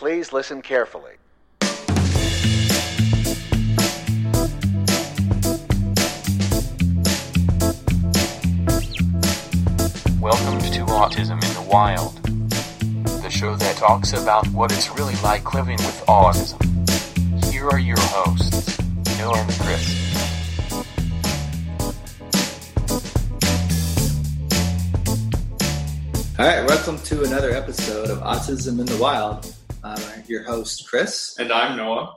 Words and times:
Please 0.00 0.32
listen 0.32 0.62
carefully. 0.62 1.12
Welcome 10.18 10.58
to 10.70 10.86
Autism 10.88 11.32
in 11.32 11.52
the 11.52 11.66
Wild, 11.70 12.16
the 13.20 13.28
show 13.28 13.54
that 13.56 13.76
talks 13.76 14.14
about 14.14 14.48
what 14.48 14.72
it's 14.72 14.88
really 14.96 15.16
like 15.16 15.52
living 15.52 15.76
with 15.76 16.02
autism. 16.08 17.52
Here 17.52 17.68
are 17.68 17.78
your 17.78 18.00
hosts, 18.00 18.78
Noah 19.18 19.36
and 19.36 19.52
Chris. 19.60 19.96
All 26.38 26.46
right, 26.46 26.66
welcome 26.66 26.98
to 27.00 27.22
another 27.24 27.50
episode 27.50 28.08
of 28.08 28.20
Autism 28.20 28.80
in 28.80 28.86
the 28.86 28.96
Wild. 28.96 29.54
I'm 30.30 30.34
your 30.34 30.44
host, 30.44 30.88
Chris. 30.88 31.34
And 31.40 31.50
I'm 31.50 31.76
Noah. 31.76 32.14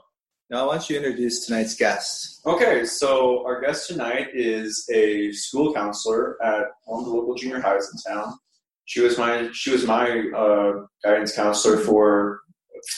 Now, 0.48 0.68
why 0.68 0.74
don't 0.74 0.88
you 0.88 0.98
introduce 0.98 1.46
tonight's 1.46 1.74
guest? 1.74 2.42
Okay, 2.46 2.84
so 2.84 3.44
our 3.44 3.60
guest 3.60 3.88
tonight 3.88 4.28
is 4.32 4.88
a 4.94 5.32
school 5.32 5.74
counselor 5.74 6.40
at 6.40 6.66
one 6.84 7.00
of 7.00 7.06
the 7.06 7.12
local 7.12 7.34
junior 7.34 7.60
highs 7.60 7.90
in 7.92 8.12
town. 8.12 8.38
She 8.84 9.00
was 9.00 9.18
my 9.18 9.48
she 9.52 9.72
was 9.72 9.84
my 9.84 10.28
uh, 10.36 10.86
guidance 11.02 11.34
counselor 11.34 11.78
for 11.78 12.42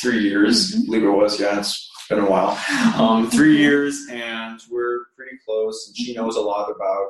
three 0.02 0.18
years. 0.18 0.74
I 0.76 0.84
believe 0.84 1.04
it 1.04 1.10
was. 1.10 1.40
Yeah, 1.40 1.60
it's 1.60 1.90
been 2.10 2.18
a 2.18 2.30
while. 2.30 2.58
Um, 3.00 3.30
three 3.30 3.56
years, 3.56 3.98
and 4.10 4.60
we're 4.70 5.06
pretty 5.16 5.38
close. 5.46 5.86
And 5.86 5.96
she 5.96 6.14
knows 6.14 6.36
a 6.36 6.42
lot 6.42 6.70
about 6.70 7.08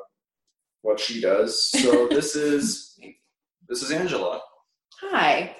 what 0.83 1.01
she 1.01 1.21
does. 1.21 1.73
So 1.73 2.07
this 2.11 2.37
is 2.37 2.97
this 3.69 3.83
is 3.83 3.91
Angela. 3.91 4.43
Hi. 5.01 5.57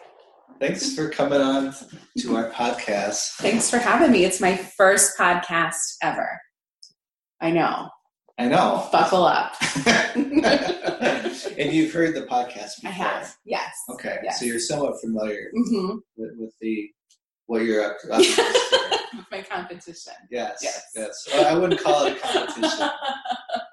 Thanks 0.59 0.95
for 0.95 1.09
coming 1.11 1.41
on 1.41 1.75
to 2.19 2.37
our 2.37 2.51
podcast. 2.51 3.33
Thanks 3.37 3.69
for 3.71 3.79
having 3.79 4.11
me. 4.11 4.25
It's 4.25 4.41
my 4.41 4.57
first 4.57 5.19
podcast 5.19 5.75
ever. 6.03 6.41
I 7.41 7.51
know. 7.51 7.89
I 8.39 8.47
know. 8.49 8.89
Buckle 8.91 9.25
up. 9.25 9.55
and 9.87 11.73
you've 11.73 11.93
heard 11.93 12.15
the 12.15 12.27
podcast 12.31 12.77
before. 12.77 12.89
I 12.89 12.93
have. 12.93 13.37
Yes. 13.45 13.75
Okay, 13.91 14.19
Yes. 14.23 14.39
so 14.41 14.47
you're 14.47 14.59
somewhat 14.59 15.01
familiar 15.01 15.51
hmm 15.55 15.97
with, 16.17 16.31
with 16.39 16.53
the 16.61 16.89
what 17.47 17.63
you're 17.63 17.85
up 17.85 17.99
to. 18.01 18.13
Up 18.13 18.21
against. 18.21 18.73
My 19.31 19.41
competition. 19.43 20.13
yes, 20.31 20.61
Yes. 20.63 20.83
yes. 20.95 21.29
Well, 21.33 21.55
I 21.55 21.59
wouldn't 21.59 21.81
call 21.83 22.05
it 22.07 22.17
a 22.17 22.21
competition 22.21 22.89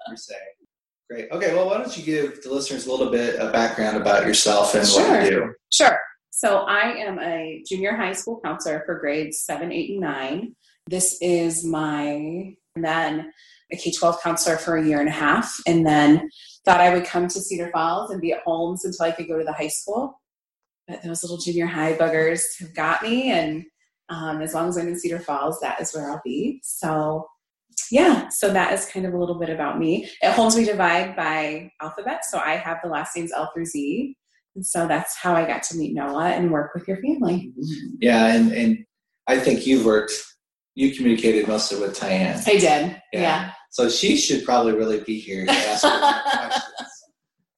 per 0.07 0.15
se. 0.15 0.35
Great. 1.09 1.29
Okay. 1.31 1.53
Well, 1.53 1.67
why 1.67 1.77
don't 1.77 1.97
you 1.97 2.03
give 2.03 2.41
the 2.43 2.51
listeners 2.53 2.85
a 2.87 2.91
little 2.91 3.09
bit 3.11 3.35
of 3.37 3.51
background 3.51 3.97
about 3.97 4.25
yourself 4.25 4.73
and 4.75 4.87
what 4.87 5.23
you 5.25 5.29
do? 5.29 5.53
Sure. 5.71 5.97
So 6.35 6.61
I 6.61 6.95
am 6.95 7.19
a 7.19 7.63
junior 7.69 7.95
high 7.95 8.13
school 8.13 8.41
counselor 8.43 8.81
for 8.87 8.97
grades 8.97 9.41
seven, 9.41 9.71
eight, 9.71 9.91
and 9.91 9.99
nine. 9.99 10.55
This 10.87 11.19
is 11.21 11.63
my 11.63 12.55
then 12.75 13.31
a 13.71 13.77
K 13.77 13.91
twelve 13.91 14.19
counselor 14.19 14.57
for 14.57 14.75
a 14.75 14.83
year 14.83 14.99
and 14.99 15.07
a 15.07 15.11
half, 15.11 15.55
and 15.67 15.85
then 15.85 16.27
thought 16.65 16.81
I 16.81 16.91
would 16.91 17.05
come 17.05 17.27
to 17.27 17.39
Cedar 17.39 17.69
Falls 17.71 18.09
and 18.09 18.19
be 18.19 18.33
at 18.33 18.41
Holmes 18.41 18.83
until 18.83 19.05
I 19.05 19.11
could 19.11 19.27
go 19.27 19.37
to 19.37 19.45
the 19.45 19.53
high 19.53 19.67
school. 19.67 20.19
But 20.87 21.03
those 21.03 21.21
little 21.21 21.37
junior 21.37 21.67
high 21.67 21.93
buggers 21.93 22.41
have 22.59 22.73
got 22.73 23.03
me, 23.03 23.31
and 23.31 23.63
um, 24.09 24.41
as 24.41 24.55
long 24.55 24.69
as 24.69 24.77
I'm 24.77 24.87
in 24.87 24.99
Cedar 24.99 25.19
Falls, 25.19 25.59
that 25.61 25.79
is 25.79 25.93
where 25.93 26.09
I'll 26.09 26.21
be. 26.25 26.61
So 26.63 27.27
yeah, 27.91 28.29
so 28.29 28.51
that 28.51 28.73
is 28.73 28.87
kind 28.87 29.05
of 29.05 29.13
a 29.13 29.17
little 29.19 29.37
bit 29.37 29.51
about 29.51 29.77
me. 29.77 30.09
At 30.23 30.33
Holmes, 30.33 30.55
we 30.55 30.65
divide 30.65 31.15
by 31.15 31.71
alphabet, 31.79 32.25
so 32.25 32.39
I 32.39 32.55
have 32.55 32.79
the 32.83 32.89
last 32.89 33.15
names 33.15 33.31
L 33.31 33.51
through 33.53 33.65
Z. 33.65 34.17
And 34.55 34.65
so 34.65 34.87
that's 34.87 35.17
how 35.17 35.33
I 35.33 35.45
got 35.45 35.63
to 35.63 35.77
meet 35.77 35.93
Noah 35.93 36.29
and 36.29 36.51
work 36.51 36.71
with 36.75 36.87
your 36.87 36.97
family. 36.97 37.51
Yeah, 37.99 38.33
and 38.35 38.51
and 38.51 38.85
I 39.27 39.39
think 39.39 39.65
you've 39.65 39.85
worked. 39.85 40.13
You 40.75 40.93
communicated 40.95 41.47
mostly 41.47 41.79
with 41.79 41.97
Tyann, 41.99 42.35
I 42.47 42.51
did. 42.53 42.61
Yeah. 42.63 42.97
Yeah. 43.13 43.51
so 43.69 43.89
she 43.89 44.17
should 44.17 44.43
probably 44.43 44.73
really 44.73 45.01
be 45.01 45.19
here 45.19 45.45
to 45.45 45.51
ask 45.51 45.83
her 45.83 45.99
questions, 46.49 46.91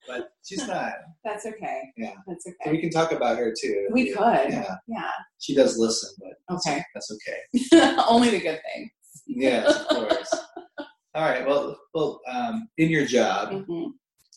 but 0.06 0.30
she's 0.46 0.68
not. 0.68 0.92
That's 1.24 1.46
okay. 1.46 1.82
Yeah. 1.96 2.12
That's 2.28 2.44
So 2.44 2.52
okay. 2.62 2.72
we 2.72 2.82
can 2.82 2.90
talk 2.90 3.14
about 3.14 3.38
her 3.38 3.54
too. 3.58 3.88
We 3.94 4.10
could. 4.12 4.50
Yeah, 4.50 4.76
Yeah. 4.88 5.10
she 5.40 5.56
does 5.56 5.78
listen, 5.78 6.10
but 6.20 6.58
Okay. 6.58 6.84
that's 6.94 7.10
okay. 7.10 7.96
Only 8.10 8.30
the 8.32 8.40
good 8.42 8.60
thing. 8.74 8.90
Yes, 9.28 9.74
of 9.74 9.88
course. 9.88 10.36
All 11.16 11.24
right. 11.24 11.48
Well, 11.48 11.78
well, 11.94 12.20
um, 12.30 12.68
in 12.78 12.90
your 12.90 13.06
job, 13.06 13.52
Mhm. 13.52 13.92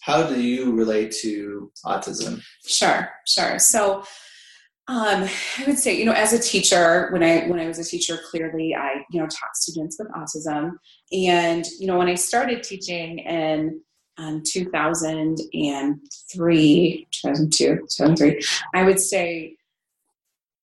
How 0.08 0.22
do 0.22 0.40
you 0.40 0.72
relate 0.72 1.12
to 1.12 1.70
autism? 1.84 2.42
Sure, 2.66 3.10
sure. 3.26 3.58
So 3.58 4.04
um, 4.88 5.28
I 5.58 5.64
would 5.66 5.78
say, 5.78 5.98
you 5.98 6.06
know, 6.06 6.12
as 6.12 6.32
a 6.32 6.38
teacher, 6.38 7.10
when 7.12 7.22
I 7.22 7.46
when 7.46 7.60
I 7.60 7.66
was 7.66 7.78
a 7.78 7.84
teacher, 7.84 8.18
clearly 8.30 8.74
I, 8.74 9.04
you 9.10 9.20
know, 9.20 9.26
taught 9.26 9.54
students 9.54 9.98
with 9.98 10.08
autism. 10.12 10.78
And, 11.12 11.66
you 11.78 11.86
know, 11.86 11.98
when 11.98 12.08
I 12.08 12.14
started 12.14 12.62
teaching 12.62 13.18
in 13.18 13.82
um, 14.16 14.42
2003, 14.46 17.08
2002, 17.10 17.76
2003, 17.76 18.40
I 18.74 18.84
would 18.84 18.98
say, 18.98 19.58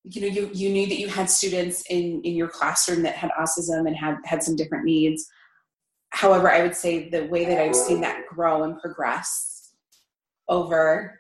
you 0.06 0.22
know, 0.22 0.28
you, 0.28 0.50
you 0.54 0.72
knew 0.72 0.88
that 0.88 1.00
you 1.00 1.08
had 1.08 1.30
students 1.30 1.84
in, 1.92 2.24
in 2.24 2.34
your 2.34 2.48
classroom 2.48 3.04
that 3.04 3.14
had 3.14 3.30
autism 3.40 3.86
and 3.86 3.96
had, 3.96 4.18
had 4.26 4.42
some 4.42 4.56
different 4.56 4.86
needs. 4.86 5.30
However, 6.16 6.50
I 6.50 6.62
would 6.62 6.76
say 6.76 7.10
the 7.10 7.26
way 7.26 7.44
that 7.44 7.60
I've 7.60 7.76
seen 7.76 8.00
that 8.02 8.26
grow 8.30 8.64
and 8.64 8.80
progress 8.80 9.74
over 10.48 11.20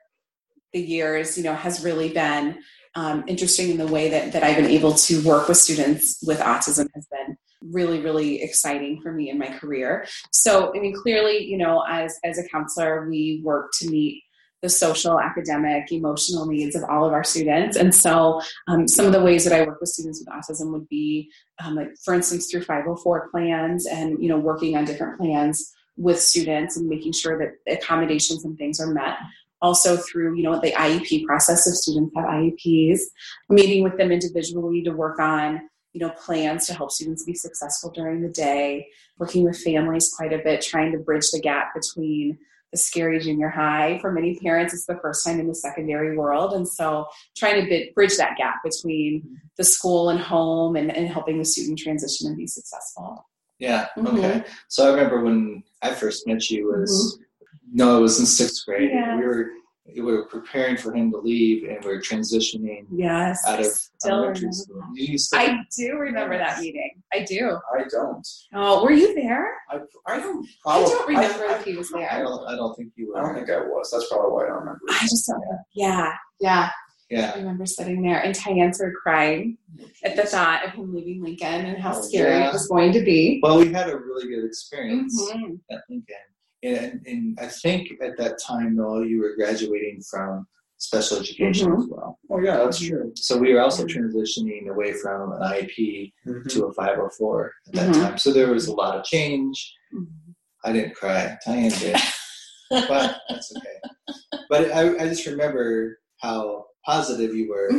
the 0.72 0.79
years, 0.79 1.38
you 1.38 1.44
know, 1.44 1.53
has 1.53 1.83
really 1.83 2.13
been 2.13 2.59
um, 2.95 3.25
interesting 3.28 3.72
in 3.72 3.78
the 3.78 3.88
way 3.88 4.09
that, 4.09 4.31
that 4.31 4.41
I've 4.41 4.55
been 4.55 4.72
able 4.72 4.94
to 4.94 5.22
work 5.28 5.50
with 5.50 5.57
students 5.57 6.23
with 6.25 6.39
autism 6.39 6.88
has 6.95 7.07
been 7.11 7.35
really, 7.61 8.00
really 8.00 8.41
exciting 8.41 9.01
for 9.01 9.11
me 9.11 9.29
in 9.29 9.38
my 9.38 9.47
career. 9.47 10.07
So, 10.31 10.72
I 10.73 10.79
mean, 10.79 10.95
clearly, 10.95 11.44
you 11.44 11.57
know, 11.57 11.84
as, 11.89 12.17
as 12.23 12.38
a 12.38 12.47
counselor, 12.47 13.09
we 13.09 13.41
work 13.44 13.73
to 13.79 13.89
meet 13.89 14.23
the 14.65 14.69
social, 14.69 15.19
academic, 15.19 15.91
emotional 15.91 16.47
needs 16.47 16.75
of 16.75 16.83
all 16.89 17.05
of 17.05 17.13
our 17.13 17.23
students. 17.23 17.77
And 17.77 17.93
so, 17.93 18.41
um, 18.67 18.87
some 18.87 19.05
of 19.05 19.11
the 19.11 19.21
ways 19.21 19.43
that 19.43 19.53
I 19.53 19.63
work 19.63 19.79
with 19.79 19.89
students 19.89 20.19
with 20.19 20.29
autism 20.29 20.71
would 20.71 20.89
be, 20.89 21.31
um, 21.63 21.75
like, 21.75 21.89
for 22.03 22.15
instance, 22.15 22.49
through 22.49 22.63
504 22.63 23.29
plans 23.29 23.85
and, 23.85 24.21
you 24.21 24.27
know, 24.27 24.39
working 24.39 24.75
on 24.75 24.85
different 24.85 25.19
plans 25.19 25.71
with 25.97 26.19
students 26.19 26.77
and 26.77 26.89
making 26.89 27.13
sure 27.13 27.37
that 27.37 27.71
accommodations 27.71 28.43
and 28.43 28.57
things 28.57 28.79
are 28.79 28.91
met 28.91 29.17
also 29.61 29.95
through 29.95 30.35
you 30.35 30.43
know 30.43 30.59
the 30.59 30.73
iep 30.73 31.23
process 31.23 31.65
if 31.65 31.75
students 31.75 32.13
have 32.13 32.25
ieps 32.25 32.99
meeting 33.49 33.83
with 33.83 33.97
them 33.97 34.11
individually 34.11 34.83
to 34.83 34.91
work 34.91 35.17
on 35.17 35.61
you 35.93 36.01
know 36.01 36.09
plans 36.09 36.67
to 36.67 36.73
help 36.73 36.91
students 36.91 37.23
be 37.23 37.33
successful 37.33 37.89
during 37.91 38.21
the 38.21 38.27
day 38.27 38.85
working 39.17 39.45
with 39.45 39.57
families 39.57 40.13
quite 40.15 40.33
a 40.33 40.39
bit 40.39 40.61
trying 40.61 40.91
to 40.91 40.97
bridge 40.97 41.31
the 41.31 41.39
gap 41.39 41.73
between 41.73 42.37
the 42.71 42.77
scary 42.77 43.19
junior 43.19 43.49
high 43.49 43.97
for 44.01 44.11
many 44.11 44.37
parents 44.39 44.73
it's 44.73 44.85
the 44.85 44.99
first 45.01 45.25
time 45.25 45.39
in 45.39 45.47
the 45.47 45.55
secondary 45.55 46.17
world 46.17 46.53
and 46.53 46.67
so 46.67 47.05
trying 47.37 47.61
to 47.61 47.67
bit, 47.67 47.93
bridge 47.95 48.17
that 48.17 48.37
gap 48.37 48.55
between 48.63 49.23
the 49.57 49.63
school 49.63 50.09
and 50.09 50.19
home 50.19 50.75
and, 50.75 50.95
and 50.95 51.07
helping 51.07 51.37
the 51.37 51.45
student 51.45 51.77
transition 51.79 52.27
and 52.27 52.37
be 52.37 52.47
successful 52.47 53.25
Yeah. 53.59 53.87
Mhm. 53.97 54.17
Okay. 54.17 54.43
So 54.67 54.85
I 54.85 54.93
remember 54.95 55.23
when 55.23 55.63
I 55.81 55.93
first 55.93 56.27
met 56.27 56.49
you 56.49 56.67
was 56.67 57.19
no, 57.71 57.97
it 57.97 58.01
was 58.01 58.19
in 58.19 58.25
sixth 58.25 58.65
grade. 58.65 58.89
Yeah. 58.93 59.17
We 59.17 59.25
were 59.25 59.49
we 59.94 60.01
were 60.01 60.25
preparing 60.25 60.78
for 60.78 60.94
him 60.94 61.12
to 61.12 61.18
leave, 61.18 61.69
and 61.69 61.84
we 61.85 61.91
are 61.91 62.01
transitioning 62.01 62.85
yes 62.91 63.46
out 63.47 63.59
of 63.59 63.68
elementary 64.06 64.51
school. 64.51 64.81
that. 64.96 65.28
I 65.34 65.57
do 65.78 65.97
remember 65.97 66.38
that 66.38 66.59
meeting. 66.59 67.01
I 67.13 67.19
do. 67.23 67.57
I 67.78 67.84
don't. 67.90 68.28
Oh, 68.53 68.84
were 68.84 68.91
you 68.91 69.13
there? 69.13 69.47
I, 69.69 69.79
I 70.07 70.19
don't. 70.19 70.47
I 70.66 70.79
don't 70.81 71.07
remember 71.07 71.46
I, 71.46 71.56
if 71.56 71.66
he 71.66 71.75
was 71.78 71.91
there. 71.91 72.12
I 72.12 72.19
don't. 72.19 72.46
I 72.47 72.56
don't 72.56 72.75
think 72.75 72.94
you 72.96 73.09
were. 73.13 73.19
I 73.19 73.22
don't 73.25 73.35
think 73.35 73.50
I 73.50 73.59
was. 73.59 73.91
That's 73.91 74.07
probably 74.09 74.31
why 74.31 74.44
I 74.46 74.47
don't 74.47 74.59
remember. 74.59 74.79
I 74.90 75.00
just 75.01 75.28
don't 75.28 75.40
know. 75.41 75.57
Yeah, 75.73 76.13
yeah. 76.40 76.69
I 77.12 77.13
Yeah. 77.16 77.35
remember 77.35 77.67
sitting 77.67 78.02
there 78.02 78.19
and 78.23 78.34
Tyann 78.34 78.73
started 78.73 78.96
crying 78.96 79.59
at 80.03 80.16
the 80.16 80.23
thought 80.23 80.66
of 80.66 80.72
him 80.72 80.91
leaving 80.96 81.22
Lincoln 81.23 81.66
and 81.67 81.78
how 81.78 81.96
Oh, 81.96 82.02
scary 82.02 82.31
yeah. 82.40 82.49
it 82.49 82.53
was 82.53 82.67
going 82.67 82.91
to 82.93 83.02
be. 83.03 83.40
Well, 83.43 83.59
we 83.59 83.72
had 83.72 83.90
a 83.91 83.96
really 83.96 84.28
good 84.28 84.43
experience 84.43 85.14
Mhm. 85.31 85.59
at 85.70 85.81
Lincoln, 85.88 86.16
and, 86.66 87.02
and 87.06 87.40
I 87.40 87.47
think 87.47 87.90
at 88.02 88.17
that 88.17 88.40
time, 88.40 88.76
Noel, 88.76 89.06
you 89.06 89.20
were 89.22 89.35
graduating 89.35 90.02
from 90.09 90.47
special 90.78 91.17
education 91.20 91.70
Mhm. 91.72 91.79
as 91.84 91.88
well. 91.90 92.20
Oh 92.29 92.40
yeah, 92.40 92.58
that's 92.58 92.79
true. 92.79 93.12
So 93.16 93.38
we 93.38 93.53
were 93.53 93.62
also 93.62 93.85
transitioning 93.85 94.67
away 94.70 94.94
from 94.94 95.32
an 95.34 95.40
IEP 95.41 96.14
Mm-hmm. 96.28 96.47
to 96.50 96.66
a 96.66 96.73
504 96.73 97.52
at 97.67 97.73
that 97.73 97.90
Mhm. 97.90 97.94
time. 98.02 98.17
So 98.17 98.32
there 98.34 98.52
was 98.52 98.67
a 98.67 98.73
lot 98.73 98.97
of 98.97 99.06
change. 99.06 99.73
Mhm. 99.94 100.08
I 100.64 100.73
didn't 100.73 100.96
cry. 100.96 101.38
Tyann 101.46 101.79
did, 101.79 101.96
but 102.90 103.22
that's 103.29 103.53
okay. 103.56 103.78
But 104.50 104.72
I, 104.72 104.96
I 104.97 105.08
just 105.08 105.26
remember 105.28 106.00
how 106.20 106.66
positive 106.85 107.35
you 107.35 107.50
were, 107.50 107.70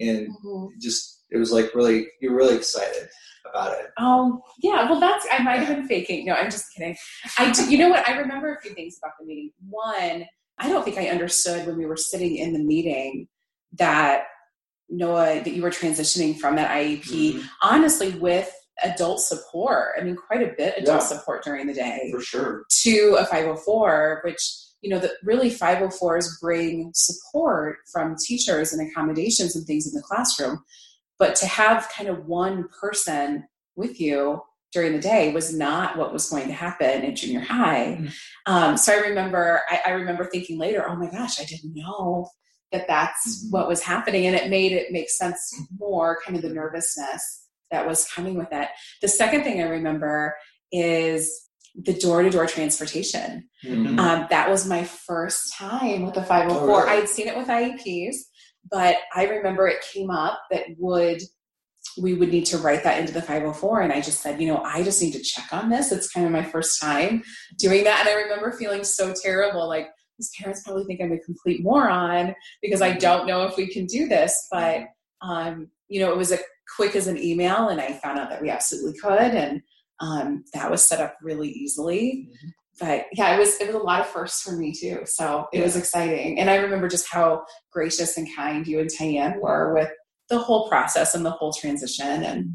and 0.00 0.28
just 0.80 1.17
it 1.30 1.38
was 1.38 1.52
like 1.52 1.74
really 1.74 2.06
you're 2.20 2.34
really 2.34 2.56
excited 2.56 3.08
about 3.50 3.72
it. 3.78 3.86
Oh, 3.98 4.42
yeah. 4.60 4.88
Well, 4.90 5.00
that's, 5.00 5.26
I 5.32 5.42
might 5.42 5.60
have 5.60 5.74
been 5.74 5.86
faking. 5.88 6.26
No, 6.26 6.34
I'm 6.34 6.50
just 6.50 6.66
kidding. 6.74 6.96
I 7.38 7.50
do, 7.50 7.70
you 7.70 7.78
know 7.78 7.88
what? 7.88 8.06
I 8.08 8.18
remember 8.18 8.54
a 8.54 8.60
few 8.60 8.72
things 8.74 8.98
about 9.02 9.12
the 9.18 9.24
meeting. 9.26 9.52
One, 9.70 10.26
I 10.58 10.68
don't 10.68 10.84
think 10.84 10.98
I 10.98 11.08
understood 11.08 11.66
when 11.66 11.78
we 11.78 11.86
were 11.86 11.96
sitting 11.96 12.36
in 12.36 12.52
the 12.52 12.58
meeting 12.58 13.28
that 13.78 14.24
Noah, 14.90 15.42
that 15.44 15.50
you 15.52 15.62
were 15.62 15.70
transitioning 15.70 16.38
from 16.38 16.56
that 16.56 16.70
IEP, 16.70 17.34
Mhm. 17.34 17.44
honestly, 17.62 18.10
with 18.18 18.50
adult 18.82 19.20
support. 19.20 19.94
I 19.98 20.02
mean, 20.04 20.16
quite 20.16 20.42
a 20.42 20.54
bit 20.56 20.74
adult 20.78 21.00
Yeah. 21.02 21.06
support 21.06 21.44
during 21.44 21.66
the 21.66 21.74
day 21.74 22.10
For 22.12 22.20
sure. 22.20 22.64
to 22.82 23.16
a 23.18 23.26
504, 23.26 24.20
which 24.24 24.40
you 24.80 24.88
know 24.90 24.98
that 25.00 25.10
really 25.24 25.50
504s 25.50 26.38
bring 26.40 26.92
support 26.94 27.78
from 27.92 28.14
teachers 28.24 28.72
and 28.72 28.88
accommodations 28.90 29.56
and 29.56 29.66
things 29.66 29.86
in 29.86 29.92
the 29.92 30.02
classroom, 30.02 30.62
but 31.18 31.34
to 31.36 31.46
have 31.46 31.88
kind 31.96 32.08
of 32.08 32.26
one 32.26 32.68
person 32.80 33.46
with 33.76 34.00
you 34.00 34.42
during 34.72 34.92
the 34.92 34.98
day 35.00 35.32
was 35.32 35.54
not 35.56 35.96
what 35.96 36.12
was 36.12 36.28
going 36.28 36.46
to 36.46 36.52
happen 36.52 37.02
in 37.02 37.16
junior 37.16 37.40
high. 37.40 37.98
Mm. 38.00 38.14
Um, 38.46 38.76
so 38.76 38.92
I 38.92 38.96
remember, 38.98 39.62
I, 39.70 39.80
I 39.86 39.90
remember 39.92 40.24
thinking 40.26 40.58
later, 40.58 40.84
oh 40.86 40.94
my 40.96 41.10
gosh, 41.10 41.40
I 41.40 41.44
didn't 41.44 41.74
know 41.74 42.28
that 42.70 42.86
that's 42.86 43.46
Mhm. 43.46 43.50
what 43.52 43.66
was 43.66 43.82
happening, 43.82 44.26
and 44.26 44.36
it 44.36 44.50
made 44.50 44.72
it 44.72 44.92
make 44.92 45.08
sense 45.08 45.54
more, 45.78 46.18
kind 46.22 46.36
of 46.36 46.42
the 46.42 46.50
nervousness 46.50 47.46
that 47.70 47.86
was 47.86 48.06
coming 48.12 48.34
with 48.36 48.48
it. 48.52 48.68
The 49.00 49.08
second 49.08 49.42
thing 49.42 49.62
I 49.62 49.68
remember 49.68 50.36
is 50.70 51.46
the 51.74 51.94
door-to-door 51.94 52.46
transportation. 52.46 53.48
Mhm. 53.64 53.98
Um, 53.98 54.26
that 54.30 54.50
was 54.50 54.66
my 54.66 54.84
first 54.84 55.54
time 55.54 56.04
with 56.04 56.14
the 56.14 56.22
504. 56.24 56.58
Oh, 56.60 56.84
really? 56.86 57.02
I'd 57.02 57.08
seen 57.08 57.28
it 57.28 57.36
with 57.36 57.48
IEPs, 57.48 58.16
but 58.70 58.96
I 59.14 59.24
remember 59.26 59.66
it 59.68 59.84
came 59.92 60.10
up 60.10 60.40
that 60.50 60.64
would 60.78 61.22
we 62.00 62.14
would 62.14 62.30
need 62.30 62.46
to 62.46 62.58
write 62.58 62.84
that 62.84 63.00
into 63.00 63.12
the 63.12 63.22
504 63.22 63.80
and 63.80 63.92
I 63.92 64.00
just 64.00 64.20
said, 64.20 64.40
you 64.40 64.48
know, 64.48 64.62
I 64.62 64.82
just 64.82 65.02
need 65.02 65.12
to 65.12 65.22
check 65.22 65.52
on 65.52 65.68
this. 65.68 65.90
It's 65.90 66.10
kind 66.10 66.26
of 66.26 66.32
my 66.32 66.42
first 66.44 66.80
time 66.80 67.22
doing 67.58 67.84
that. 67.84 68.00
And 68.00 68.08
I 68.08 68.22
remember 68.22 68.52
feeling 68.52 68.84
so 68.84 69.12
terrible 69.20 69.66
like 69.66 69.88
these 70.18 70.30
parents 70.38 70.62
probably 70.62 70.84
think 70.84 71.00
I'm 71.00 71.12
a 71.12 71.18
complete 71.18 71.62
moron 71.62 72.34
because 72.62 72.82
I 72.82 72.92
don't 72.92 73.26
know 73.26 73.44
if 73.44 73.56
we 73.56 73.68
can 73.68 73.86
do 73.86 74.06
this, 74.08 74.46
but 74.50 74.86
um, 75.22 75.68
you 75.88 76.00
know, 76.00 76.10
it 76.10 76.16
was 76.16 76.32
as 76.32 76.42
quick 76.76 76.94
as 76.94 77.06
an 77.06 77.18
email 77.18 77.68
and 77.68 77.80
I 77.80 77.94
found 77.94 78.18
out 78.18 78.28
that 78.30 78.42
we 78.42 78.50
absolutely 78.50 78.98
could. 79.00 79.34
And 79.34 79.62
um, 80.00 80.44
that 80.54 80.70
was 80.70 80.84
set 80.84 81.00
up 81.00 81.16
really 81.22 81.48
easily. 81.48 82.28
Mhm. 82.30 82.50
But 82.78 83.06
yeah, 83.12 83.34
it 83.34 83.38
was 83.38 83.60
it 83.60 83.66
was 83.66 83.74
a 83.76 83.78
lot 83.78 84.00
of 84.00 84.06
firsts 84.08 84.42
for 84.42 84.52
me 84.52 84.72
too. 84.72 85.00
So 85.04 85.46
it 85.52 85.62
was 85.62 85.76
exciting, 85.76 86.38
and 86.38 86.48
I 86.50 86.56
remember 86.56 86.88
just 86.88 87.08
how 87.10 87.44
gracious 87.72 88.16
and 88.16 88.28
kind 88.36 88.66
you 88.66 88.80
and 88.80 88.90
Tyann 88.90 89.40
were 89.40 89.74
with 89.74 89.90
the 90.28 90.38
whole 90.38 90.68
process 90.68 91.14
and 91.14 91.24
the 91.24 91.30
whole 91.30 91.52
transition. 91.52 92.22
And 92.22 92.52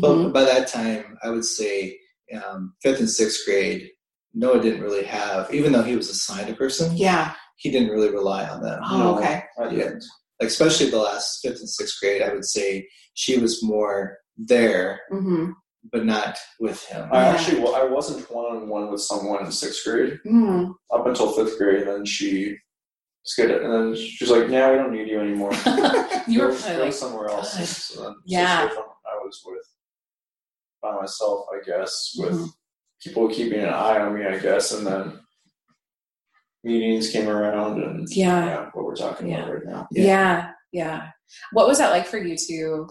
But 0.00 0.16
Mhm. 0.16 0.32
by 0.32 0.44
that 0.44 0.68
time, 0.68 1.16
I 1.22 1.30
would 1.30 1.44
say 1.44 1.98
um, 2.44 2.74
fifth 2.82 2.98
and 3.00 3.10
sixth 3.10 3.44
grade, 3.44 3.90
Noah 4.34 4.60
didn't 4.62 4.80
really 4.82 5.04
have, 5.04 5.52
even 5.52 5.70
though 5.72 5.82
he 5.82 5.96
was 5.96 6.08
assigned 6.08 6.48
a 6.48 6.54
person, 6.54 6.96
yeah, 6.96 7.34
he 7.56 7.70
didn't 7.70 7.90
really 7.90 8.08
rely 8.10 8.48
on 8.48 8.62
them. 8.62 8.80
oh, 8.84 8.98
No. 8.98 9.18
okay, 9.18 9.44
I 9.60 9.68
didn't. 9.68 10.02
Like 10.40 10.48
especially 10.48 10.90
the 10.90 10.98
last 10.98 11.40
fifth 11.42 11.60
and 11.60 11.68
sixth 11.68 12.00
grade, 12.00 12.22
I 12.22 12.32
would 12.32 12.44
say 12.46 12.88
she 13.14 13.38
was 13.38 13.62
more 13.62 14.18
there, 14.36 15.00
hmm 15.10 15.50
but 15.90 16.04
not 16.04 16.38
with 16.60 16.82
him. 16.86 17.08
I 17.12 17.24
actually, 17.24 17.60
well, 17.60 17.74
I 17.74 17.84
wasn't 17.84 18.30
one 18.30 18.44
on 18.56 18.68
one 18.68 18.90
with 18.90 19.00
someone 19.00 19.44
in 19.44 19.50
sixth 19.50 19.84
grade 19.84 20.18
hmm 20.24 20.70
up 20.92 21.06
until 21.06 21.32
fifth 21.32 21.58
grade, 21.58 21.82
and 21.82 21.88
then 21.90 22.04
she 22.04 22.56
skid 23.24 23.50
it, 23.50 23.62
and 23.62 23.72
then 23.72 23.94
she's 23.96 24.30
like, 24.30 24.48
"Yeah, 24.48 24.70
we 24.70 24.76
don't 24.76 24.92
need 24.92 25.08
you 25.08 25.20
anymore. 25.20 25.52
you 26.28 26.40
were 26.42 26.48
go, 26.50 26.56
probably 26.56 26.76
go 26.76 26.84
like, 26.84 26.92
somewhere 26.92 27.28
else." 27.30 27.56
God. 27.56 27.66
So 27.66 28.02
then, 28.04 28.14
Yeah. 28.26 28.62
sixth 28.62 28.76
grade, 28.76 28.86
I 29.06 29.24
was 29.24 29.42
with 29.44 29.68
by 30.82 30.94
myself, 31.00 31.46
I 31.52 31.64
guess, 31.64 32.12
with 32.18 32.32
Mhm. 32.32 32.48
people 33.02 33.28
keeping 33.28 33.60
an 33.60 33.68
eye 33.68 34.00
on 34.00 34.14
me, 34.18 34.26
I 34.26 34.38
guess, 34.38 34.72
and 34.72 34.86
then 34.86 35.20
meetings 36.64 37.10
came 37.10 37.28
around, 37.28 37.82
and 37.82 38.08
Yeah. 38.10 38.68
what 38.72 38.84
we're 38.84 38.94
talking 38.96 39.28
Yeah. 39.28 39.38
about 39.42 39.54
right 39.54 39.64
now. 39.66 39.88
Yeah. 39.90 40.04
yeah. 40.04 40.50
yeah, 40.72 41.10
What 41.52 41.66
was 41.68 41.78
that 41.78 41.90
like 41.90 42.06
for 42.06 42.18
you 42.18 42.36
to? 42.36 42.88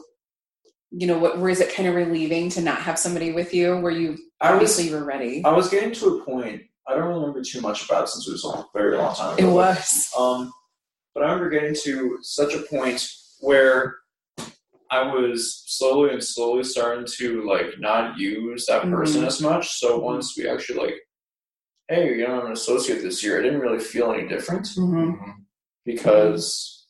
You 0.92 1.08
know, 1.08 1.18
what 1.18 1.38
was 1.40 1.62
it 1.62 1.74
kind 1.74 1.88
of 1.88 1.96
relieving 1.96 2.50
to 2.52 2.62
not 2.62 2.80
have 2.82 3.00
somebody 3.00 3.32
with 3.32 3.54
you? 3.54 3.78
Where 3.78 3.92
you 3.92 4.18
I 4.42 4.52
was- 4.52 4.56
obviously 4.56 4.90
you 4.90 4.96
were 4.96 5.06
ready. 5.06 5.42
I 5.46 5.54
was 5.54 5.70
getting 5.70 5.94
to 5.94 6.18
a 6.18 6.24
point. 6.26 6.64
I 6.88 6.96
don't 6.96 7.14
remember 7.14 7.42
too 7.44 7.62
much 7.62 7.86
about 7.86 8.04
it 8.06 8.08
since 8.10 8.28
it 8.28 8.32
was 8.32 8.44
a 8.46 8.66
very 8.74 8.98
long 8.98 9.16
time 9.16 9.38
It 9.38 9.44
ago. 9.44 9.54
but- 9.56 9.76
was. 9.78 10.10
Um, 10.18 10.52
but 11.14 11.24
I 11.24 11.28
remember 11.32 11.50
getting 11.50 11.76
to 11.84 12.18
such 12.22 12.54
a 12.54 12.60
point 12.64 13.08
where 13.40 13.96
I 14.90 15.14
was 15.14 15.64
slowly 15.68 16.12
and 16.12 16.22
slowly 16.24 16.64
starting 16.66 17.06
to 17.18 17.48
like 17.48 17.80
not 17.80 18.18
use 18.18 18.66
that 18.66 18.82
person 18.90 19.22
Mhm. 19.24 19.28
as 19.28 19.40
much. 19.42 19.80
So 19.80 19.98
once 20.00 20.36
we 20.38 20.50
actually 20.50 20.80
like, 20.80 20.96
hey, 21.88 22.10
you 22.18 22.28
know, 22.28 22.40
I'm 22.42 22.48
an 22.48 22.52
associate 22.52 23.02
this 23.02 23.24
year, 23.24 23.40
I 23.40 23.44
didn't 23.44 23.62
really 23.62 23.80
feel 23.80 24.12
any 24.12 24.28
different 24.28 24.68
hmm 24.76 25.14
because 25.86 26.81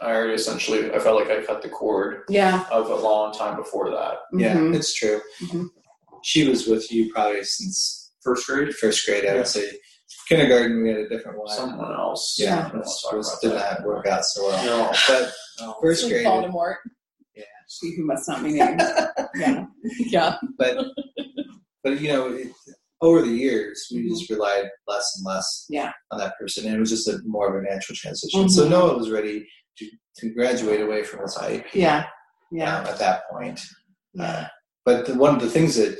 I 0.00 0.12
already 0.12 0.34
essentially 0.34 0.92
I 0.92 0.98
felt 0.98 1.20
like 1.20 1.30
I 1.30 1.42
cut 1.44 1.62
the 1.62 1.68
cord 1.68 2.22
Yeah. 2.28 2.66
of 2.70 2.90
a 2.90 2.94
long 2.96 3.32
time 3.32 3.56
before 3.56 3.90
that. 3.90 4.18
Yeah, 4.32 4.56
Mhm. 4.56 4.74
it's 4.76 4.92
true. 4.94 5.20
Mhm. 5.40 5.68
She 6.22 6.48
was 6.48 6.66
with 6.66 6.90
you 6.92 7.12
probably 7.12 7.44
since 7.44 8.02
First 8.22 8.48
grade, 8.48 8.74
first 8.74 9.06
grade, 9.06 9.22
I 9.24 9.28
Yeah. 9.28 9.34
would 9.36 9.46
say. 9.46 9.70
Kindergarten, 10.28 10.82
we 10.82 10.88
had 10.88 10.98
a 10.98 11.08
different 11.08 11.38
one. 11.38 11.46
someone 11.46 11.92
else. 11.92 12.34
Yeah, 12.36 12.58
I 12.58 12.62
don't 12.70 12.80
it 12.80 12.84
was, 13.16 13.28
about 13.28 13.40
did 13.40 13.52
that. 13.52 13.78
not 13.78 13.86
work 13.86 14.06
out 14.08 14.24
so 14.24 14.48
well. 14.48 14.64
No, 14.66 14.92
But 15.06 15.32
no. 15.60 15.76
first 15.80 16.02
Like 16.02 16.12
grade, 16.12 16.26
Voldemort. 16.26 16.74
Yeah. 17.36 17.44
She 17.68 17.94
who 17.94 18.04
must 18.04 18.28
not 18.28 18.42
be 18.42 18.54
named. 18.54 18.80
yeah. 19.36 19.66
Yeah. 19.98 20.36
but 20.58 20.86
but 21.84 22.00
you 22.00 22.08
know, 22.08 22.32
it, 22.32 22.48
over 23.00 23.22
the 23.22 23.28
years, 23.30 23.86
we 23.94 24.08
just 24.08 24.28
relied 24.28 24.68
less 24.88 25.08
and 25.16 25.24
less 25.24 25.66
Yeah. 25.68 25.92
on 26.10 26.18
that 26.18 26.32
person, 26.40 26.66
and 26.66 26.74
it 26.74 26.80
was 26.80 26.90
just 26.90 27.06
a 27.06 27.20
more 27.24 27.46
of 27.56 27.62
a 27.64 27.68
natural 27.68 27.94
transition. 27.94 28.48
So 28.48 28.64
Mhm. 28.66 28.70
Noah 28.70 28.96
was 28.98 29.10
ready 29.10 29.46
to, 30.18 30.30
graduate 30.30 30.80
away 30.80 31.02
from 31.02 31.20
his 31.22 31.34
IEP 31.36 31.64
Yeah. 31.74 32.06
Yeah. 32.50 32.78
um, 32.80 32.86
at 32.86 32.98
that 32.98 33.28
point. 33.30 33.60
Yeah. 34.14 34.48
But 34.84 35.06
the, 35.06 35.14
one 35.14 35.34
of 35.34 35.40
the 35.40 35.50
things 35.50 35.76
that, 35.76 35.98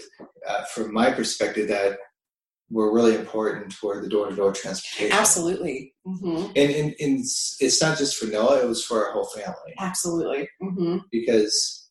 uh, 0.49 0.65
from 0.65 0.93
my 0.93 1.11
perspective, 1.11 1.69
that 1.69 1.99
were 2.71 2.93
really 2.93 3.15
important 3.15 3.75
were 3.83 4.01
the 4.01 4.09
door-to-door 4.09 4.53
transportation. 4.53 5.17
Absolutely. 5.17 5.95
hmm 6.05 6.47
And, 6.57 6.71
and, 6.71 6.95
and 7.01 7.19
it's, 7.21 7.81
not 7.83 7.99
just 7.99 8.17
for 8.17 8.27
Noah; 8.27 8.63
it 8.63 8.69
was 8.69 8.85
for 8.85 9.07
our 9.07 9.13
whole 9.13 9.27
family. 9.27 9.75
Absolutely. 9.79 10.49
hmm 10.61 10.99
Because 11.13 11.89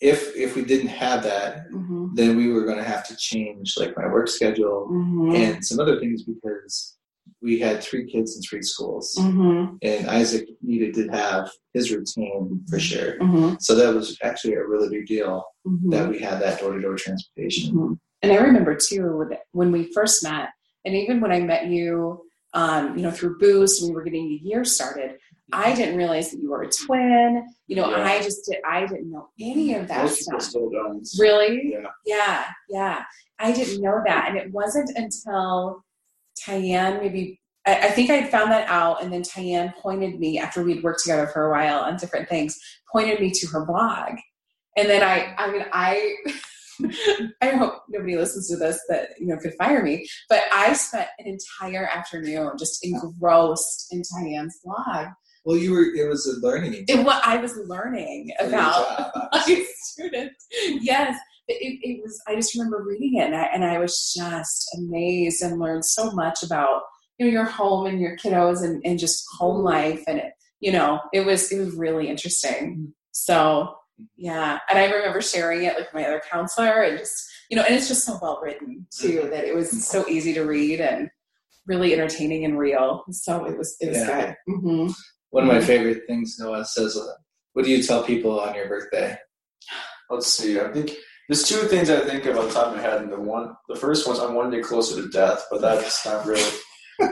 if 0.00 0.34
if 0.36 0.56
we 0.56 0.62
didn't 0.64 0.88
have 0.88 1.22
that, 1.24 1.66
hmm 1.70 2.08
then 2.14 2.36
we 2.36 2.48
were 2.52 2.64
going 2.64 2.78
to 2.78 2.84
have 2.84 3.06
to 3.06 3.16
change 3.16 3.74
like 3.76 3.96
my 3.96 4.06
work 4.06 4.28
schedule 4.28 4.86
hmm 4.88 5.32
and 5.34 5.64
some 5.64 5.78
other 5.78 5.98
things 6.00 6.22
because 6.24 6.96
we 7.42 7.58
had 7.58 7.82
three 7.82 8.04
kids 8.10 8.36
in 8.36 8.42
three 8.42 8.62
schools, 8.62 9.14
hmm 9.18 9.76
and 9.82 10.08
Isaac 10.10 10.46
needed 10.62 10.94
to 10.94 11.08
have 11.08 11.50
his 11.72 11.90
routine 11.90 12.62
for 12.68 12.78
sure. 12.78 13.16
hmm 13.18 13.54
So 13.60 13.74
that 13.74 13.94
was 13.94 14.18
actually 14.22 14.54
a 14.54 14.64
really 14.66 14.88
big 14.88 15.06
deal 15.06 15.44
hmm 15.64 15.90
that 15.90 16.08
we 16.08 16.18
had 16.18 16.40
that 16.42 16.60
door-to-door 16.60 16.96
transportation. 16.96 17.74
Mhm. 17.74 17.98
And 18.22 18.32
I 18.32 18.36
remember 18.36 18.74
too 18.76 19.16
when- 19.18 19.38
when 19.52 19.72
we 19.72 19.84
first 19.92 20.22
met, 20.22 20.50
and 20.84 20.94
even 20.94 21.20
when 21.20 21.32
I 21.32 21.40
met 21.40 21.66
you, 21.66 22.24
um, 22.52 22.96
you 22.96 23.02
know, 23.02 23.10
through 23.10 23.38
Boost, 23.38 23.80
and 23.80 23.90
we 23.90 23.94
were 23.94 24.02
getting 24.04 24.28
the 24.28 24.40
year 24.42 24.64
started. 24.64 25.18
I 25.52 25.74
didn't 25.74 25.96
realize 25.96 26.30
that 26.30 26.40
you 26.40 26.50
were 26.50 26.62
a 26.62 26.68
twin. 26.70 27.44
You 27.66 27.76
know, 27.76 27.88
Yeah. 27.90 28.04
I 28.04 28.20
just 28.22 28.44
did. 28.46 28.58
I 28.64 28.86
didn't 28.86 29.10
know 29.10 29.28
any 29.40 29.74
of 29.74 29.88
that 29.88 30.02
Most 30.04 30.22
stuff. 30.22 30.42
still 30.42 30.68
don't. 30.70 31.08
Really? 31.18 31.72
Yeah. 31.72 31.86
Yeah, 32.06 32.44
yeah. 32.68 33.04
I 33.38 33.52
didn't 33.52 33.80
know 33.82 34.00
that. 34.04 34.28
And 34.28 34.36
it 34.36 34.52
wasn't 34.52 34.90
until 34.96 35.84
Tyann 36.40 37.00
maybe, 37.02 37.39
I, 37.66 37.88
I 37.88 37.90
think 37.90 38.10
I 38.10 38.14
had 38.14 38.30
found 38.30 38.50
that 38.52 38.68
out, 38.68 39.02
and 39.02 39.12
then 39.12 39.22
Tyann 39.22 39.74
pointed 39.76 40.18
me 40.18 40.38
after 40.38 40.62
we'd 40.62 40.82
worked 40.82 41.02
together 41.02 41.26
for 41.28 41.46
a 41.46 41.50
while 41.50 41.80
on 41.80 41.96
different 41.96 42.28
things, 42.28 42.58
pointed 42.92 43.20
me 43.20 43.30
to 43.30 43.46
her 43.48 43.64
blog. 43.64 44.18
And 44.76 44.88
then 44.88 45.02
I, 45.02 45.34
I 45.36 45.50
mean, 45.50 45.66
I, 45.72 46.14
I 47.42 47.50
hope 47.50 47.82
nobody 47.88 48.16
listens 48.16 48.48
to 48.48 48.56
this 48.56 48.80
that, 48.88 49.10
you 49.18 49.26
know, 49.26 49.36
could 49.36 49.54
fire 49.58 49.82
me, 49.82 50.06
but 50.28 50.42
I 50.52 50.72
spent 50.72 51.08
an 51.18 51.26
entire 51.26 51.86
afternoon 51.86 52.52
just 52.58 52.84
engrossed 52.84 53.88
in 53.92 54.02
Tyann's 54.02 54.58
blog. 54.64 55.08
Well, 55.44 55.56
you 55.56 55.72
were. 55.72 55.84
It 55.84 56.06
was 56.08 56.26
a 56.26 56.46
learning. 56.46 56.84
It, 56.86 57.04
what 57.04 57.26
I 57.26 57.38
was 57.38 57.56
learning 57.66 58.30
about 58.40 58.86
job, 58.98 59.28
my. 59.46 60.30
Yes, 60.62 61.18
it, 61.48 61.54
it, 61.54 61.78
it 61.82 62.02
was. 62.02 62.20
I 62.28 62.34
just 62.34 62.54
remember 62.54 62.84
reading 62.86 63.18
it, 63.18 63.24
and 63.24 63.34
I, 63.34 63.44
and 63.44 63.64
I 63.64 63.78
was 63.78 64.14
just 64.14 64.68
amazed 64.76 65.42
and 65.42 65.58
learned 65.58 65.86
so 65.86 66.10
much 66.12 66.42
about 66.42 66.82
you 67.20 67.26
know 67.26 67.32
your 67.32 67.44
home 67.44 67.84
and 67.86 68.00
your 68.00 68.16
kiddos 68.16 68.64
and, 68.64 68.80
and 68.84 68.98
just 68.98 69.26
home 69.38 69.62
life, 69.62 70.02
and 70.08 70.18
it, 70.18 70.32
you 70.60 70.72
know 70.72 70.98
it 71.12 71.26
was 71.26 71.52
it 71.52 71.58
was 71.58 71.74
really 71.74 72.08
interesting. 72.08 72.94
So 73.12 73.74
yeah, 74.16 74.58
and 74.70 74.78
I 74.78 74.90
remember 74.90 75.20
sharing 75.20 75.64
it 75.64 75.76
with 75.76 75.88
my 75.92 76.04
other 76.06 76.22
counselor, 76.30 76.82
and 76.82 76.98
just 76.98 77.28
you 77.50 77.56
know, 77.56 77.62
and 77.62 77.74
it's 77.74 77.88
just 77.88 78.04
so 78.06 78.18
well 78.22 78.40
written 78.42 78.86
too 78.98 79.28
that 79.30 79.44
it 79.44 79.54
was 79.54 79.86
so 79.86 80.08
easy 80.08 80.32
to 80.34 80.42
read 80.44 80.80
and 80.80 81.10
really 81.66 81.92
entertaining 81.92 82.44
and 82.46 82.58
real. 82.58 83.04
So 83.10 83.44
it 83.44 83.58
was 83.58 83.76
it 83.80 83.88
was 83.90 83.98
Yeah. 83.98 84.34
good. 84.46 84.54
hmm 84.60 84.86
One 85.28 85.44
of 85.44 85.48
my 85.48 85.60
favorite 85.60 86.04
things 86.06 86.36
Noah 86.38 86.64
says. 86.64 86.96
uh, 86.96 87.06
What 87.52 87.66
do 87.66 87.70
you 87.70 87.82
tell 87.82 88.02
people 88.02 88.40
on 88.40 88.54
your 88.54 88.66
birthday? 88.68 89.18
Let's 90.08 90.26
see. 90.32 90.58
I 90.58 90.72
think 90.72 90.92
there's 91.28 91.44
two 91.46 91.68
things 91.68 91.90
I 91.90 92.00
think 92.00 92.24
of 92.24 92.36
on 92.38 92.46
the 92.48 92.52
top 92.54 92.68
of 92.68 92.76
my 92.76 92.82
head, 92.82 93.02
and 93.02 93.12
the 93.12 93.20
one, 93.20 93.54
the 93.68 93.76
first 93.76 94.06
one's 94.06 94.18
I'm 94.18 94.34
one 94.34 94.50
day 94.50 94.60
closer 94.62 95.00
to 95.02 95.08
death, 95.10 95.44
but 95.50 95.60
that's 95.60 96.04
not 96.06 96.24
really. 96.26 96.50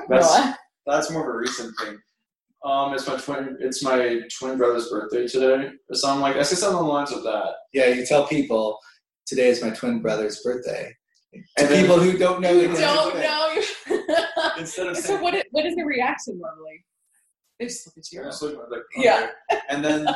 That's 0.09 0.57
that's 0.87 1.11
more 1.11 1.29
of 1.29 1.35
a 1.35 1.39
recent 1.39 1.75
thing. 1.81 1.99
Um, 2.65 2.93
it's 2.95 3.07
my 3.07 3.17
twin. 3.17 3.57
It's 3.61 3.83
my 3.85 4.21
twin 4.39 4.59
brother's 4.59 4.89
birthday 4.89 5.27
today. 5.29 5.71
So 5.93 6.11
I'm 6.11 6.21
like, 6.21 6.37
I 6.37 6.43
say 6.43 6.57
something 6.57 6.77
along 6.79 6.87
the 6.89 6.93
lines 6.93 7.13
of 7.13 7.23
that. 7.25 7.55
Yeah, 7.73 7.87
you 7.89 8.05
tell 8.07 8.27
people 8.27 8.79
today 9.27 9.49
is 9.49 9.63
my 9.63 9.71
twin 9.71 10.01
brother's 10.01 10.41
birthday. 10.43 10.93
To 11.35 11.41
And 11.59 11.69
then- 11.69 11.83
people 11.83 12.01
who 12.01 12.17
don't 12.19 12.41
know, 12.41 12.53
You 12.53 12.69
don't 12.75 13.17
know. 13.17 13.63
Instead 14.59 14.89
of 14.89 14.97
so 14.97 15.03
saying, 15.03 15.23
what? 15.23 15.35
What 15.53 15.67
is 15.67 15.77
the 15.77 15.85
reaction 15.85 16.39
normally? 16.41 16.85
They 17.61 17.67
just 17.67 17.87
look 17.87 17.99
at 17.99 18.13
you. 18.13 18.23
Just 18.23 18.41
looking 18.43 18.61
at, 18.61 18.71
like, 18.71 18.81
Yeah. 18.97 19.27
And 19.69 19.85
then, 19.85 20.07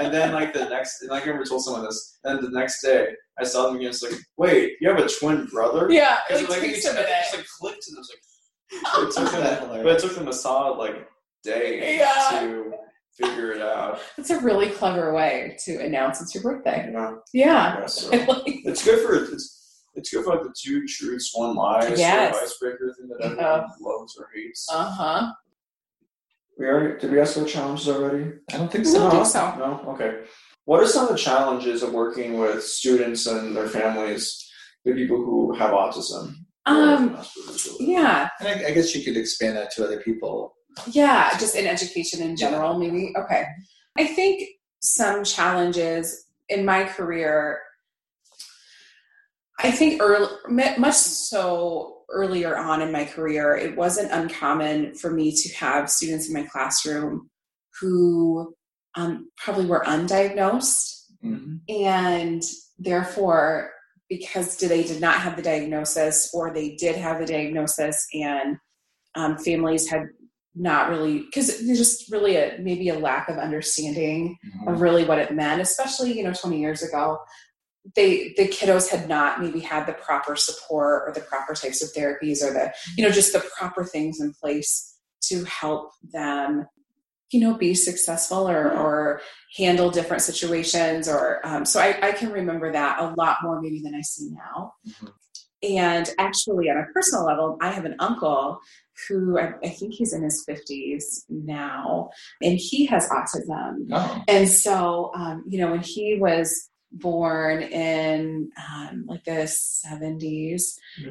and 0.00 0.12
then 0.12 0.32
like 0.32 0.52
the 0.52 0.68
next, 0.68 1.02
and 1.02 1.12
I 1.12 1.24
never 1.24 1.44
told 1.44 1.64
someone 1.64 1.84
this. 1.84 2.18
And 2.24 2.42
the 2.44 2.50
next 2.50 2.82
day, 2.82 3.08
I 3.40 3.44
saw 3.44 3.66
them 3.66 3.76
again. 3.76 3.90
It's 3.90 4.02
like, 4.02 4.14
wait, 4.36 4.72
you 4.80 4.88
have 4.88 4.98
a 4.98 5.08
twin 5.08 5.46
brother? 5.46 5.88
Yeah, 5.90 6.18
Because 6.28 6.42
it 6.42 6.50
like, 6.50 6.60
takes 6.60 6.84
it 6.84 6.90
a 6.90 6.94
minute. 6.94 7.08
just 7.22 7.36
like 7.36 7.46
clicked, 7.60 7.86
and 7.88 7.96
it 7.96 8.00
was 8.00 8.10
like, 8.12 8.22
it 8.70 9.12
took 9.14 9.30
them, 9.30 9.40
That's 9.42 9.66
but 9.66 9.86
it 9.86 9.98
took 10.00 10.14
them 10.14 10.28
a 10.28 10.32
solid 10.32 10.78
like 10.78 11.08
day 11.42 11.98
Yeah. 11.98 12.40
to 12.40 12.72
figure 13.16 13.52
it 13.52 13.62
out. 13.62 14.00
It's 14.16 14.30
a 14.30 14.40
really 14.40 14.70
clever 14.70 15.12
way 15.14 15.56
to 15.64 15.78
announce 15.80 16.20
it's 16.20 16.34
your 16.34 16.42
birthday. 16.42 16.90
Know, 16.90 17.20
Yeah. 17.32 17.80
Yeah, 17.80 17.86
so- 17.86 18.10
it's 18.46 18.84
good 18.84 19.00
for 19.06 19.14
it's 19.32 19.54
it's 19.94 20.10
good 20.10 20.24
for 20.24 20.34
like 20.34 20.42
the 20.44 20.54
two 20.56 20.86
truths, 20.86 21.32
one 21.34 21.54
lie 21.56 21.80
sort 21.80 21.92
of 21.94 21.98
Yes. 21.98 22.36
icebreaker 22.40 22.94
thing 22.98 23.08
that 23.08 23.24
everyone 23.24 23.44
Uh. 23.44 23.66
loves 23.80 24.16
or 24.18 24.28
hates. 24.34 24.66
Uh 24.70 24.84
huh. 24.90 25.32
we 26.58 26.66
already 26.66 27.00
did 27.00 27.10
we 27.10 27.20
ask 27.20 27.36
about 27.36 27.48
challenges 27.48 27.88
already? 27.88 28.32
I 28.52 28.56
don't 28.58 28.70
think 28.70 28.86
I 28.86 28.92
don't 28.92 29.10
think 29.10 29.26
so. 29.26 29.54
No? 29.58 29.84
Okay. 29.94 30.24
What 30.64 30.82
are 30.82 30.86
some 30.86 31.04
of 31.06 31.12
the 31.12 31.16
challenges 31.18 31.82
of 31.82 31.92
working 31.92 32.38
with 32.38 32.62
students 32.62 33.26
and 33.26 33.56
their 33.56 33.68
families, 33.68 34.46
the 34.84 34.92
people 34.92 35.16
who 35.16 35.54
have 35.54 35.70
autism? 35.70 36.34
Um. 36.68 37.18
Yeah. 37.80 38.28
And 38.40 38.48
I, 38.48 38.68
I 38.68 38.70
guess 38.72 38.94
you 38.94 39.04
could 39.04 39.16
expand 39.16 39.56
that 39.56 39.70
to 39.72 39.84
other 39.84 40.00
people. 40.00 40.54
Yeah. 40.86 41.36
Just 41.38 41.56
in 41.56 41.66
education 41.66 42.22
in 42.22 42.36
general, 42.36 42.78
maybe. 42.78 43.12
Okay. 43.16 43.44
I 43.96 44.06
think 44.06 44.48
some 44.80 45.24
challenges 45.24 46.26
in 46.48 46.64
my 46.64 46.84
career. 46.84 47.60
I 49.60 49.72
think 49.72 50.00
early, 50.00 50.28
much 50.48 50.94
so 50.94 52.02
earlier 52.10 52.56
on 52.56 52.80
in 52.80 52.92
my 52.92 53.04
career, 53.04 53.56
it 53.56 53.76
wasn't 53.76 54.12
uncommon 54.12 54.94
for 54.94 55.10
me 55.10 55.34
to 55.34 55.54
have 55.56 55.90
students 55.90 56.28
in 56.28 56.34
my 56.34 56.44
classroom 56.44 57.28
who 57.80 58.54
um, 58.94 59.28
probably 59.36 59.66
were 59.66 59.84
undiagnosed 59.84 60.94
and 61.68 62.42
therefore 62.78 63.72
because 64.08 64.56
they 64.56 64.82
did 64.82 65.00
not 65.00 65.16
have 65.16 65.36
the 65.36 65.42
diagnosis 65.42 66.30
or 66.32 66.52
they 66.52 66.76
did 66.76 66.96
have 66.96 67.18
the 67.18 67.26
diagnosis 67.26 68.06
and 68.14 68.56
um, 69.14 69.36
families 69.38 69.88
had 69.88 70.08
not 70.54 70.90
really 70.90 71.20
because 71.20 71.64
there's 71.66 71.78
just 71.78 72.10
really 72.10 72.36
a 72.36 72.58
maybe 72.60 72.88
a 72.88 72.98
lack 72.98 73.28
of 73.28 73.36
understanding 73.36 74.36
of 74.66 74.80
really 74.80 75.04
what 75.04 75.18
it 75.18 75.32
meant 75.32 75.60
especially 75.60 76.16
you 76.16 76.24
know 76.24 76.32
20 76.32 76.58
years 76.58 76.82
ago 76.82 77.18
they 77.94 78.34
the 78.36 78.48
kiddos 78.48 78.88
had 78.88 79.08
not 79.08 79.40
maybe 79.40 79.60
had 79.60 79.86
the 79.86 79.92
proper 79.92 80.34
support 80.34 81.04
or 81.06 81.12
the 81.14 81.20
proper 81.20 81.54
types 81.54 81.82
of 81.82 81.90
therapies 81.92 82.42
or 82.42 82.52
the 82.52 82.72
you 82.96 83.04
know 83.04 83.10
just 83.10 83.32
the 83.32 83.44
proper 83.56 83.84
things 83.84 84.20
in 84.20 84.32
place 84.32 84.96
to 85.22 85.44
help 85.44 85.92
them 86.12 86.66
you 87.30 87.40
know 87.40 87.54
be 87.54 87.74
successful 87.74 88.48
or 88.48 88.70
or 88.72 89.20
handle 89.56 89.90
different 89.90 90.22
situations 90.22 91.08
or 91.08 91.40
um, 91.46 91.64
so 91.64 91.80
I, 91.80 91.98
I 92.08 92.12
can 92.12 92.30
remember 92.32 92.72
that 92.72 93.00
a 93.00 93.14
lot 93.16 93.36
more 93.42 93.60
maybe 93.60 93.80
than 93.82 93.94
i 93.94 94.00
see 94.02 94.30
now 94.30 94.72
Mhm. 94.86 95.12
and 95.62 96.10
actually 96.18 96.70
on 96.70 96.76
a 96.78 96.86
personal 96.94 97.24
level 97.26 97.56
i 97.60 97.70
have 97.70 97.84
an 97.84 97.96
uncle 97.98 98.58
who 99.08 99.38
I, 99.38 99.52
I 99.62 99.68
think 99.68 99.94
he's 99.94 100.12
in 100.12 100.22
his 100.22 100.44
50s 100.48 101.24
now 101.28 102.10
and 102.42 102.58
he 102.58 102.86
has 102.86 103.08
autism 103.08 103.86
Oh. 103.92 104.22
and 104.28 104.48
so 104.48 105.10
um, 105.14 105.44
you 105.48 105.58
know 105.60 105.70
when 105.72 105.80
he 105.80 106.16
was 106.20 106.70
born 106.90 107.62
in 107.62 108.50
um, 108.70 109.04
like 109.06 109.24
the 109.24 109.42
70s 109.46 110.62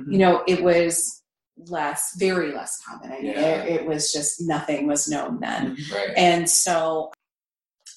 you 0.10 0.18
know 0.18 0.44
it 0.48 0.64
was 0.64 1.22
less 1.68 2.16
very 2.18 2.52
less 2.52 2.80
common 2.88 3.12
i 3.12 3.16
mean 3.22 3.26
Yeah. 3.34 3.64
it, 3.64 3.82
it 3.82 3.86
was 3.86 4.12
just 4.12 4.42
nothing 4.42 4.86
was 4.88 5.08
known 5.10 5.40
then 5.40 5.76
Right. 5.94 6.12
and 6.16 6.50
so, 6.50 7.12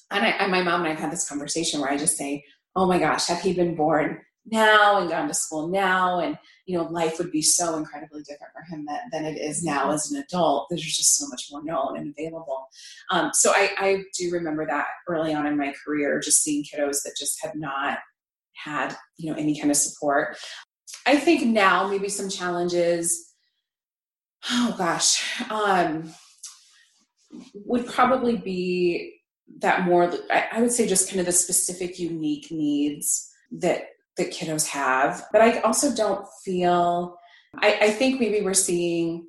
and, 0.09 0.25
I, 0.25 0.29
and 0.29 0.51
my 0.51 0.61
mom 0.63 0.81
and 0.81 0.87
I 0.87 0.91
have 0.91 0.99
had 0.99 1.11
this 1.11 1.27
conversation 1.29 1.79
where 1.79 1.89
I 1.89 1.97
just 1.97 2.17
say, 2.17 2.43
"Oh 2.75 2.85
my 2.85 2.99
gosh, 2.99 3.27
had 3.27 3.39
he 3.39 3.53
been 3.53 3.75
born 3.75 4.21
now 4.45 4.99
and 4.99 5.09
gone 5.09 5.27
to 5.27 5.33
school 5.33 5.67
now, 5.69 6.19
and 6.19 6.37
you 6.65 6.77
know, 6.77 6.83
life 6.85 7.17
would 7.17 7.31
be 7.31 7.41
so 7.41 7.75
incredibly 7.77 8.21
different 8.23 8.51
for 8.53 8.63
him 8.63 8.85
than, 8.85 8.99
than 9.11 9.25
it 9.25 9.39
is 9.39 9.63
now 9.63 9.91
as 9.91 10.11
an 10.11 10.21
adult. 10.21 10.67
There's 10.69 10.81
just 10.83 11.17
so 11.17 11.27
much 11.27 11.47
more 11.51 11.63
known 11.63 11.97
and 11.97 12.13
available." 12.17 12.67
Um, 13.11 13.29
so 13.33 13.51
I, 13.51 13.69
I 13.77 14.03
do 14.17 14.31
remember 14.31 14.65
that 14.65 14.87
early 15.07 15.33
on 15.33 15.45
in 15.45 15.57
my 15.57 15.73
career, 15.85 16.19
just 16.19 16.43
seeing 16.43 16.63
kiddos 16.63 17.03
that 17.03 17.15
just 17.17 17.41
had 17.41 17.55
not 17.55 17.99
had 18.53 18.95
you 19.17 19.31
know 19.31 19.37
any 19.37 19.57
kind 19.59 19.71
of 19.71 19.77
support. 19.77 20.35
I 21.05 21.15
think 21.17 21.45
now 21.45 21.87
maybe 21.87 22.09
some 22.09 22.29
challenges. 22.29 23.30
Oh 24.49 24.75
gosh. 24.77 25.41
Um, 25.49 26.13
would 27.53 27.87
probably 27.87 28.37
be 28.37 29.21
that 29.59 29.83
more 29.85 30.11
I, 30.31 30.47
I 30.53 30.61
would 30.61 30.71
say 30.71 30.87
just 30.87 31.09
kind 31.09 31.19
of 31.19 31.25
the 31.25 31.31
specific 31.31 31.99
unique 31.99 32.51
needs 32.51 33.29
that 33.51 33.89
that 34.17 34.31
kiddos 34.31 34.67
have 34.67 35.25
but 35.31 35.41
i 35.41 35.59
also 35.59 35.93
don't 35.93 36.25
feel 36.43 37.17
I, 37.57 37.77
I 37.81 37.89
think 37.91 38.19
maybe 38.19 38.41
we're 38.41 38.53
seeing 38.53 39.25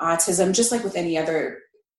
autism 0.00 0.54
just 0.54 0.70
like 0.72 0.84
with 0.84 0.96
any 0.96 1.18
other 1.18 1.58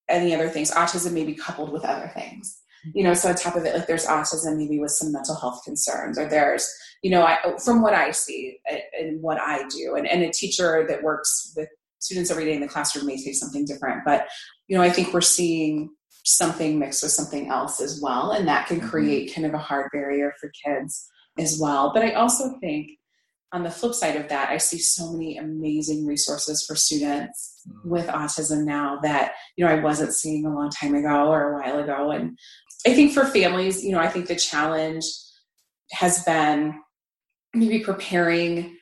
any 0.09 0.33
other 0.33 0.49
things 0.49 0.71
autism 0.71 1.13
may 1.13 1.25
be 1.25 1.35
coupled 1.35 1.71
with 1.71 1.83
other 1.85 2.09
things 2.13 2.61
you 2.93 3.03
know 3.03 3.13
so 3.13 3.29
on 3.29 3.35
top 3.35 3.55
of 3.55 3.65
it 3.65 3.75
like 3.75 3.87
there's 3.87 4.07
autism 4.07 4.57
maybe 4.57 4.79
with 4.79 4.91
some 4.91 5.11
mental 5.11 5.35
health 5.35 5.61
concerns 5.63 6.17
or 6.17 6.27
there's 6.27 6.69
you 7.03 7.11
know 7.11 7.23
I, 7.23 7.37
from 7.63 7.81
what 7.81 7.93
i 7.93 8.11
see 8.11 8.57
and- 8.99 9.21
what 9.21 9.39
i 9.39 9.67
do 9.67 9.95
and, 9.95 10.07
and 10.07 10.23
a 10.23 10.31
teacher 10.31 10.85
that 10.87 11.03
works 11.03 11.53
with 11.55 11.69
students 12.01 12.29
every 12.31 12.45
day 12.45 12.53
in 12.53 12.61
the 12.61 12.67
classroom 12.67 13.05
may 13.05 13.17
say 13.17 13.31
something 13.31 13.65
different 13.65 14.01
but 14.05 14.27
you 14.67 14.77
know, 14.77 14.83
I 14.83 14.89
think 14.89 15.13
we're 15.13 15.19
seeing 15.21 15.89
something 16.23 16.79
mixed 16.79 17.03
with 17.03 17.11
something 17.11 17.49
else 17.49 17.81
as 17.81 17.99
well, 18.01 18.31
and 18.31 18.47
that 18.47 18.67
can 18.67 18.79
Mhm. 18.79 18.89
create 18.89 19.33
kind 19.33 19.45
of 19.45 19.53
a 19.53 19.57
hard 19.57 19.89
barrier 19.91 20.33
for 20.39 20.49
kids 20.63 21.09
as 21.37 21.59
well. 21.59 21.91
But 21.93 22.03
I 22.03 22.13
also 22.13 22.57
think 22.61 22.91
on 23.51 23.63
the 23.63 23.69
flip 23.69 23.93
side 23.93 24.15
of 24.15 24.29
that, 24.29 24.49
I 24.49 24.57
see 24.57 24.77
so 24.77 25.11
many 25.11 25.37
amazing 25.37 26.05
resources 26.05 26.63
for 26.65 26.75
students 26.75 27.63
with 27.83 28.07
autism 28.07 28.63
now 28.63 28.97
that 29.03 29.33
you 29.57 29.65
know 29.65 29.71
I 29.71 29.81
wasn't 29.81 30.13
seeing 30.13 30.45
a 30.45 30.55
long 30.55 30.69
time 30.69 30.95
ago 30.95 31.29
or 31.29 31.51
a 31.51 31.59
while 31.59 31.79
ago. 31.79 32.11
And 32.11 32.37
I 32.87 32.93
think 32.93 33.11
for 33.13 33.25
families, 33.25 33.83
you 33.83 33.91
know, 33.91 33.99
I 33.99 34.07
think 34.07 34.27
the 34.27 34.37
challenge 34.37 35.03
has 35.91 36.23
been 36.23 36.79
maybe 37.53 37.79
preparing 37.79 38.77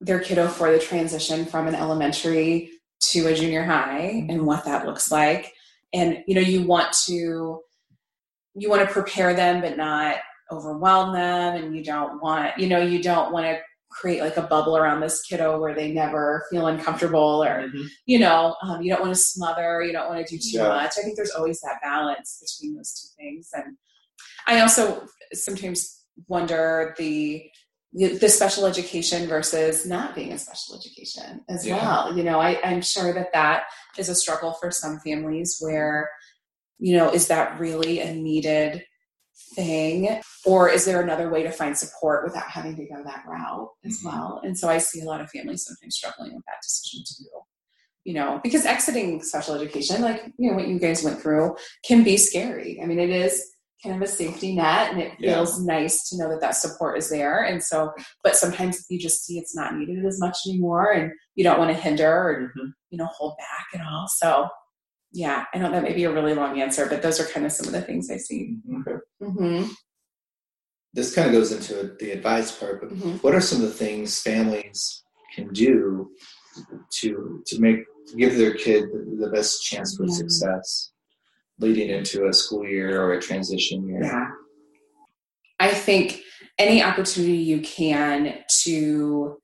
their 0.00 0.20
kiddo 0.20 0.48
for 0.48 0.70
the 0.72 0.78
transition 0.78 1.44
from 1.46 1.66
an 1.66 1.74
elementary 1.74 2.70
to 3.00 3.26
a 3.26 3.34
junior 3.34 3.64
high 3.64 4.26
and 4.28 4.46
what 4.46 4.64
that 4.64 4.86
looks 4.86 5.10
like. 5.10 5.52
And 5.92 6.22
you 6.26 6.34
know 6.34 6.40
you 6.40 6.66
want 6.66 6.92
to 7.06 7.60
you 8.54 8.70
want 8.70 8.86
to 8.86 8.92
prepare 8.92 9.34
them 9.34 9.60
but 9.60 9.76
not 9.76 10.16
overwhelm 10.52 11.12
them 11.12 11.56
and 11.56 11.74
you 11.76 11.82
don't 11.82 12.20
want 12.22 12.56
you 12.58 12.68
know 12.68 12.80
you 12.80 13.02
don't 13.02 13.32
want 13.32 13.46
to 13.46 13.58
create 13.90 14.20
like 14.20 14.36
a 14.36 14.42
bubble 14.42 14.76
around 14.76 15.00
this 15.00 15.22
kiddo 15.22 15.58
where 15.60 15.74
they 15.74 15.92
never 15.92 16.44
feel 16.50 16.66
uncomfortable 16.66 17.42
or 17.44 17.70
you 18.06 18.18
know 18.18 18.54
um, 18.62 18.82
you 18.82 18.90
don't 18.90 19.00
want 19.02 19.14
to 19.14 19.20
smother 19.20 19.82
you 19.82 19.92
don't 19.92 20.08
want 20.08 20.24
to 20.26 20.36
do 20.36 20.38
too 20.38 20.58
Yeah. 20.58 20.68
much. 20.68 20.94
I 20.98 21.02
think 21.02 21.16
there's 21.16 21.30
always 21.30 21.60
that 21.60 21.80
balance 21.82 22.42
between 22.42 22.76
those 22.76 22.92
two 22.92 23.22
things. 23.22 23.50
And 23.54 23.76
i 24.46 24.60
also 24.60 25.06
sometimes 25.32 26.04
wonder 26.28 26.94
the 26.98 27.48
the 27.94 28.28
special 28.28 28.66
education 28.66 29.28
versus 29.28 29.86
not 29.86 30.14
being 30.16 30.30
in 30.30 30.38
special 30.38 30.76
education 30.76 31.42
as 31.48 31.64
Yeah. 31.66 31.76
well 31.76 32.16
you 32.16 32.24
know 32.24 32.40
I, 32.40 32.60
i'm 32.64 32.82
sure 32.82 33.12
that 33.14 33.32
that 33.32 33.64
is 33.96 34.08
a 34.08 34.14
struggle 34.14 34.52
for 34.54 34.70
some 34.72 34.98
families 34.98 35.58
where 35.60 36.10
you 36.78 36.96
know 36.96 37.10
is 37.10 37.28
that 37.28 37.58
really 37.60 38.00
a 38.00 38.12
needed 38.12 38.84
thing 39.54 40.20
or 40.44 40.68
is 40.68 40.84
there 40.84 41.00
another 41.00 41.30
way 41.30 41.42
to 41.44 41.50
find 41.52 41.76
support 41.76 42.24
without 42.24 42.48
having 42.48 42.76
to 42.76 42.84
go 42.86 43.02
that 43.04 43.24
route 43.28 43.68
as 43.84 44.00
Mhm. 44.00 44.04
well 44.06 44.40
and 44.44 44.58
so 44.58 44.68
i 44.68 44.78
see 44.78 45.00
a 45.00 45.04
lot 45.04 45.20
of 45.20 45.30
families 45.30 45.64
sometimes 45.64 45.96
struggling 45.96 46.34
with 46.34 46.44
that 46.46 46.62
decision 46.62 47.04
too 47.06 47.30
you 48.04 48.14
know 48.14 48.40
because 48.42 48.66
exiting 48.66 49.22
special 49.22 49.54
education 49.54 50.02
like 50.02 50.32
you 50.36 50.50
know 50.50 50.56
what 50.56 50.66
you 50.68 50.78
guys 50.80 51.02
went 51.04 51.20
through 51.20 51.56
can 51.86 52.02
be 52.02 52.16
scary 52.16 52.80
i 52.82 52.86
mean 52.86 52.98
it 52.98 53.10
is 53.10 53.53
kind 53.84 53.94
of 54.02 54.02
a 54.02 54.10
safety 54.10 54.54
net 54.56 54.90
and 54.92 55.00
it 55.02 55.12
Yeah. 55.18 55.34
feels 55.34 55.60
nice 55.62 56.08
to 56.08 56.16
know 56.18 56.28
that 56.30 56.40
that 56.40 56.56
support 56.56 56.96
is 56.98 57.10
there 57.10 57.44
and 57.44 57.62
so 57.62 57.92
but 58.24 58.34
sometimes 58.34 58.84
you 58.88 58.98
just 58.98 59.24
see 59.24 59.38
it's 59.38 59.54
not 59.54 59.76
needed 59.76 60.04
as 60.06 60.18
much 60.18 60.38
anymore 60.48 60.90
and 60.90 61.12
you 61.36 61.44
don't 61.44 61.58
want 61.58 61.70
to 61.70 61.76
hinder 61.80 62.10
or 62.10 62.52
Mhm. 62.56 62.72
you 62.90 62.98
know 62.98 63.06
hold 63.06 63.36
back 63.38 63.66
at 63.78 63.86
all 63.86 64.06
so 64.08 64.48
yeah 65.12 65.44
i 65.52 65.58
know 65.58 65.70
that 65.70 65.82
may 65.82 65.92
be 65.92 66.04
a 66.04 66.12
really 66.12 66.34
long 66.34 66.58
answer 66.60 66.86
but 66.88 67.02
those 67.02 67.20
are 67.20 67.26
kind 67.26 67.44
of 67.44 67.52
some 67.52 67.66
of 67.66 67.72
the 67.72 67.82
things 67.82 68.10
i 68.10 68.16
see 68.16 68.56
Mhm. 68.68 69.00
mm-hmm. 69.22 69.70
This 70.94 71.12
kind 71.14 71.26
of 71.26 71.32
goes 71.34 71.50
into 71.50 71.96
the 71.98 72.12
advice 72.12 72.52
part, 72.56 72.80
but 72.80 72.90
Mhm. 72.90 73.20
what 73.24 73.34
are 73.34 73.40
some 73.40 73.60
of 73.60 73.66
the 73.66 73.74
things 73.74 74.20
families 74.20 75.02
can 75.34 75.52
do 75.52 76.08
to 77.00 77.42
to 77.46 77.60
make 77.60 77.80
to 78.06 78.16
give 78.16 78.36
their 78.38 78.54
kid 78.54 78.84
the, 78.92 79.16
the 79.26 79.30
best 79.30 79.60
chance 79.64 79.96
for 79.96 80.04
Yeah. 80.06 80.14
success? 80.14 80.92
Leading 81.58 81.88
into 81.88 82.26
a 82.26 82.32
school 82.32 82.66
year 82.66 83.00
or 83.02 83.14
a 83.14 83.20
transition 83.20 83.86
year. 83.86 84.02
Yeah. 84.02 84.26
I 85.60 85.68
think 85.72 86.20
any 86.58 86.82
opportunity 86.82 87.36
you 87.36 87.60
can 87.60 88.34
to 88.62 89.38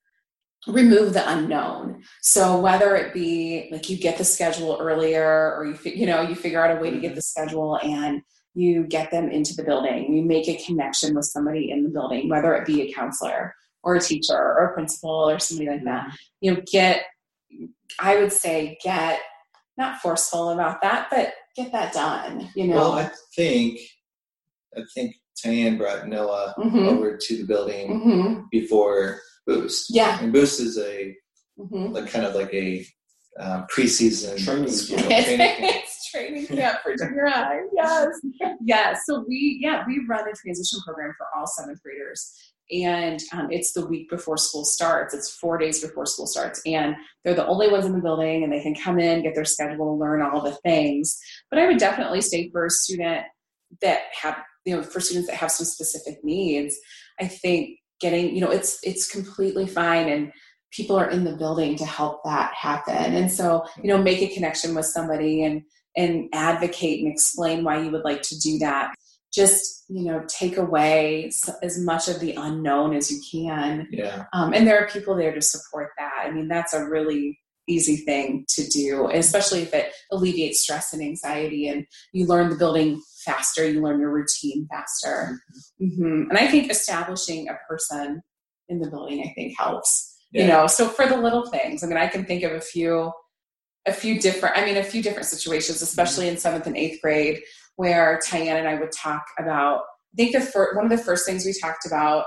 remove 0.67 1.15
the 1.15 1.29
unknown. 1.31 2.03
So 2.21 2.61
whether 2.61 2.95
it 2.97 3.15
be 3.15 3.69
like 3.73 3.89
you 3.89 3.97
get 3.97 4.19
the 4.19 4.25
schedule 4.25 4.77
earlier 4.81 5.55
or 5.57 5.65
you 5.65 5.79
you 5.85 6.07
know 6.07 6.21
you 6.21 6.35
figure 6.35 6.63
out 6.63 6.77
a 6.77 6.81
way 6.81 6.91
to 6.91 7.01
get 7.01 7.15
the 7.15 7.21
mm-hmm. 7.21 7.43
schedule 7.43 7.79
and 7.83 8.23
you 8.55 8.85
get 8.85 9.11
them 9.11 9.31
into 9.31 9.55
the 9.55 9.63
building. 9.63 10.15
You 10.15 10.23
make 10.23 10.49
a 10.49 10.63
connection 10.63 11.15
with 11.15 11.25
somebody 11.25 11.71
in 11.71 11.85
the 11.85 11.89
building, 11.89 12.29
whether 12.29 12.55
it 12.55 12.67
be 12.67 12.83
a 12.83 12.93
counselor 12.93 13.55
or 13.83 13.95
a 13.95 14.01
teacher 14.01 14.37
or 14.37 14.67
a 14.67 14.75
principal 14.75 15.31
or 15.31 15.39
somebody 15.39 15.71
like 15.71 15.85
that. 15.85 16.07
Mm-hmm. 16.07 16.17
You 16.41 16.55
know, 16.55 16.63
get 16.71 17.05
I 17.99 18.19
would 18.19 18.33
say 18.33 18.79
get 18.83 19.21
not 19.79 20.01
forceful 20.01 20.51
about 20.51 20.83
that, 20.83 21.09
but 21.11 21.33
get 21.63 21.73
that 21.73 21.93
done, 21.93 22.49
you 22.55 22.67
know. 22.69 22.77
Well, 22.77 22.93
I 22.93 23.11
think 23.37 23.79
I 24.77 24.83
think 24.95 25.17
Tyann 25.45 25.79
brought 25.79 26.07
Noah 26.07 26.55
Mhm. 26.59 26.87
over 26.89 27.17
to 27.17 27.37
the 27.37 27.45
building 27.45 27.91
Mhm. 28.01 28.45
before 28.51 29.21
Boost. 29.47 29.87
Yeah. 29.93 30.21
And 30.23 30.33
Boost 30.33 30.61
is 30.61 30.79
a 30.79 31.17
Mhm. 31.59 31.93
like 31.93 32.09
kind 32.11 32.25
of 32.27 32.35
like 32.35 32.53
a 32.55 32.87
um, 33.39 33.67
preseason 33.75 34.37
Training 34.45 34.69
school 34.71 34.99
camp. 34.99 35.11
It's, 35.13 35.27
training 35.27 35.47
camp. 35.57 35.59
it's 35.85 36.11
training 36.11 36.47
camp 36.49 36.79
for 36.83 36.97
junior 36.97 37.27
high. 37.27 37.61
Yes. 37.75 38.09
Yes. 38.63 39.03
So 39.07 39.25
we, 39.27 39.59
yeah, 39.63 39.85
we 39.87 40.05
run 40.09 40.29
a 40.29 40.33
transition 40.33 40.79
program 40.85 41.15
for 41.17 41.27
all 41.35 41.47
seventh 41.47 41.81
graders. 41.83 42.50
And 42.73 43.21
um, 43.33 43.49
it's 43.51 43.73
the 43.73 43.87
week 43.87 44.09
before 44.09 44.37
school 44.37 44.65
starts. 44.65 45.15
It's 45.15 45.37
four 45.37 45.59
days 45.59 45.81
before 45.81 46.07
school 46.07 46.27
starts. 46.27 46.61
And 46.65 46.95
they're 47.25 47.35
the 47.35 47.47
only 47.47 47.71
ones 47.71 47.85
in 47.85 47.93
the 47.93 48.01
building 48.01 48.45
and 48.45 48.53
they 48.53 48.63
can 48.63 48.75
come 48.75 48.99
in, 48.99 49.23
get 49.23 49.35
their 49.35 49.45
schedule, 49.45 49.99
learn 49.99 50.23
all 50.23 50.41
the 50.41 50.57
things. 50.65 51.19
But 51.51 51.59
I 51.59 51.67
would 51.67 51.79
definitely 51.79 52.21
say 52.21 52.51
for 52.51 52.67
a 52.67 52.71
student 52.71 53.25
that 53.83 54.03
have, 54.21 54.39
you 54.65 54.77
know, 54.77 54.83
for 54.83 55.01
students 55.01 55.29
that 55.29 55.37
have 55.37 55.51
some 55.51 55.67
specific 55.67 56.23
needs, 56.25 56.77
I 57.21 57.27
think 57.27 57.79
getting, 58.01 58.35
you 58.35 58.41
know, 58.41 58.51
it's, 58.51 58.79
it's 58.83 59.11
completely 59.11 59.67
fine. 59.67 60.09
And 60.09 60.33
people 60.73 60.97
are 60.97 61.11
in 61.11 61.25
the 61.25 61.37
building 61.37 61.77
to 61.77 61.85
help 61.85 62.23
that 62.25 62.55
happen. 62.55 63.15
And 63.15 63.31
so, 63.31 63.65
you 63.83 63.89
know, 63.89 63.99
make 63.99 64.23
a 64.23 64.33
connection 64.33 64.75
with 64.75 64.87
somebody 64.87 65.45
and 65.45 65.63
and 65.97 66.29
advocate 66.33 67.03
and 67.03 67.13
explain 67.13 67.65
why 67.65 67.81
you 67.81 67.91
would 67.91 68.05
like 68.05 68.23
to 68.23 68.39
do 68.39 68.59
that. 68.59 68.95
Just, 69.33 69.85
you 69.89 70.05
know, 70.05 70.25
take 70.29 70.57
away 70.57 71.31
as 71.63 71.79
much 71.79 72.09
of 72.09 72.21
the 72.21 72.33
unknown 72.33 72.95
as 72.95 73.11
you 73.11 73.21
can. 73.31 73.87
Yeah. 73.91 74.25
Um, 74.33 74.53
and 74.53 74.67
there 74.67 74.83
are 74.83 74.89
people 74.89 75.15
there 75.15 75.33
to 75.33 75.41
support 75.41 75.91
that. 75.99 76.25
I 76.27 76.31
mean, 76.31 76.49
that's 76.49 76.75
a 76.75 76.85
really 76.85 77.39
easy 77.69 77.97
thing 77.97 78.45
to 78.49 78.67
do, 78.67 79.09
especially 79.13 79.63
if 79.63 79.73
it 79.73 79.93
alleviates 80.11 80.63
stress 80.63 80.93
and 80.93 81.03
anxiety 81.03 81.69
and 81.69 81.87
you 82.13 82.27
learn 82.27 82.51
the 82.51 82.57
building 82.57 83.01
faster, 83.25 83.69
you 83.69 83.81
learn 83.81 84.01
your 84.01 84.11
routine 84.13 84.67
faster. 84.71 85.41
hmm 85.79 86.25
And 86.29 86.37
I 86.37 86.49
think 86.49 86.71
establishing 86.71 87.49
a 87.49 87.59
person 87.69 88.23
in 88.69 88.81
the 88.81 88.91
building, 88.91 89.21
I 89.21 89.33
think 89.35 89.57
helps 89.59 90.11
you 90.33 90.47
know 90.47 90.67
so 90.67 90.89
for 90.89 91.07
the 91.07 91.17
little 91.17 91.47
things 91.47 91.83
i 91.83 91.87
mean 91.87 91.97
i 91.97 92.07
can 92.07 92.25
think 92.25 92.43
of 92.43 92.53
a 92.53 92.61
few 92.61 93.11
a 93.87 93.93
few 93.93 94.21
different 94.21 94.57
i 94.57 94.65
mean 94.65 94.77
a 94.77 94.83
few 94.83 95.03
different 95.03 95.27
situations 95.27 95.83
especially 95.83 96.29
in 96.29 96.37
seventh 96.37 96.67
and 96.67 96.77
eighth 96.77 97.01
grade 97.03 97.41
where 97.77 98.19
Tyann 98.27 98.59
and 98.59 98.69
i 98.69 98.75
would 98.75 98.93
talk 98.93 99.25
about 99.39 99.83
i 100.13 100.17
think 100.17 100.33
the 100.33 100.41
fir- 100.41 100.75
one 100.77 100.85
of 100.85 100.91
the 100.91 101.03
first 101.05 101.27
things 101.27 101.45
we 101.45 101.55
talked 101.61 101.87
about 101.87 102.27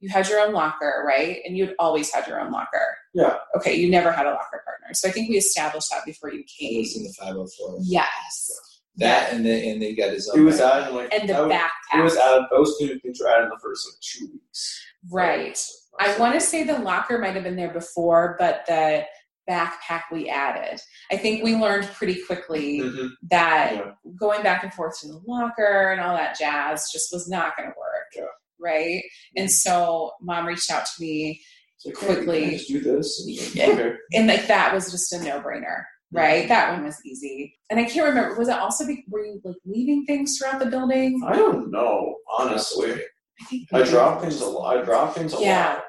you 0.00 0.08
had 0.08 0.28
your 0.28 0.40
own 0.40 0.52
locker 0.52 1.04
right 1.06 1.38
and 1.44 1.56
you'd 1.56 1.74
always 1.78 2.12
had 2.12 2.26
your 2.26 2.40
own 2.40 2.50
locker 2.50 2.96
Yeah. 3.14 3.36
okay 3.56 3.74
you 3.74 3.90
never 3.90 4.10
had 4.10 4.26
a 4.26 4.30
locker 4.30 4.62
partner 4.64 4.92
so 4.94 5.08
i 5.08 5.12
think 5.12 5.28
we 5.28 5.36
established 5.36 5.90
that 5.90 6.04
before 6.04 6.32
you 6.32 6.40
It 6.40 6.50
came 6.58 6.80
was 6.80 6.96
in 6.96 7.04
the 7.04 7.12
504. 7.18 7.78
yes 7.82 8.80
That 8.96 9.32
and 9.32 9.46
then 9.46 9.62
and 9.68 9.80
they 9.82 9.94
got 9.94 10.10
his 10.10 10.28
own. 10.28 10.40
It 10.40 10.42
was 10.44 10.60
backpack. 10.60 10.70
added 10.72 10.88
in 10.90 10.94
like 10.96 11.14
and 11.14 11.28
the 11.28 11.32
that 11.32 11.42
was- 11.46 11.52
backpack 11.52 11.98
It 11.98 12.02
was 12.02 12.16
added. 12.16 12.44
Those 12.50 12.78
two 12.78 12.98
things 12.98 13.20
were 13.20 13.28
added 13.28 13.44
in 13.44 13.48
the 13.50 13.58
first 13.62 13.86
like 13.88 14.00
two 14.00 14.26
weeks. 14.32 14.84
right 15.10 15.58
I 16.00 16.18
want 16.18 16.34
to 16.34 16.40
say 16.40 16.64
the 16.64 16.78
locker 16.78 17.18
might 17.18 17.34
have 17.34 17.44
been 17.44 17.54
there 17.56 17.72
before, 17.72 18.34
but 18.38 18.64
the 18.66 19.04
backpack 19.52 20.02
we 20.10 20.28
added. 20.28 20.80
I 21.10 21.16
think 21.16 21.42
we 21.44 21.54
learned 21.54 21.86
pretty 21.88 22.22
quickly 22.26 22.80
Mhm. 22.80 23.10
that 23.30 23.72
Yeah. 23.74 23.90
going 24.18 24.42
back 24.42 24.62
and 24.62 24.72
forth 24.72 24.98
to 25.00 25.08
the 25.08 25.20
locker 25.26 25.90
and 25.92 26.00
all 26.00 26.16
that 26.16 26.38
jazz 26.38 26.84
just 26.92 27.12
was 27.12 27.28
not 27.28 27.56
going 27.56 27.68
to 27.68 27.74
work. 27.78 28.06
Yeah. 28.16 28.22
Right. 28.58 29.02
And 29.36 29.50
so 29.50 30.12
mom 30.20 30.46
reached 30.46 30.70
out 30.70 30.86
to 30.86 30.92
me, 31.02 31.40
like, 31.84 31.94
Quickly. 31.96 32.50
just 32.52 32.68
do 32.68 32.80
this. 32.80 33.24
And 33.26 33.56
like, 33.68 33.78
Okay. 33.78 33.96
and 34.14 34.26
like 34.28 34.46
that 34.46 34.72
was 34.74 34.90
just 34.90 35.12
a 35.12 35.22
no 35.22 35.40
brainer. 35.40 35.82
Right. 36.12 36.46
That 36.48 36.72
one 36.74 36.84
was 36.84 36.98
easy. 37.04 37.58
And 37.70 37.80
I 37.80 37.84
can't 37.84 38.06
remember, 38.06 38.34
was 38.38 38.48
it 38.48 38.54
also, 38.58 38.86
be, 38.86 39.04
were 39.08 39.24
you 39.24 39.40
like 39.44 39.56
leaving 39.64 40.04
things 40.06 40.36
throughout 40.38 40.58
the 40.60 40.66
building? 40.66 41.22
I 41.26 41.36
don't 41.36 41.70
know, 41.70 42.16
honestly. 42.38 42.92
I 43.40 43.44
think 43.46 43.68
I 43.72 43.82
drop 43.82 44.20
things 44.20 44.40
a 44.40 44.46
lot. 44.46 44.76
I 44.76 44.82
drop 44.82 45.14
things 45.16 45.32
a 45.34 45.40
Yeah. 45.40 45.74
lot. 45.74 45.84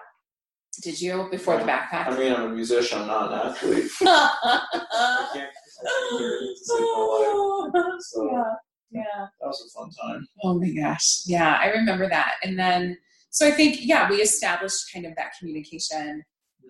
Did 0.82 1.00
you 1.00 1.28
before 1.30 1.58
the 1.58 1.64
backpack? 1.66 2.08
I 2.08 2.18
mean, 2.18 2.34
I'm 2.34 2.44
a 2.44 2.50
musician. 2.50 3.02
I'm 3.02 3.08
not 3.08 3.32
an 3.32 3.40
athlete. 3.50 3.92
I 4.02 5.30
can't. 5.34 5.50
I 5.52 6.10
can't 6.10 6.20
hear 6.20 6.38
it 6.42 6.58
to 6.58 6.66
save 6.66 6.80
my 6.82 7.72
life. 7.74 8.02
So 8.02 8.26
yeah, 8.32 8.54
yeah. 8.92 9.28
that 9.40 9.48
was 9.48 9.62
a 9.76 9.80
fun 9.80 9.90
time. 10.02 10.28
Oh 10.44 10.60
my 10.60 10.72
gosh. 10.72 11.22
Yeah, 11.26 11.58
I 11.62 11.68
remember 11.68 12.10
that. 12.10 12.36
And 12.44 12.58
then, 12.58 12.98
so 13.30 13.48
I 13.48 13.52
think, 13.52 13.80
yeah, 13.82 14.10
we 14.10 14.18
established 14.18 14.92
kind 14.94 15.06
of 15.06 15.16
that 15.16 15.34
communication 15.38 16.24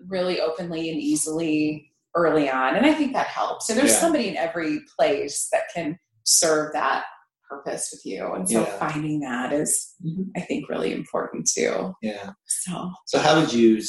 really 0.06 0.40
openly 0.40 0.90
and 0.90 1.00
easily 1.00 1.92
early 2.14 2.50
on. 2.50 2.76
And 2.76 2.84
I 2.86 2.92
think 2.94 3.12
that 3.14 3.26
helps. 3.28 3.70
And 3.70 3.78
there's 3.78 3.92
Yeah. 3.92 4.00
somebody 4.00 4.28
in 4.28 4.36
every 4.36 4.80
place 4.98 5.48
that 5.52 5.64
can 5.74 5.98
serve 6.24 6.72
that 6.72 7.04
purpose 7.48 7.90
with 7.92 8.04
you. 8.04 8.32
And 8.32 8.48
so 8.48 8.60
Yeah. 8.60 8.78
finding 8.78 9.20
that 9.20 9.52
is, 9.52 9.94
mm-hmm. 10.04 10.24
I 10.36 10.40
think, 10.40 10.68
really 10.68 10.92
important 10.92 11.48
too. 11.52 11.94
Yeah. 12.02 12.32
So, 12.46 12.92
So 13.06 13.18
how 13.18 13.40
would 13.40 13.52
you 13.52 13.82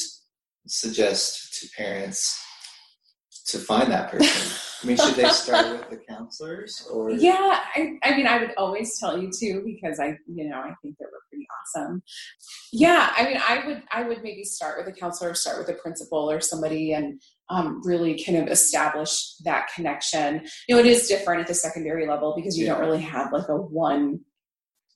suggest 0.67 1.59
to 1.59 1.69
parents 1.77 2.39
to 3.47 3.59
find 3.59 3.91
that 3.91 4.11
person? 4.11 4.57
I 4.83 4.87
mean, 4.87 4.97
should 4.97 5.15
they 5.15 5.27
start 5.29 5.71
with 5.71 5.89
the 5.89 5.97
counselors 6.07 6.87
or? 6.91 7.11
Yeah, 7.11 7.59
I, 7.75 7.97
I 8.03 8.15
mean, 8.15 8.27
I 8.27 8.39
would 8.39 8.53
always 8.57 8.99
tell 8.99 9.19
you 9.19 9.31
to 9.39 9.63
because 9.65 9.99
I, 9.99 10.17
you 10.27 10.49
know, 10.49 10.57
I 10.57 10.73
think 10.81 10.97
that 10.99 11.07
we're 11.11 11.19
pretty 11.29 11.47
awesome. 11.61 12.03
Yeah, 12.71 13.11
I 13.15 13.23
mean, 13.25 13.37
I 13.37 13.65
would, 13.65 13.83
I 13.91 14.03
would 14.07 14.21
maybe 14.21 14.43
start 14.43 14.77
with 14.77 14.93
a 14.93 14.97
counselor, 14.97 15.33
start 15.33 15.57
with 15.57 15.69
a 15.69 15.79
principal 15.79 16.29
or 16.29 16.39
somebody, 16.39 16.93
and 16.93 17.21
um, 17.49 17.81
really 17.83 18.21
kind 18.23 18.37
of 18.37 18.47
establish 18.47 19.35
that 19.43 19.69
connection. 19.73 20.45
You 20.67 20.75
know, 20.75 20.81
it 20.81 20.87
is 20.87 21.07
different 21.07 21.41
at 21.41 21.47
the 21.47 21.53
secondary 21.53 22.07
level 22.07 22.33
because 22.35 22.57
you 22.57 22.65
don't 22.65 22.79
really 22.79 23.01
have 23.01 23.31
like 23.31 23.47
a 23.49 23.55
one 23.55 24.19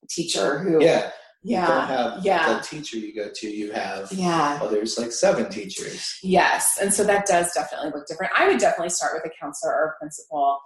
teacher 0.09 0.59
who, 0.59 0.83
Yeah. 0.83 1.11
You 1.41 1.55
don't 1.55 1.67
yeah, 1.67 1.87
have 1.87 2.25
yeah. 2.25 2.53
the 2.53 2.63
teacher 2.63 2.97
you 2.97 3.15
go 3.15 3.29
to. 3.33 3.47
You 3.49 3.71
have 3.71 4.11
yeah. 4.11 4.59
well, 4.59 4.69
there's 4.69 4.97
like 4.97 5.13
seven 5.13 5.49
teachers. 5.49 6.19
Yes, 6.21 6.77
and 6.81 6.93
so 6.93 7.05
that 7.05 7.27
does 7.27 7.53
definitely 7.53 7.91
look 7.95 8.07
different. 8.07 8.33
I 8.37 8.47
would 8.47 8.59
definitely 8.59 8.89
start 8.89 9.13
with 9.13 9.31
a 9.31 9.35
counselor 9.39 9.73
or 9.73 9.95
a 9.95 9.99
principal 9.99 10.59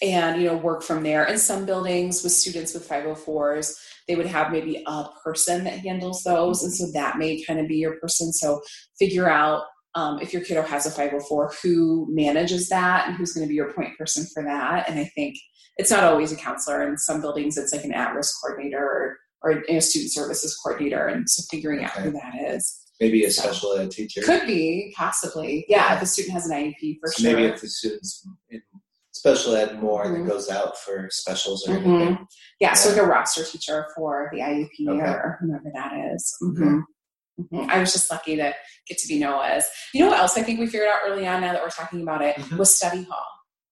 and 0.00 0.40
you 0.40 0.48
know 0.48 0.56
work 0.56 0.82
from 0.82 1.02
there. 1.02 1.24
In 1.24 1.38
some 1.38 1.66
buildings 1.66 2.22
with 2.22 2.32
students 2.32 2.72
with 2.72 2.88
504s, 2.88 3.74
they 4.06 4.16
would 4.16 4.26
have 4.26 4.50
maybe 4.50 4.82
a 4.86 5.04
person 5.22 5.64
that 5.64 5.80
handles 5.80 6.22
those 6.22 6.62
and 6.62 6.72
so 6.72 6.90
that 6.92 7.18
may 7.18 7.42
kind 7.42 7.60
of 7.60 7.68
be 7.68 7.76
your 7.76 7.98
person. 8.00 8.32
So 8.32 8.62
figure 8.98 9.28
out 9.28 9.64
um, 9.94 10.20
if 10.20 10.32
your 10.32 10.42
kiddo 10.42 10.62
has 10.62 10.86
a 10.86 10.90
504 10.90 11.52
who 11.62 12.06
manages 12.10 12.68
that 12.68 13.08
and 13.08 13.16
who's 13.16 13.32
going 13.32 13.46
to 13.46 13.48
be 13.48 13.56
your 13.56 13.72
point 13.72 13.96
person 13.98 14.26
for 14.32 14.42
that. 14.44 14.88
And 14.88 14.98
I 14.98 15.04
think 15.14 15.36
it's 15.76 15.90
not 15.90 16.04
always 16.04 16.32
a 16.32 16.36
counselor. 16.36 16.86
In 16.88 16.96
some 16.96 17.20
buildings 17.20 17.58
it's 17.58 17.74
like 17.74 17.84
an 17.84 17.92
at-risk 17.92 18.34
coordinator 18.40 18.82
or 18.82 19.18
or 19.42 19.52
you 19.68 19.74
know, 19.74 19.80
student 19.80 20.12
services 20.12 20.56
coordinator 20.62 21.06
and 21.06 21.28
so 21.28 21.42
figuring 21.50 21.84
out 21.84 21.90
who 21.92 22.10
that 22.12 22.34
is. 22.54 22.80
Maybe 23.00 23.24
a 23.24 23.30
special 23.30 23.74
ed 23.78 23.90
teacher. 23.92 24.22
Could 24.22 24.46
be, 24.46 24.92
possibly. 24.96 25.64
Yeah, 25.68 25.94
if 25.96 26.02
a 26.02 26.06
student 26.06 26.34
has 26.34 26.46
an 26.50 26.56
IEP, 26.56 26.98
for 27.00 27.08
So 27.12 27.22
sure. 27.22 27.32
maybe 27.36 27.44
if 27.46 27.60
the 27.60 27.68
students 27.68 28.26
in 28.50 28.60
special 29.12 29.54
ed 29.54 29.80
more 29.80 30.02
and 30.04 30.14
Mhm. 30.14 30.18
then 30.20 30.28
goes 30.28 30.50
out 30.50 30.76
for 30.78 31.08
specials 31.10 31.66
or 31.68 31.72
Mhm. 31.74 31.76
anything. 32.00 32.28
Yeah, 32.60 32.74
so 32.74 32.88
like 32.90 32.98
a 32.98 33.04
roster 33.06 33.44
teacher 33.44 33.86
for 33.94 34.28
the 34.32 34.42
IEP 34.42 34.88
Okay. 34.88 35.00
or 35.00 35.38
whomever 35.40 35.70
that 35.74 35.92
is. 36.14 36.36
Mhm. 36.42 36.82
Mhm. 37.40 37.68
I 37.70 37.78
was 37.78 37.92
just 37.92 38.10
lucky 38.10 38.34
to 38.36 38.52
get 38.88 38.98
to 38.98 39.06
be 39.08 39.18
Noah's. 39.20 39.64
You 39.94 40.02
know 40.04 40.10
what 40.10 40.18
else 40.18 40.36
I 40.36 40.42
think 40.42 40.58
we 40.58 40.66
figured 40.66 40.88
out 40.88 41.00
early 41.06 41.26
on 41.26 41.40
now 41.40 41.52
that 41.52 41.62
we're 41.62 41.68
talking 41.70 42.02
about 42.02 42.22
it 42.22 42.36
Mhm. 42.36 42.58
was 42.58 42.74
study 42.76 43.04
hall. 43.04 43.26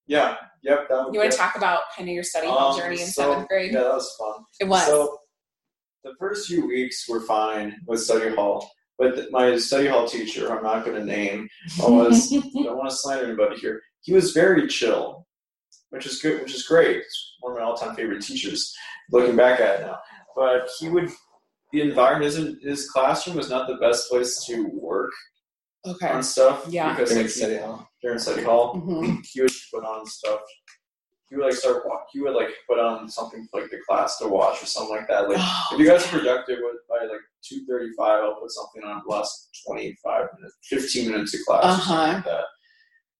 Yeah. 0.05 0.37
Yep. 0.63 0.87
That, 0.89 1.09
You 1.13 1.19
want 1.19 1.31
to 1.31 1.37
talk 1.37 1.55
about 1.57 1.81
kind 1.95 2.07
of 2.09 2.15
your 2.15 2.23
study 2.23 2.47
hall 2.47 2.73
Um, 2.73 2.79
journey 2.79 3.01
in 3.01 3.07
so, 3.07 3.23
seventh 3.23 3.47
grade? 3.49 3.73
Yeah, 3.73 3.83
that 3.83 3.93
was 3.93 4.15
fun. 4.17 4.45
It 4.59 4.65
was. 4.69 4.85
So 4.85 5.19
the 6.07 6.15
first 6.19 6.47
few 6.47 6.67
weeks 6.67 7.07
were 7.07 7.21
fine 7.21 7.75
with 7.85 8.01
study 8.01 8.33
hall, 8.35 8.69
but 8.97 9.15
th- 9.15 9.27
my 9.31 9.57
study 9.57 9.87
hall 9.87 10.07
teacher, 10.07 10.51
I'm 10.55 10.63
not 10.63 10.85
going 10.85 10.97
to 10.97 11.05
name, 11.05 11.47
was 11.79 12.31
I 12.33 12.39
don't 12.39 12.77
want 12.77 12.89
to 12.89 12.95
slander 12.95 13.25
anybody 13.25 13.57
here. 13.57 13.81
He 14.01 14.13
was 14.13 14.31
very 14.31 14.67
chill, 14.67 15.27
which 15.89 16.05
is 16.05 16.21
good, 16.21 16.41
which 16.41 16.55
is 16.55 16.63
great. 16.63 16.97
It's 16.97 17.35
one 17.41 17.53
of 17.53 17.59
my 17.59 17.65
all-time 17.65 17.95
favorite 17.95 18.21
teachers. 18.23 18.73
Looking 19.11 19.35
back 19.35 19.59
at 19.59 19.79
it 19.81 19.85
now, 19.85 19.99
but 20.35 20.69
he 20.79 20.89
would. 20.89 21.09
The 21.73 21.81
environment, 21.81 22.33
his, 22.33 22.55
his 22.63 22.89
classroom 22.89 23.35
was 23.35 23.49
not 23.49 23.67
the 23.67 23.75
best 23.75 24.09
place 24.09 24.45
to 24.45 24.67
work 24.73 25.11
okay. 25.85 26.07
on 26.09 26.23
stuff. 26.23 26.65
Yeah. 26.69 26.91
because 26.93 27.09
During 27.09 27.23
like, 27.25 27.29
study 27.31 27.57
hall. 27.57 27.89
during 28.01 28.19
study 28.19 28.43
hall, 28.43 28.75
Mhm. 28.75 29.25
he 29.29 29.41
would 29.41 29.51
put 29.73 29.83
on 29.83 30.05
stuff 30.05 30.39
he 31.29 31.35
would 31.35 31.45
like 31.45 31.53
start 31.53 31.83
he 32.11 32.21
would 32.21 32.35
like 32.35 32.49
put 32.67 32.79
on 32.79 33.09
something 33.09 33.47
for, 33.51 33.61
like 33.61 33.69
the 33.69 33.79
class 33.87 34.17
to 34.19 34.27
watch 34.27 34.61
or 34.63 34.65
something 34.65 34.95
like 34.95 35.07
that. 35.07 35.27
Like 35.27 35.37
Oh, 35.39 35.63
if 35.73 35.79
you 35.79 35.85
guys 35.87 36.05
are 36.05 36.19
productive 36.19 36.59
with 36.61 36.77
by 36.89 37.05
like 37.05 37.19
two 37.43 37.65
thirty 37.65 37.89
five, 37.97 38.23
I'll 38.23 38.39
put 38.39 38.51
something 38.51 38.83
on 38.83 39.01
the 39.05 39.13
last 39.13 39.49
twenty 39.65 39.97
five 40.03 40.27
minutes, 40.37 40.57
fifteen 40.63 41.11
minutes 41.11 41.33
of 41.33 41.41
class 41.45 41.63
Uh-huh. 41.65 42.13
like 42.13 42.25
that. 42.25 42.45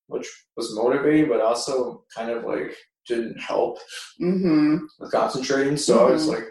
Which 0.08 0.28
was 0.56 0.74
motivating 0.76 1.28
but 1.30 1.42
also 1.42 2.06
kind 2.16 2.30
of 2.32 2.46
like 2.46 2.76
didn't 3.08 3.40
help 3.40 3.78
hmm 4.18 4.78
with 5.00 5.12
concentrating. 5.12 5.76
So 5.78 6.08
I 6.08 6.12
was 6.12 6.28
Mhm. 6.28 6.34
like 6.36 6.46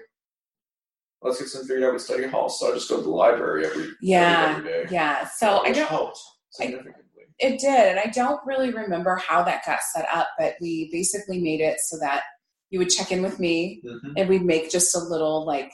let's 1.22 1.38
get 1.40 1.48
some 1.48 1.62
figured 1.62 1.84
out 1.84 1.94
with 1.94 2.02
study 2.02 2.26
hall. 2.26 2.48
So 2.50 2.70
I 2.70 2.74
just 2.74 2.88
go 2.88 2.96
to 2.98 3.02
the 3.02 3.08
library 3.08 3.64
every 3.66 3.88
Yeah, 4.02 4.56
every, 4.58 4.70
every 4.72 4.84
day. 4.88 4.94
yeah. 4.94 5.26
So 5.26 5.58
I 5.64 5.72
don't. 5.72 5.88
helped 5.88 6.18
significantly. 6.50 7.02
It 7.38 7.58
did, 7.60 7.88
and 7.88 7.98
I 7.98 8.06
don't 8.06 8.40
really 8.46 8.70
remember 8.72 9.16
how 9.16 9.42
that 9.42 9.64
got 9.66 9.80
set 9.82 10.06
up, 10.12 10.28
but 10.38 10.54
we 10.60 10.88
basically 10.90 11.38
made 11.40 11.60
it 11.60 11.80
so 11.80 11.98
that 12.00 12.22
you 12.70 12.78
would 12.78 12.88
check 12.88 13.12
in 13.12 13.22
with 13.22 13.38
me, 13.38 13.82
Mhm. 13.84 14.14
and 14.16 14.28
we'd 14.28 14.44
make 14.44 14.70
just 14.70 14.94
a 14.96 14.98
little 14.98 15.44
like 15.44 15.70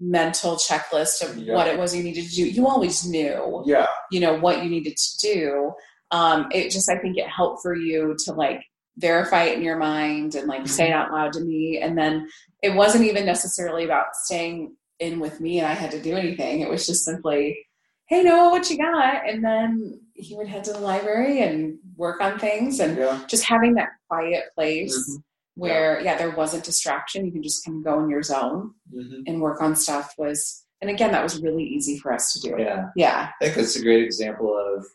mental 0.00 0.56
checklist 0.56 1.22
of 1.22 1.36
Yeah. 1.36 1.54
what 1.54 1.66
it 1.68 1.78
was 1.78 1.94
you 1.94 2.02
needed 2.02 2.24
to 2.28 2.34
do. 2.34 2.48
You 2.48 2.66
always 2.66 3.04
knew, 3.06 3.62
Yeah. 3.66 3.86
you 4.10 4.20
know, 4.20 4.34
what 4.38 4.62
you 4.62 4.70
needed 4.70 4.96
to 4.96 5.18
do. 5.34 5.72
Um, 6.10 6.48
it 6.52 6.70
just, 6.70 6.88
I 6.90 6.98
think, 6.98 7.16
it 7.16 7.28
helped 7.28 7.62
for 7.62 7.74
you 7.74 8.14
to 8.24 8.32
like 8.32 8.60
verify 8.96 9.44
it 9.44 9.56
in 9.58 9.62
your 9.64 9.76
mind 9.76 10.34
and 10.36 10.46
like 10.46 10.66
say 10.68 10.88
it 10.88 10.92
out 10.92 11.10
loud 11.12 11.32
to 11.34 11.40
me, 11.40 11.78
and 11.80 11.96
then 11.98 12.28
it 12.62 12.74
wasn't 12.74 13.04
even 13.04 13.26
necessarily 13.26 13.84
about 13.84 14.14
staying 14.24 14.76
in 15.00 15.18
with 15.20 15.40
me 15.40 15.58
and 15.58 15.66
I 15.66 15.74
had 15.74 15.90
to 15.90 16.00
do 16.00 16.14
anything. 16.16 16.60
It 16.60 16.68
was 16.68 16.86
just 16.86 17.04
simply, 17.04 17.58
hey, 18.06 18.22
Noah, 18.22 18.50
what 18.50 18.70
you 18.70 18.78
got? 18.78 19.28
And 19.28 19.44
then 19.44 20.00
he 20.14 20.36
would 20.36 20.46
head 20.48 20.64
to 20.64 20.72
the 20.72 20.78
library 20.78 21.40
and 21.42 21.78
work 21.96 22.20
on 22.20 22.38
things 22.38 22.80
and 22.80 22.96
Yeah. 22.96 23.20
just 23.28 23.44
having 23.44 23.74
that 23.74 23.90
quiet 24.08 24.44
place 24.54 24.96
Mhm. 24.96 25.22
where, 25.56 26.00
yeah. 26.00 26.16
there 26.16 26.30
wasn't 26.30 26.64
distraction. 26.64 27.26
You 27.26 27.32
can 27.32 27.42
just 27.42 27.64
kind 27.64 27.78
of 27.78 27.84
go 27.84 28.02
in 28.02 28.08
your 28.08 28.22
zone 28.22 28.74
hmm 28.92 29.22
and 29.26 29.40
work 29.40 29.60
on 29.60 29.74
stuff 29.76 30.14
was, 30.18 30.64
and 30.80 30.90
again, 30.90 31.10
that 31.12 31.22
was 31.22 31.40
really 31.42 31.64
easy 31.64 31.98
for 31.98 32.12
us 32.12 32.32
to 32.34 32.40
do. 32.40 32.54
Yeah, 32.58 32.86
Yeah, 32.96 33.30
I 33.40 33.44
think 33.44 33.56
that's 33.56 33.76
a 33.76 33.82
great 33.82 34.02
example 34.04 34.56
of 34.56 34.86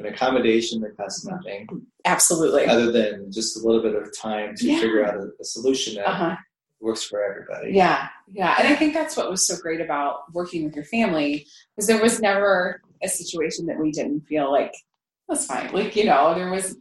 an 0.00 0.06
accommodation 0.06 0.80
that 0.80 0.96
costs 0.96 1.24
nothing, 1.24 1.68
absolutely. 2.04 2.66
other 2.66 2.90
than 2.90 3.30
just 3.30 3.56
a 3.56 3.64
little 3.64 3.80
bit 3.82 3.94
of 3.94 4.16
time 4.16 4.56
to 4.56 4.66
Yeah. 4.66 4.80
figure 4.80 5.04
out 5.06 5.14
a, 5.16 5.30
a 5.40 5.44
solution 5.44 5.94
that 5.96 6.06
Uh-huh. 6.08 6.36
Works 6.84 7.04
for 7.04 7.24
everybody. 7.24 7.72
Yeah, 7.72 8.08
yeah. 8.32 8.56
And 8.58 8.68
I 8.68 8.76
think 8.76 8.94
that's 8.94 9.16
what 9.16 9.30
was 9.30 9.46
so 9.46 9.56
great 9.56 9.80
about 9.80 10.32
working 10.32 10.64
with 10.64 10.74
your 10.76 10.84
family 10.84 11.46
was 11.76 11.86
there 11.86 12.00
was 12.00 12.20
never 12.20 12.80
a 13.02 13.08
situation 13.08 13.66
that 13.66 13.78
we 13.78 13.90
didn't 13.90 14.20
feel 14.22 14.52
like 14.52 14.74
that's 15.28 15.46
fine. 15.46 15.72
Like, 15.72 15.96
you 15.96 16.04
know, 16.04 16.34
there 16.34 16.50
was 16.50 16.76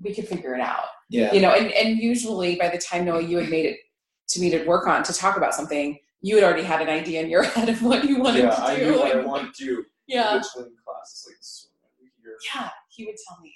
we 0.00 0.14
could 0.14 0.26
figure 0.26 0.54
it 0.54 0.60
out. 0.60 0.86
Yeah. 1.10 1.32
You 1.32 1.40
know, 1.40 1.50
and, 1.50 1.70
and 1.72 1.98
usually 1.98 2.56
by 2.56 2.68
the 2.70 2.78
time 2.78 3.04
Noah 3.04 3.22
you 3.22 3.38
had 3.38 3.50
made 3.50 3.66
it 3.66 3.78
to 4.28 4.40
me 4.40 4.50
to 4.50 4.64
work 4.64 4.86
on 4.88 5.02
to 5.04 5.12
talk 5.12 5.36
about 5.36 5.54
something, 5.54 5.98
you 6.22 6.34
had 6.36 6.44
already 6.44 6.62
had 6.62 6.80
an 6.80 6.88
idea 6.88 7.20
in 7.22 7.28
your 7.30 7.42
head 7.54 7.68
of 7.68 7.82
what 7.82 8.04
you 8.04 8.18
wanted 8.18 8.44
Yeah, 8.44 8.50
to 8.50 8.62
I 8.62 8.78
do. 8.78 8.90
knew 8.90 8.98
what 8.98 9.16
I 9.16 9.20
wanted 9.20 9.54
to 9.54 9.64
do 9.64 9.84
yeah. 10.06 10.40
classes. 10.40 11.26
Like, 11.26 11.36
this 11.38 11.46
is 11.46 11.68
I 11.84 12.06
here. 12.22 12.36
Yeah, 12.54 12.70
he 12.88 13.04
would 13.06 13.16
tell 13.28 13.38
me. 13.42 13.54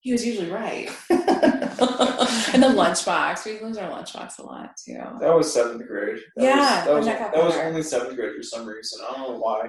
He 0.00 0.12
was 0.12 0.24
usually 0.24 0.50
right. 0.50 0.88
and 1.10 2.62
the 2.62 2.68
lunchbox. 2.68 3.44
We 3.44 3.60
lose 3.60 3.76
our 3.76 3.90
lunchbox 3.90 4.38
a 4.38 4.42
lot 4.42 4.70
too. 4.82 4.98
That 5.20 5.34
was 5.34 5.52
seventh 5.52 5.86
grade. 5.86 6.20
That 6.36 6.44
Yeah, 6.44 6.56
was, 6.56 6.84
that 6.86 6.94
was, 6.94 7.06
that 7.06 7.32
that 7.34 7.44
was 7.44 7.54
only 7.56 7.82
seventh 7.82 8.16
grade 8.16 8.34
for 8.36 8.42
some 8.42 8.66
reason. 8.66 9.00
I 9.08 9.12
don't 9.16 9.30
know 9.32 9.38
why. 9.38 9.68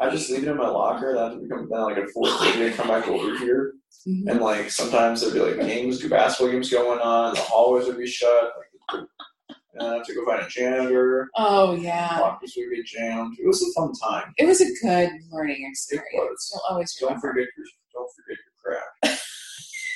I 0.00 0.10
just 0.10 0.30
leave 0.30 0.44
it 0.44 0.48
in 0.48 0.56
my 0.56 0.68
locker. 0.68 1.14
That 1.14 1.30
had 1.32 1.34
to 1.34 1.42
become 1.42 1.68
then 1.70 1.82
like 1.82 1.96
at 1.98 2.10
four 2.10 2.28
thirty. 2.28 2.66
I 2.68 2.70
come 2.70 2.88
back 2.88 3.08
over 3.08 3.36
here, 3.38 3.72
Mhm. 4.06 4.30
and 4.30 4.40
like 4.40 4.70
sometimes 4.70 5.20
there'd 5.20 5.34
be 5.34 5.40
like 5.40 5.58
games, 5.66 5.98
do 5.98 6.08
basketball 6.08 6.52
games 6.52 6.70
going 6.70 7.00
on. 7.00 7.34
The 7.34 7.40
hallways 7.40 7.86
would 7.86 7.98
be 7.98 8.06
shut. 8.06 8.52
Like, 8.92 9.04
and 9.74 9.82
I 9.88 9.94
have 9.96 10.06
to 10.06 10.14
go 10.14 10.24
find 10.24 10.40
a 10.40 10.48
janitor. 10.48 11.28
Oh 11.36 11.74
yeah. 11.74 12.18
Lockers 12.20 12.54
would 12.56 12.76
get 12.76 12.86
jammed. 12.86 13.36
It 13.40 13.46
was 13.46 13.60
a 13.62 13.72
fun 13.80 13.92
time. 14.08 14.32
It 14.38 14.46
was 14.46 14.60
a 14.60 14.66
good 14.82 15.10
learning 15.32 15.66
experience. 15.68 16.06
was. 16.14 16.50
You'll 16.52 16.62
always 16.70 16.96
Don't 17.00 17.20
forget 17.20 17.46
your 17.56 17.66
don't 17.92 18.08
forget 18.14 18.38
your 18.38 18.78
crap. 19.02 19.18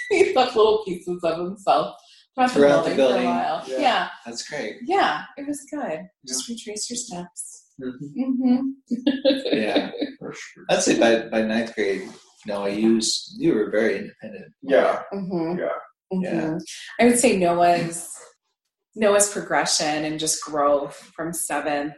he 0.26 0.34
left 0.34 0.56
little 0.56 0.82
pieces 0.84 1.20
of 1.22 1.38
himself 1.38 1.96
throughout, 2.34 2.50
Throughout 2.52 2.84
the 2.84 2.90
the 2.90 2.96
building, 2.96 3.22
building. 3.22 3.22
for 3.22 3.30
a 3.30 3.34
while. 3.34 3.64
Yeah. 3.66 3.78
Yeah. 3.78 4.08
That's 4.26 4.48
great. 4.48 4.76
yeah, 4.84 5.24
It 5.36 5.46
was 5.46 5.64
good. 5.70 6.00
Just 6.26 6.48
retrace 6.48 6.88
your 6.88 6.96
steps. 6.96 7.64
Mm-hmm. 7.82 8.22
Mm-hmm. 8.94 9.56
Yeah. 9.56 9.90
For 10.18 10.32
sure. 10.32 10.64
I'd 10.68 10.82
say 10.82 10.98
by, 10.98 11.28
by 11.28 11.42
ninth 11.42 11.74
grade, 11.76 12.08
no, 12.46 12.64
I 12.64 12.68
used 12.70 13.34
you 13.38 13.54
were 13.54 13.70
very 13.70 13.98
independent. 13.98 14.52
Yeah. 14.62 15.02
Mm-hmm. 15.12 15.58
Yeah. 15.58 15.68
Mhm. 16.12 16.60
I 17.00 17.04
would 17.04 17.18
say 17.18 17.36
Noah's 17.36 18.08
Noah's 18.96 19.30
progression 19.30 20.04
and 20.04 20.18
just 20.18 20.42
growth 20.42 20.96
from 21.14 21.32
seventh 21.32 21.94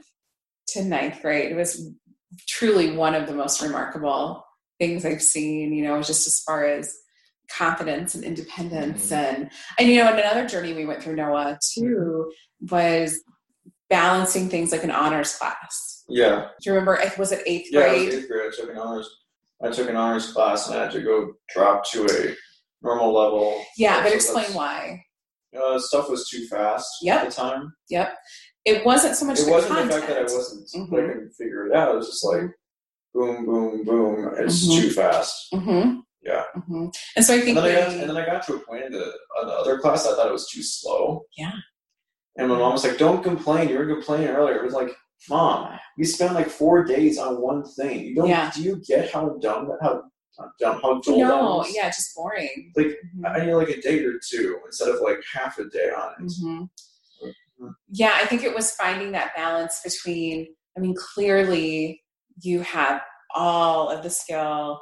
to 0.68 0.85
ninth 0.85 1.23
grade 1.23 1.55
was 1.57 1.90
truly 2.49 2.94
one 2.96 3.14
of 3.14 3.27
the 3.27 3.35
most 3.35 3.62
remarkable 3.62 4.44
things 4.79 5.05
I've 5.07 5.23
seen. 5.23 5.73
You 5.73 5.85
know, 5.85 6.03
just 6.03 6.27
as 6.27 6.40
far 6.40 6.64
as 6.66 6.94
confidence 7.57 8.15
and 8.15 8.25
independence, 8.25 9.11
and 9.13 9.51
and 9.79 9.89
you 9.89 9.97
know, 10.03 10.13
another 10.13 10.47
journey 10.49 10.73
we 10.73 10.87
went 10.87 11.03
through 11.03 11.17
Noah 11.17 11.59
too 11.75 12.31
was 12.71 13.23
balancing 13.89 14.49
things 14.49 14.73
like 14.73 14.85
an 14.85 14.91
honors 14.91 15.35
class. 15.37 16.05
Yeah. 16.09 16.49
Do 16.61 16.71
you 16.71 16.73
remember? 16.73 17.01
Was 17.19 17.33
it 17.33 17.43
eighth 17.47 17.69
Yeah, 17.73 17.81
it 17.81 17.89
grade? 17.91 18.07
was 18.07 18.15
eighth 18.17 18.29
grade. 18.29 18.51
I 18.53 18.57
took 18.57 18.71
an 18.71 18.79
honors. 18.79 19.11
I 19.63 19.71
took 19.71 19.89
an 19.91 19.97
honors 19.97 20.33
class, 20.33 20.69
and 20.69 20.79
I 20.79 20.83
had 20.85 20.93
to 20.93 21.03
go 21.03 21.33
drop 21.55 21.85
to 21.91 22.05
a 22.07 22.35
normal 22.83 23.13
level. 23.13 23.63
yeah, 23.77 24.03
but 24.03 24.13
explain 24.13 24.53
why. 24.55 25.05
Uh, 25.59 25.79
stuff 25.79 26.09
was 26.09 26.29
too 26.29 26.47
fast 26.47 26.89
Yep. 27.03 27.21
at 27.23 27.29
the 27.29 27.35
time. 27.35 27.73
Yep. 27.89 28.17
It 28.65 28.85
wasn't 28.87 29.17
so 29.17 29.27
much 29.27 29.41
It 29.41 29.47
the 29.47 29.51
wasn't 29.51 29.73
content. 29.75 29.91
the 29.93 29.99
fact 30.01 30.09
that 30.09 30.19
I 30.19 30.23
wasn't 30.37 30.69
Mhm. 30.69 30.87
I 30.87 31.07
couldn't 31.13 31.33
figure 31.33 31.67
it 31.67 31.75
out. 31.75 31.93
It 31.95 31.99
was 31.99 32.07
just 32.07 32.25
like 32.25 32.43
boom, 33.13 33.45
boom, 33.45 33.85
boom. 33.85 34.35
It's 34.39 34.65
Mhm. 34.67 34.81
too 34.81 34.91
fast. 34.91 35.49
Mm-hmm. 36.26 36.33
Yeah. 36.54 36.61
hmm 36.66 36.87
And 37.16 37.24
so 37.24 37.33
I 37.35 37.37
And 37.37 37.44
think 37.44 37.56
then 37.56 37.64
I, 37.64 37.72
got, 37.80 37.88
we- 37.92 38.00
and 38.00 38.11
then 38.11 38.16
I 38.16 38.26
got 38.26 38.46
to 38.46 38.54
a 38.54 38.59
point 38.61 38.85
in 38.85 38.92
the, 38.92 39.12
the 39.42 39.48
other 39.52 39.78
class 39.78 40.06
I 40.06 40.14
thought 40.14 40.26
it 40.28 40.33
was 40.33 40.48
too 40.50 40.62
slow. 40.62 41.22
Yeah. 41.37 41.52
And 42.37 42.48
my 42.48 42.59
mom 42.59 42.72
was 42.72 42.85
like, 42.85 42.96
"Don't 42.98 43.22
complain. 43.24 43.68
You 43.68 43.78
were 43.78 43.87
complaining 43.87 44.28
earlier." 44.28 44.56
It 44.56 44.64
was 44.64 44.72
like, 44.72 44.90
"Mom, 45.28 45.76
we 45.98 46.04
spent 46.04 46.35
like 46.35 46.48
four 46.48 46.85
days 46.85 47.18
on 47.18 47.40
one 47.42 47.64
thing. 47.64 48.00
You 48.06 48.14
don't? 48.14 48.28
Yeah. 48.28 48.50
Do 48.54 48.62
you 48.62 48.80
get 48.87 49.11
how 49.11 49.30
dumb 49.40 49.66
that 49.68 49.78
how 49.83 50.04
not 50.38 50.50
dumb 50.61 50.80
how 50.80 51.00
dull 51.00 51.18
no, 51.18 51.66
yeah, 51.74 51.88
just 51.88 52.14
boring. 52.14 52.72
Like 52.76 52.96
I 53.26 53.44
need 53.44 53.52
like 53.54 53.68
a 53.68 53.80
day 53.80 54.02
or 54.04 54.12
two 54.30 54.59
instead 54.64 54.88
of 54.88 55.00
like 55.02 55.18
half 55.35 55.59
a 55.59 55.64
day 55.68 55.90
on 55.90 56.12
it. 56.24 56.33
hmm 56.40 56.62
Mhm. 57.61 57.72
Yeah, 57.90 58.12
I 58.14 58.24
think 58.26 58.42
it 58.44 58.54
was 58.54 58.70
finding 58.70 59.12
that 59.12 59.35
balance 59.37 59.80
between. 59.85 60.54
I 60.76 60.80
mean, 60.80 60.94
clearly 60.96 62.00
you 62.40 62.61
have 62.61 63.02
all 63.35 63.90
of 63.90 64.02
the 64.04 64.09
skill 64.09 64.80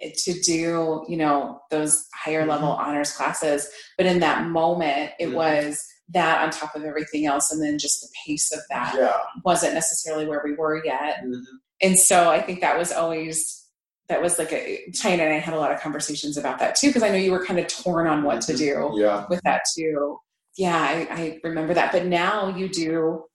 to 0.00 0.32
do, 0.40 1.04
you 1.08 1.16
know, 1.16 1.60
those 1.70 2.06
higher 2.14 2.46
level 2.46 2.68
honors 2.68 3.12
classes, 3.12 3.68
but 3.96 4.06
in 4.06 4.20
that 4.20 4.46
moment, 4.46 5.12
it 5.18 5.28
Mhm. 5.30 5.34
was 5.34 5.84
that 6.10 6.40
on 6.42 6.50
top 6.50 6.74
of 6.76 6.84
everything 6.84 7.26
else, 7.26 7.50
and 7.52 7.62
then 7.62 7.78
just 7.78 8.00
the 8.00 8.08
pace 8.24 8.50
of 8.52 8.60
that 8.70 8.94
Yeah. 8.96 9.16
wasn't 9.44 9.74
necessarily 9.74 10.26
where 10.26 10.40
we 10.44 10.54
were 10.54 10.82
yet. 10.84 11.22
Mhm. 11.24 11.42
and 11.80 11.96
so 11.96 12.28
I 12.28 12.40
think 12.42 12.60
that 12.60 12.76
was 12.76 12.90
always 12.90 13.64
that 14.08 14.20
was 14.22 14.38
like 14.38 14.52
a 14.52 14.82
Tyann 14.92 15.18
and 15.20 15.34
I 15.34 15.38
had 15.38 15.52
a 15.52 15.58
lot 15.60 15.70
of 15.70 15.80
conversations 15.80 16.36
about 16.38 16.58
that 16.60 16.74
too 16.76 16.86
because 16.88 17.02
I 17.02 17.10
know 17.10 17.16
you 17.18 17.30
were 17.30 17.44
kind 17.44 17.60
of 17.60 17.66
torn 17.68 18.06
on 18.06 18.22
what 18.24 18.40
to 18.42 18.56
do 18.56 18.92
Yeah. 18.96 19.26
with 19.28 19.40
that 19.44 19.62
too. 19.76 20.18
Yeah, 20.56 20.76
I, 20.76 21.06
I 21.10 21.40
remember 21.44 21.74
that. 21.74 21.92
But 21.92 22.06
now 22.06 22.48
you 22.56 22.68
do. 22.70 23.26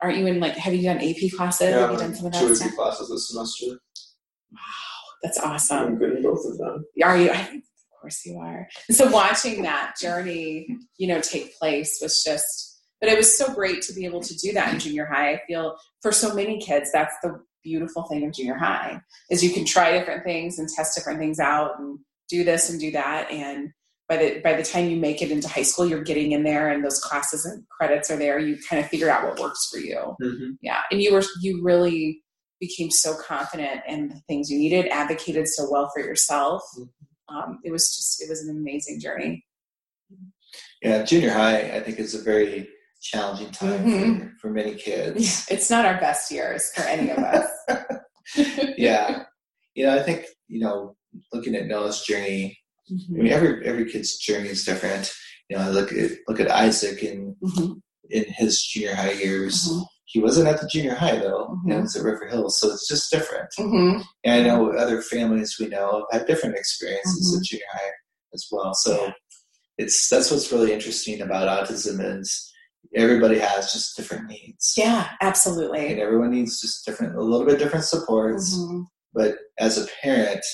Aren't 0.00 0.18
you 0.18 0.26
in 0.28 0.38
like? 0.40 0.52
Have 0.56 0.72
you 0.72 0.82
done 0.84 0.98
AP 1.00 1.28
classes? 1.36 1.70
Yeah. 1.70 1.80
have 1.80 1.90
you 1.90 1.98
done 1.98 2.14
some 2.14 2.26
of 2.26 2.32
that 2.32 2.38
two? 2.40 2.52
AP 2.64 2.74
classes 2.76 3.10
this 3.10 3.28
semester. 3.28 3.80
That's 5.22 5.38
I'm 5.40 5.50
awesome. 5.52 5.96
good 5.98 6.16
in 6.16 6.22
both 6.22 6.44
of 6.46 6.58
them. 6.58 6.84
Are 7.02 7.16
you? 7.18 7.30
I 7.30 7.36
think, 7.44 7.64
of 7.64 8.00
course 8.00 8.24
you 8.24 8.38
are. 8.38 8.66
And 8.88 8.96
so 8.96 9.10
watching 9.10 9.62
that 9.62 9.94
journey, 10.00 10.66
you 10.98 11.06
know, 11.08 11.20
take 11.20 11.56
place 11.58 11.98
was 12.02 12.22
just. 12.22 12.68
But 13.00 13.08
it 13.08 13.16
was 13.16 13.34
so 13.34 13.52
great 13.54 13.80
to 13.82 13.94
be 13.94 14.04
able 14.04 14.20
to 14.20 14.36
do 14.36 14.52
that 14.52 14.74
in 14.74 14.78
junior 14.78 15.06
high. 15.06 15.32
I 15.32 15.40
feel 15.46 15.76
for 16.02 16.12
so 16.12 16.34
many 16.34 16.60
kids, 16.60 16.90
that's 16.92 17.14
the 17.22 17.40
beautiful 17.64 18.02
thing 18.04 18.26
of 18.26 18.32
junior 18.34 18.56
high 18.56 19.00
is 19.30 19.42
you 19.44 19.50
can 19.52 19.64
try 19.64 19.92
different 19.98 20.22
things 20.24 20.58
and 20.58 20.68
test 20.68 20.96
different 20.96 21.18
things 21.18 21.38
out 21.40 21.78
and 21.78 21.98
do 22.28 22.44
this 22.44 22.68
and 22.70 22.78
do 22.78 22.90
that. 22.90 23.30
And 23.30 23.70
by 24.06 24.16
the 24.18 24.40
by 24.44 24.52
the 24.54 24.62
time 24.62 24.90
you 24.90 24.96
make 24.98 25.22
it 25.22 25.30
into 25.30 25.48
high 25.48 25.62
school, 25.62 25.86
you're 25.86 26.02
getting 26.02 26.32
in 26.32 26.42
there 26.42 26.68
and 26.70 26.84
those 26.84 26.98
classes 27.00 27.46
and 27.46 27.64
credits 27.68 28.10
are 28.10 28.16
there. 28.18 28.38
You 28.38 28.58
kind 28.68 28.82
of 28.84 28.90
figure 28.90 29.08
out 29.08 29.24
what 29.24 29.38
works 29.40 29.68
for 29.72 29.78
you 29.78 30.14
Mm-hmm. 30.22 30.50
yeah 30.60 30.80
and 30.90 31.00
you 31.00 31.12
were 31.14 31.22
you 31.40 31.62
really 31.62 32.22
became 32.60 32.90
so 32.90 33.14
confident 33.16 33.80
in 33.88 34.08
the 34.08 34.20
things 34.28 34.50
you 34.50 34.58
needed 34.58 34.86
advocated 34.88 35.48
so 35.48 35.66
well 35.70 35.90
for 35.92 36.00
yourself 36.00 36.62
um, 37.28 37.58
it 37.64 37.70
was 37.70 37.94
just 37.96 38.22
it 38.22 38.28
was 38.28 38.40
an 38.46 38.50
amazing 38.56 39.00
journey 39.00 39.44
Yeah, 40.82 41.02
junior 41.04 41.32
high, 41.32 41.70
I 41.76 41.80
think, 41.80 41.98
is 41.98 42.14
a 42.14 42.22
very 42.22 42.68
challenging 43.02 43.50
time 43.50 43.84
Mhm. 43.84 44.30
for, 44.32 44.38
for 44.40 44.50
many 44.50 44.74
kids. 44.74 45.46
it's 45.50 45.70
not 45.70 45.84
our 45.86 45.98
best 46.00 46.30
years 46.30 46.70
for 46.74 46.82
any 46.82 47.10
of 47.10 47.18
us 47.18 47.48
yeah. 48.76 49.24
You 49.74 49.86
know, 49.86 49.96
I 49.98 50.02
think, 50.02 50.26
you 50.48 50.60
know, 50.60 50.96
looking 51.32 51.54
at 51.56 51.66
Noah's 51.66 52.02
journey, 52.02 52.58
I 52.88 52.92
Mhm. 52.92 53.08
mean, 53.10 53.32
every 53.32 53.52
every 53.70 53.86
kid's 53.90 54.18
journey 54.18 54.48
is 54.48 54.64
different. 54.64 55.12
You 55.48 55.56
know, 55.56 55.62
I 55.62 55.68
look 55.70 55.92
at 55.92 56.10
look 56.28 56.40
at 56.40 56.50
Isaac 56.50 57.02
in 57.04 57.36
Mhm, 57.42 57.80
in 58.10 58.24
his 58.40 58.62
junior 58.70 58.94
high 58.96 59.12
years. 59.12 59.68
He 60.12 60.20
wasn't 60.20 60.48
at 60.48 60.60
the 60.60 60.66
junior 60.66 60.94
high 60.94 61.16
though. 61.18 61.56
Mhm. 61.64 61.72
It 61.78 61.80
was 61.82 61.96
at 61.96 62.02
River 62.04 62.26
Hills, 62.28 62.58
so 62.58 62.70
it's 62.72 62.88
just 62.88 63.10
different. 63.12 63.48
mhm. 63.58 64.02
And 64.24 64.34
I 64.34 64.44
know 64.46 64.72
other 64.72 65.00
families 65.02 65.56
we 65.58 65.68
know 65.68 66.06
have 66.10 66.20
had 66.20 66.26
different 66.26 66.56
experiences 66.56 67.36
at 67.38 67.44
junior 67.44 67.64
high 67.72 67.92
as 68.34 68.46
well. 68.50 68.74
So 68.74 69.12
it's 69.78 70.08
that's 70.08 70.30
what's 70.30 70.50
really 70.52 70.72
interesting 70.72 71.20
about 71.22 71.48
autism 71.48 72.18
is 72.18 72.52
everybody 72.94 73.38
has 73.38 73.72
just 73.72 73.96
different 73.96 74.26
needs. 74.28 74.74
Yeah, 74.76 75.08
absolutely. 75.20 75.86
And 75.92 76.00
everyone 76.00 76.30
needs 76.32 76.60
just 76.60 76.84
different 76.84 77.14
a 77.16 77.22
little 77.22 77.46
bit 77.46 77.58
different 77.60 77.84
supports. 77.84 78.56
Mhm, 78.56 78.86
But 79.12 79.36
as 79.58 79.78
a 79.78 79.86
parent, 80.02 80.44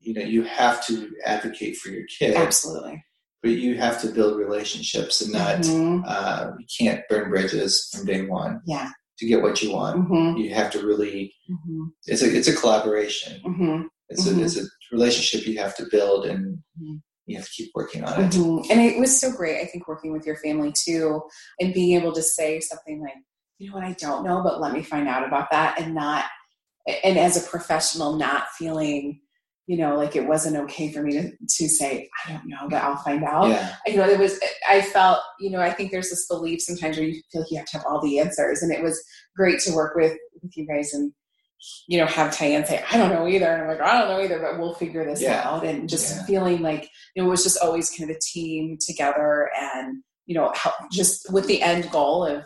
you 0.00 0.14
know, 0.14 0.22
you 0.22 0.42
have 0.44 0.84
to 0.86 1.10
advocate 1.24 1.76
for 1.76 1.90
your 1.90 2.04
kid, 2.18 2.36
Absolutely. 2.36 3.04
But 3.42 3.50
you 3.52 3.76
have 3.76 4.00
to 4.02 4.08
build 4.08 4.38
relationships 4.38 5.20
and 5.22 5.32
not 5.32 5.58
Mhm, 5.58 6.02
uh, 6.06 6.52
you 6.58 6.66
can't 6.78 7.02
burn 7.08 7.30
bridges 7.30 7.88
from 7.92 8.06
day 8.06 8.22
one 8.26 8.60
Yeah. 8.66 8.90
to 9.18 9.26
get 9.26 9.42
what 9.42 9.62
you 9.62 9.72
want. 9.72 10.08
mhm, 10.08 10.38
You 10.38 10.54
have 10.54 10.70
to 10.72 10.86
really 10.86 11.34
mhm, 11.50 11.90
it's 12.06 12.22
a 12.22 12.36
it's 12.36 12.48
a 12.48 12.54
collaboration. 12.56 13.40
mhm. 13.44 13.88
It's 14.08 14.26
a 14.26 14.42
it's 14.42 14.56
a 14.56 14.64
relationship 14.92 15.46
you 15.46 15.58
have 15.58 15.76
to 15.76 15.86
build 15.90 16.26
and 16.26 16.58
Mhm. 16.80 17.02
you 17.26 17.36
have 17.36 17.46
to 17.46 17.50
keep 17.52 17.70
working 17.74 18.04
on 18.04 18.12
it. 18.24 18.34
And 18.70 18.80
it 18.80 18.98
was 18.98 19.18
so 19.18 19.32
great, 19.32 19.60
I 19.60 19.66
think, 19.66 19.88
working 19.88 20.12
with 20.12 20.26
your 20.26 20.36
family 20.36 20.72
too, 20.72 21.22
and 21.60 21.74
being 21.74 22.00
able 22.00 22.12
to 22.12 22.22
say 22.22 22.60
something 22.60 23.02
like, 23.02 23.14
you 23.58 23.68
know 23.68 23.76
what, 23.76 23.84
I 23.84 23.92
don't 23.94 24.24
know, 24.24 24.42
but 24.42 24.60
let 24.60 24.72
me 24.72 24.82
find 24.82 25.08
out 25.08 25.26
about 25.26 25.50
that, 25.50 25.80
and 25.80 25.94
not, 25.94 26.24
and 27.04 27.18
as 27.18 27.36
a 27.36 27.48
professional, 27.48 28.16
not 28.16 28.48
feeling, 28.50 29.20
you 29.66 29.76
know, 29.76 29.96
like 29.96 30.14
it 30.14 30.26
wasn't 30.26 30.56
okay 30.56 30.92
for 30.92 31.02
me 31.02 31.12
to, 31.12 31.30
to 31.30 31.68
say, 31.68 32.08
I 32.26 32.32
don't 32.32 32.46
know, 32.48 32.68
but 32.70 32.82
I'll 32.82 32.96
find 32.98 33.24
out. 33.24 33.48
Yeah. 33.48 33.74
You 33.86 33.96
know, 33.96 34.08
it 34.08 34.18
was, 34.18 34.38
I 34.68 34.80
felt, 34.80 35.18
you 35.40 35.50
know, 35.50 35.60
I 35.60 35.72
think 35.72 35.90
there's 35.90 36.10
this 36.10 36.26
belief 36.28 36.60
sometimes 36.60 36.96
where 36.96 37.06
you 37.06 37.20
feel 37.32 37.42
like 37.42 37.50
you 37.50 37.58
have 37.58 37.66
to 37.66 37.78
have 37.78 37.86
all 37.86 38.00
the 38.00 38.20
answers, 38.20 38.62
and 38.62 38.72
it 38.72 38.82
was 38.82 39.02
great 39.36 39.58
to 39.60 39.74
work 39.74 39.96
with, 39.96 40.16
with 40.42 40.56
you 40.56 40.66
guys 40.66 40.94
and, 40.94 41.12
you 41.88 41.98
know, 41.98 42.06
have 42.06 42.32
Tyann 42.32 42.66
say, 42.66 42.84
I 42.92 42.96
don't 42.96 43.10
know 43.10 43.26
either. 43.26 43.46
And 43.46 43.62
I'm 43.62 43.68
like, 43.68 43.80
I 43.80 43.98
don't 43.98 44.08
know 44.08 44.22
either, 44.22 44.38
but 44.38 44.60
we'll 44.60 44.74
figure 44.74 45.04
this 45.04 45.20
Yeah. 45.20 45.42
out. 45.48 45.64
And 45.64 45.88
just 45.88 46.14
Yeah. 46.14 46.22
feeling 46.26 46.62
like, 46.62 46.88
you 47.14 47.22
know, 47.22 47.28
it 47.28 47.30
was 47.30 47.42
just 47.42 47.58
always 47.58 47.90
kind 47.90 48.08
of 48.08 48.16
a 48.16 48.20
team 48.20 48.78
together 48.80 49.50
and, 49.58 50.02
you 50.26 50.34
know, 50.34 50.52
help, 50.54 50.74
just 50.92 51.32
with 51.32 51.46
the 51.46 51.62
end 51.62 51.90
goal 51.90 52.24
of 52.24 52.44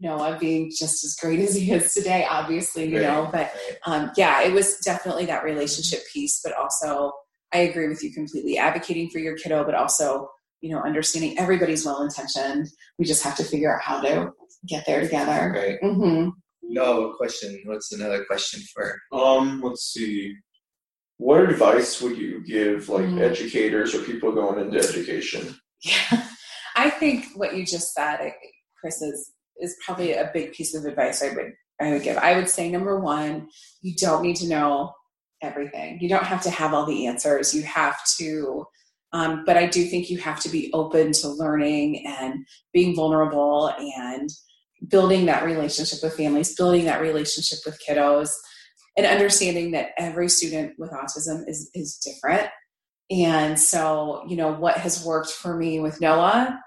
Noah 0.00 0.36
being 0.40 0.70
just 0.76 1.04
as 1.04 1.14
great 1.14 1.40
as 1.46 1.54
he 1.54 1.70
is 1.72 1.92
today, 1.94 2.26
obviously, 2.28 2.88
you 2.88 2.96
Right, 2.96 3.02
know, 3.02 3.28
but 3.32 3.52
right. 3.54 3.78
um, 3.86 4.10
yeah, 4.16 4.42
it 4.42 4.52
was 4.52 4.78
definitely 4.78 5.26
that 5.26 5.44
relationship 5.44 6.00
piece, 6.12 6.40
but 6.42 6.52
also 6.54 7.12
I 7.52 7.58
agree 7.58 7.88
with 7.88 8.02
you 8.02 8.12
completely 8.12 8.58
advocating 8.58 9.10
for 9.10 9.18
your 9.20 9.36
kiddo, 9.36 9.64
but 9.64 9.74
also, 9.74 10.28
you 10.60 10.70
know, 10.74 10.80
understanding 10.82 11.38
everybody's 11.38 11.84
well 11.84 12.02
intentioned. 12.02 12.68
We 12.98 13.04
just 13.04 13.22
have 13.22 13.36
to 13.36 13.44
figure 13.44 13.72
out 13.74 13.82
how 13.82 14.00
to 14.00 14.30
get 14.66 14.84
there 14.86 15.00
together. 15.02 15.52
Right. 15.54 15.78
Mm-hmm. 15.82 16.30
No 16.62 17.12
question. 17.16 17.60
What's 17.66 17.92
another 17.92 18.24
question 18.24 18.60
for? 18.74 18.98
Um, 19.12 19.60
let's 19.62 19.92
see. 19.92 20.34
What 21.18 21.42
advice 21.48 22.00
would 22.02 22.16
you 22.16 22.42
give 22.44 22.88
like 22.88 23.04
Mm. 23.04 23.20
educators 23.20 23.94
or 23.94 24.00
people 24.02 24.32
going 24.32 24.58
into 24.64 24.78
education? 24.78 25.54
Yeah, 25.84 26.26
I 26.76 26.88
think 26.88 27.26
what 27.34 27.54
you 27.54 27.66
just 27.66 27.92
said, 27.92 28.32
Chris, 28.80 29.02
is 29.02 29.33
is 29.60 29.76
probably 29.84 30.12
a 30.12 30.30
big 30.32 30.52
piece 30.52 30.74
of 30.74 30.84
advice 30.84 31.22
I 31.22 31.34
would 31.34 31.52
I 31.80 31.90
would 31.92 32.02
give. 32.02 32.16
I 32.18 32.36
would 32.36 32.48
say 32.48 32.70
number 32.70 33.00
one, 33.00 33.48
you 33.82 33.94
don't 33.96 34.22
need 34.22 34.36
to 34.36 34.48
know 34.48 34.92
everything. 35.42 35.98
You 36.00 36.08
don't 36.08 36.24
have 36.24 36.42
to 36.42 36.50
have 36.50 36.72
all 36.72 36.86
the 36.86 37.06
answers. 37.06 37.52
You 37.52 37.62
have 37.62 37.96
to, 38.18 38.64
um, 39.12 39.42
but 39.44 39.56
I 39.56 39.66
do 39.66 39.84
think 39.84 40.08
you 40.08 40.18
have 40.18 40.40
to 40.40 40.48
be 40.48 40.70
open 40.72 41.12
to 41.12 41.28
learning 41.28 42.06
and 42.06 42.46
being 42.72 42.94
vulnerable 42.94 43.72
and 43.78 44.30
building 44.88 45.26
that 45.26 45.44
relationship 45.44 45.98
with 46.02 46.16
families, 46.16 46.54
building 46.54 46.84
that 46.84 47.00
relationship 47.00 47.58
with 47.66 47.80
kiddos, 47.86 48.30
and 48.96 49.06
understanding 49.06 49.72
that 49.72 49.90
every 49.98 50.28
student 50.28 50.74
with 50.78 50.90
autism 50.90 51.42
is 51.48 51.70
is 51.74 51.98
different. 51.98 52.48
And 53.10 53.58
so, 53.58 54.24
you 54.28 54.36
know, 54.36 54.52
what 54.52 54.78
has 54.78 55.04
worked 55.04 55.30
for 55.30 55.56
me 55.56 55.80
with 55.80 56.00
Noah 56.00 56.58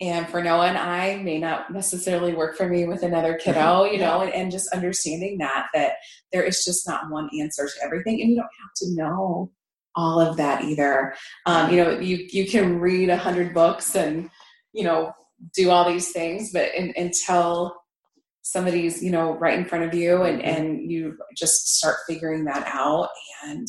and 0.00 0.28
for 0.28 0.42
Noah 0.42 0.68
and 0.68 0.78
I 0.78 1.16
may 1.16 1.38
not 1.38 1.72
necessarily 1.72 2.34
work 2.34 2.56
for 2.56 2.68
me 2.68 2.86
with 2.86 3.02
another 3.02 3.34
kiddo, 3.42 3.84
you 3.84 3.98
know, 3.98 4.20
and, 4.20 4.32
and 4.32 4.50
just 4.50 4.72
understanding 4.72 5.38
that 5.38 5.66
that 5.74 5.94
there 6.32 6.42
is 6.42 6.64
just 6.64 6.88
not 6.88 7.10
one 7.10 7.28
answer 7.40 7.66
to 7.66 7.84
everything, 7.84 8.20
and 8.20 8.30
you 8.30 8.36
don't 8.36 8.44
have 8.44 8.74
to 8.76 8.94
know 8.94 9.50
all 9.96 10.20
of 10.20 10.36
that 10.36 10.64
either. 10.64 11.14
Um, 11.46 11.70
you 11.70 11.76
know, 11.76 11.98
you 11.98 12.26
you 12.30 12.46
can 12.46 12.80
read 12.80 13.08
a 13.08 13.16
hundred 13.16 13.54
books 13.54 13.94
and 13.94 14.30
you 14.72 14.84
know 14.84 15.12
do 15.54 15.70
all 15.70 15.88
these 15.88 16.10
things, 16.12 16.52
but 16.52 16.74
in, 16.74 16.92
until 16.96 17.74
somebody's 18.42 19.02
you 19.02 19.10
know 19.10 19.32
right 19.38 19.58
in 19.58 19.64
front 19.64 19.84
of 19.84 19.94
you 19.94 20.22
and 20.22 20.42
and 20.42 20.90
you 20.90 21.16
just 21.34 21.76
start 21.78 21.96
figuring 22.06 22.44
that 22.44 22.62
out 22.66 23.08
and 23.46 23.68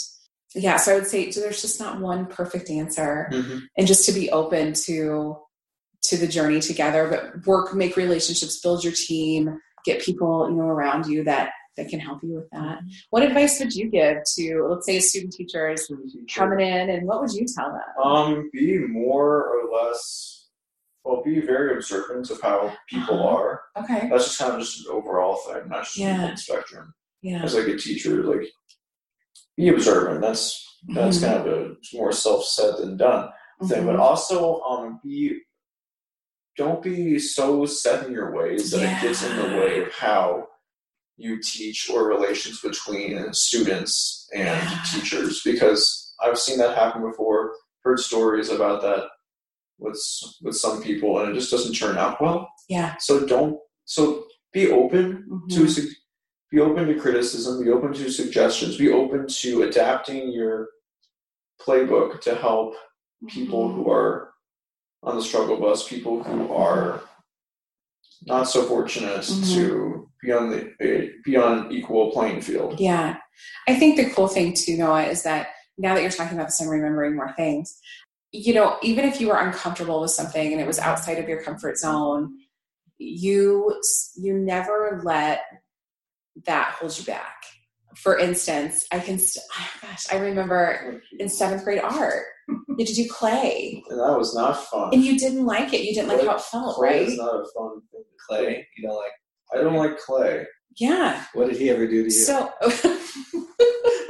yeah 0.54 0.76
so 0.76 0.92
i 0.92 0.96
would 0.96 1.08
say 1.08 1.32
there's 1.32 1.62
just 1.62 1.80
not 1.80 2.02
one 2.02 2.26
perfect 2.26 2.70
answer. 2.70 3.30
And 3.78 3.88
just 3.88 4.06
to 4.06 4.12
be 4.12 4.30
open 4.32 4.74
to 4.86 5.38
to 6.08 6.18
the 6.18 6.28
journey 6.28 6.60
together 6.60 7.08
but 7.10 7.46
work 7.48 7.74
make 7.74 7.96
relationships 7.98 8.60
build 8.60 8.84
your 8.84 8.94
team 8.94 9.60
get 9.86 10.02
people 10.02 10.50
you 10.50 10.56
know 10.56 10.64
around 10.68 11.06
you 11.08 11.24
that 11.24 11.52
that 11.78 11.90
can 11.90 12.00
help 12.00 12.20
you 12.24 12.36
with 12.36 12.50
that 12.52 12.80
what 13.10 13.24
advice 13.24 13.60
would 13.60 13.74
you 13.74 13.90
give 13.90 14.18
to 14.36 14.68
let's 14.70 14.86
say 14.86 14.98
a 14.98 15.02
student 15.02 15.34
teacher 15.34 15.70
is 15.70 15.92
coming 16.34 16.60
in 16.66 16.90
and 16.90 17.06
what 17.08 17.22
would 17.22 17.32
you 17.34 17.46
tell 17.56 17.70
them 17.72 18.04
Um, 18.04 18.50
be 18.54 18.78
more 18.80 19.46
or 19.48 19.70
less. 19.76 20.32
Well, 21.04 21.22
be 21.24 21.40
very 21.40 21.76
observant 21.76 22.32
of 22.32 22.42
how 22.42 22.74
people 22.90 23.20
Uh-huh. 23.20 23.36
are. 23.38 23.62
okay 23.78 24.08
That's 24.10 24.26
just 24.26 24.40
kind 24.40 24.54
of 24.54 24.60
just 24.62 24.80
an 24.88 24.92
overall 24.92 25.36
thing, 25.46 25.70
not 25.70 25.84
just 25.84 25.98
Yeah. 25.98 26.32
a 26.34 26.38
spectrum. 26.38 26.94
yeah 27.22 27.44
As 27.44 27.54
like 27.56 27.68
a 27.68 27.78
teacher, 27.78 28.24
like 28.24 28.48
be 29.58 29.70
observant. 29.70 30.22
That's 30.22 30.46
that's 30.96 31.18
Mhm. 31.18 31.26
kind 31.28 31.48
of 31.48 31.54
a 31.72 31.76
more 31.94 32.12
self 32.12 32.44
said 32.46 32.78
than 32.78 32.96
done 32.98 33.30
thing. 33.68 33.86
But 33.86 33.96
Mhm. 33.98 34.00
also, 34.08 34.62
um, 34.62 35.00
be 35.04 35.42
don't 36.58 36.82
be 36.82 37.20
so 37.20 37.66
set 37.66 38.06
in 38.06 38.14
your 38.14 38.32
ways 38.34 38.72
that 38.72 38.82
it 38.82 39.02
gets 39.02 39.24
in 39.24 39.36
the 39.38 39.58
way 39.58 39.82
of 39.84 39.92
how 39.94 40.48
you 41.18 41.42
teach 41.42 41.90
or 41.90 42.08
relations 42.08 42.62
between 42.62 43.34
students 43.34 44.28
and 44.34 44.46
Yeah. 44.46 44.84
teachers 44.92 45.42
because 45.44 46.14
I've 46.22 46.40
seen 46.40 46.58
that 46.60 46.78
happen 46.78 47.02
before. 47.10 47.54
Heard 47.84 48.00
stories 48.00 48.50
about 48.50 48.82
that 48.82 49.08
with 49.78 50.02
with 50.42 50.56
some 50.56 50.82
people, 50.82 51.20
and 51.20 51.30
it 51.32 51.40
just 51.40 51.52
doesn't 51.52 51.74
turn 51.76 51.98
out 51.98 52.22
well. 52.22 52.50
yeah 52.70 52.96
So 53.00 53.26
don't. 53.26 53.60
So 53.86 54.26
be 54.54 54.72
open 54.72 55.26
to 55.52 55.62
Mhm. 55.62 55.70
sug- 55.70 55.94
be 56.52 56.60
open 56.62 56.88
to 56.88 57.00
criticism. 57.00 57.64
Be 57.64 57.70
open 57.70 57.94
to 57.94 58.10
suggestions. 58.10 58.78
Be 58.78 58.92
open 58.92 59.28
to 59.28 59.64
adapting 59.64 60.32
your 60.32 60.70
playbook 61.62 62.22
to 62.22 62.36
help 62.36 62.76
people 63.30 63.68
Mm-hmm. 63.70 63.84
who 63.84 63.92
are 63.92 64.34
on 65.06 65.16
the 65.16 65.22
struggle 65.22 65.58
bus, 65.58 65.88
people 65.88 66.24
who 66.24 66.52
are 66.52 67.02
not 68.26 68.46
so 68.50 68.64
fortunate 68.64 69.22
Mhm. 69.22 69.54
to 69.54 70.10
be 70.22 70.32
on 70.32 70.50
the 70.50 71.14
be 71.24 71.38
on 71.38 71.72
equal 71.72 72.12
playing 72.12 72.42
field. 72.42 72.80
Yeah. 72.80 73.18
I 73.68 73.76
think 73.76 73.98
the 73.98 74.10
cool 74.10 74.28
thing 74.28 74.54
too, 74.54 74.78
Noah, 74.78 75.04
is 75.04 75.24
that 75.24 75.50
now 75.78 75.94
that 75.94 76.02
you're 76.02 76.12
talking 76.12 76.38
about 76.38 76.48
this, 76.48 76.62
I'm 76.62 76.70
remembering 76.70 77.16
more 77.16 77.34
things. 77.34 77.80
You 78.32 78.54
know, 78.54 78.78
even 78.82 79.06
if 79.06 79.22
you 79.22 79.28
were 79.28 79.38
uncomfortable 79.38 80.02
with 80.02 80.12
something 80.12 80.52
and 80.52 80.62
it 80.62 80.68
was 80.68 80.80
outside 80.80 81.20
of 81.20 81.30
your 81.30 81.42
comfort 81.44 81.78
zone, 81.78 82.40
you 82.98 83.80
you 84.16 84.34
never 84.34 85.02
let 85.04 85.42
that 86.46 86.72
hold 86.80 86.98
you 86.98 87.06
back. 87.06 87.36
For 87.96 88.18
instance, 88.18 88.86
I 88.92 89.00
can, 89.00 89.18
st- 89.20 89.46
oh 89.60 89.70
gosh, 89.82 90.06
I 90.12 90.18
remember 90.18 91.02
in 91.20 91.30
seventh 91.30 91.64
grade 91.64 91.82
art, 91.82 92.24
you 92.48 92.76
had 92.78 92.88
to 92.88 92.94
do 92.94 93.10
clay, 93.10 93.82
And 93.90 94.00
that 94.00 94.18
was 94.18 94.36
not 94.36 94.64
fun. 94.66 94.90
and 94.94 95.04
you 95.04 95.18
didn't 95.18 95.46
like 95.46 95.74
it. 95.74 95.82
You 95.84 95.94
didn't 95.94 96.10
like 96.10 96.26
how 96.26 96.36
it 96.36 96.42
felt, 96.42 96.76
clay 96.76 96.90
right? 97.00 97.02
is 97.08 97.18
not 97.18 97.34
a 97.36 97.46
fun 97.58 97.82
thing. 97.92 98.04
Clay, 98.28 98.68
you 98.78 98.88
know, 98.88 98.96
like 98.96 99.12
I 99.54 99.58
don't 99.64 99.76
like 99.76 99.98
clay. 99.98 100.46
Yeah. 100.78 101.24
what 101.34 101.48
did 101.50 101.58
he 101.58 101.70
ever 101.70 101.88
do 101.88 102.00
to 102.00 102.04
you? 102.04 102.10
So 102.10 102.52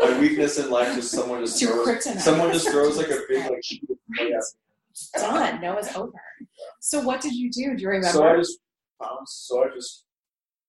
My 0.03 0.19
weakness 0.19 0.57
in 0.57 0.69
life 0.69 0.97
is 0.97 1.09
someone 1.09 1.41
just 1.41 1.61
It's 1.61 1.71
throws 1.71 1.87
kryptonite. 1.87 2.19
someone 2.21 2.51
just 2.53 2.69
throws 2.69 2.97
like 2.97 3.09
a 3.09 3.19
big 3.29 3.43
like 3.49 3.63
sheet 3.63 3.83
of 3.89 3.97
clay 4.15 4.31
at 4.33 4.41
me. 4.41 5.21
done. 5.21 5.61
Noah's 5.61 5.95
over. 5.95 6.11
So 6.79 7.01
what 7.01 7.21
did 7.21 7.33
you 7.33 7.51
do? 7.51 7.75
Do 7.75 7.81
you 7.83 7.89
remember? 7.89 8.17
So 8.17 8.23
I 8.25 8.37
just 8.37 8.59
found 9.01 9.27
so 9.27 9.63
I 9.63 9.69
just 9.75 10.05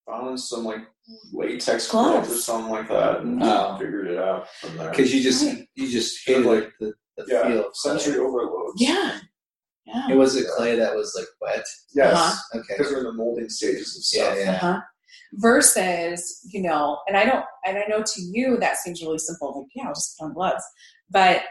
found 0.07 0.39
some 0.39 0.65
like 0.65 0.81
latex 1.31 1.89
gloves 1.89 2.31
or 2.31 2.35
something 2.35 2.71
like 2.71 2.87
that 2.89 3.21
and 3.21 3.41
Oh. 3.41 3.77
figured 3.79 4.07
it 4.11 4.17
out 4.19 4.49
from 4.59 4.77
there. 4.77 4.89
Because 4.89 5.13
you 5.13 5.21
just 5.21 5.45
Right. 5.45 5.67
you 5.75 5.87
just 5.89 6.23
Sort 6.23 6.37
of 6.39 6.43
hated 6.45 6.63
like- 6.63 6.73
the, 6.79 6.93
the 7.17 7.25
Yeah, 7.33 7.47
feel. 7.47 7.59
of 7.67 7.73
clay. 7.73 7.91
sensory 7.97 8.19
overload. 8.19 8.73
yeah. 8.77 9.19
Yeah. 9.85 10.07
It 10.11 10.15
was 10.15 10.35
it 10.35 10.47
clay 10.57 10.75
that 10.75 10.95
was 10.95 11.15
like 11.17 11.27
wet. 11.39 11.65
Yes, 11.95 12.13
Uh-huh. 12.13 12.59
Okay. 12.59 12.75
because 12.77 12.91
we're 12.91 12.99
in 12.99 13.03
the 13.05 13.13
molding 13.13 13.49
stages 13.49 13.95
of 13.95 14.17
Yeah, 14.19 14.25
stuff. 14.33 14.37
yeah. 14.37 14.55
Uh-huh. 14.69 14.81
Versus, 15.33 16.41
you 16.51 16.61
know, 16.61 16.99
and 17.07 17.15
I 17.15 17.23
don't, 17.25 17.45
and 17.65 17.77
I 17.77 17.85
know 17.87 18.03
to 18.03 18.21
you 18.21 18.57
that 18.57 18.77
seems 18.77 19.01
really 19.01 19.17
simple. 19.17 19.61
Like, 19.61 19.71
yeah, 19.75 19.87
I'll 19.87 19.93
just 19.93 20.17
put 20.17 20.25
on 20.25 20.33
gloves. 20.33 20.63
But 21.09 21.43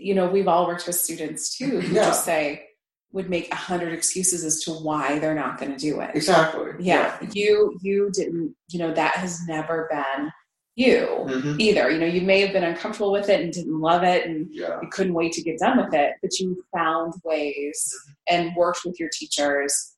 you 0.00 0.14
know, 0.14 0.28
we've 0.28 0.46
all 0.48 0.66
worked 0.66 0.86
with 0.86 0.94
students 0.96 1.56
too 1.56 1.80
who 1.80 1.94
Yeah. 1.94 2.06
just 2.06 2.24
say, 2.24 2.67
would 3.12 3.30
make 3.30 3.50
a 3.52 3.56
hundred 3.56 3.92
excuses 3.94 4.44
as 4.44 4.62
to 4.64 4.72
why 4.72 5.18
they're 5.18 5.34
not 5.34 5.58
going 5.58 5.72
to 5.72 5.78
do 5.78 6.00
it. 6.00 6.10
Exactly. 6.14 6.72
Yeah, 6.78 7.18
you 7.32 7.78
you 7.82 8.10
didn't. 8.12 8.54
You 8.68 8.78
know 8.80 8.92
that 8.94 9.14
has 9.16 9.40
never 9.46 9.88
been 9.90 10.30
you 10.76 11.06
Mhm. 11.26 11.58
either. 11.58 11.90
You 11.90 11.98
know, 11.98 12.06
you 12.06 12.20
may 12.20 12.40
have 12.40 12.52
been 12.52 12.62
uncomfortable 12.64 13.10
with 13.10 13.28
it 13.28 13.40
and 13.40 13.52
didn't 13.52 13.80
love 13.80 14.02
it, 14.04 14.26
and 14.26 14.46
Yeah. 14.52 14.78
you 14.82 14.88
couldn't 14.90 15.14
wait 15.14 15.32
to 15.32 15.42
get 15.42 15.58
done 15.58 15.76
with 15.82 15.92
it. 15.94 16.12
But 16.22 16.38
you 16.38 16.62
found 16.72 17.14
ways 17.24 17.92
and 18.28 18.54
worked 18.54 18.84
with 18.84 19.00
your 19.00 19.08
teachers 19.12 19.94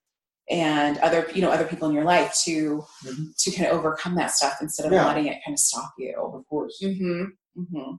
and 0.48 0.96
other 0.98 1.28
you 1.34 1.42
know 1.42 1.50
other 1.50 1.66
people 1.66 1.88
in 1.88 1.94
your 1.94 2.04
life 2.04 2.34
to 2.44 2.84
Mhm. 3.04 3.36
to 3.36 3.50
kind 3.50 3.68
of 3.70 3.78
overcome 3.78 4.14
that 4.16 4.30
stuff 4.30 4.56
instead 4.62 4.86
of 4.86 4.92
Yeah. 4.92 5.06
letting 5.06 5.26
it 5.26 5.40
kind 5.44 5.54
of 5.54 5.58
stop 5.60 5.92
you. 5.98 6.14
Of 6.16 6.46
course. 6.48 6.78
hmm 6.82 7.24
hmm 7.56 7.92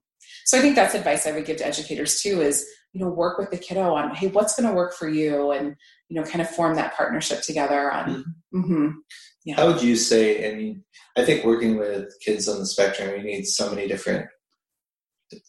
So 0.45 0.57
I 0.57 0.61
think 0.61 0.75
that's 0.75 0.93
advice 0.95 1.27
I 1.27 1.31
would 1.33 1.45
give 1.45 1.57
to 1.57 1.65
educators 1.67 2.21
too 2.21 2.41
is, 2.41 2.65
you 2.93 3.01
know, 3.01 3.09
work 3.09 3.37
with 3.37 3.51
the 3.51 3.57
kiddo 3.57 3.93
on, 3.93 4.13
hey, 4.15 4.27
what's 4.27 4.55
going 4.55 4.67
to 4.67 4.75
work 4.75 4.93
for 4.93 5.07
you? 5.07 5.51
And, 5.51 5.75
you 6.09 6.19
know, 6.19 6.27
kind 6.27 6.41
of 6.41 6.49
form 6.49 6.75
that 6.75 6.95
partnership 6.95 7.41
together 7.41 7.91
on, 7.91 8.35
mm-hmm. 8.53 8.89
yeah 9.45 9.55
How 9.55 9.67
would 9.67 9.81
you 9.81 9.95
say? 9.95 10.51
I 10.51 10.55
mean, 10.55 10.83
I 11.17 11.23
think 11.23 11.45
working 11.45 11.77
with 11.77 12.13
kids 12.23 12.47
on 12.47 12.59
the 12.59 12.65
spectrum, 12.65 13.15
you 13.15 13.23
need 13.23 13.45
so 13.45 13.69
many 13.69 13.87
different 13.87 14.27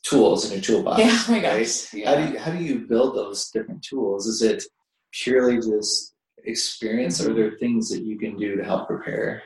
tools 0.03 0.47
in 0.47 0.53
your 0.53 0.61
toolbox. 0.61 1.01
yeah, 1.01 1.11
oh 1.11 1.25
my 1.29 1.43
right? 1.43 1.59
gosh. 1.59 1.91
How 2.05 2.15
do 2.15 2.33
you 2.33 2.39
how 2.39 2.53
do 2.53 2.63
you 2.63 2.87
build 2.87 3.17
those 3.17 3.51
different 3.51 3.83
tools? 3.83 4.27
Is 4.27 4.43
it 4.43 4.63
purely 5.13 5.57
just 5.57 6.15
experience, 6.45 7.21
or 7.21 7.31
are 7.31 7.35
there 7.35 7.53
things 7.59 7.89
that 7.91 8.03
you 8.03 8.19
can 8.19 8.37
do 8.37 8.57
to 8.57 8.65
help 8.65 8.89
prepare, 8.89 9.43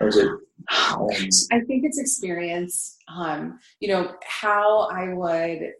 or 0.00 0.08
is 0.08 0.16
it? 0.16 0.26
um, 0.92 1.08
I 1.52 1.60
think 1.60 1.84
it's 1.84 1.98
experience. 1.98 2.96
Um, 3.08 3.58
you 3.80 3.88
know, 3.88 4.14
how 4.26 4.88
I 4.90 5.12
would 5.12 5.72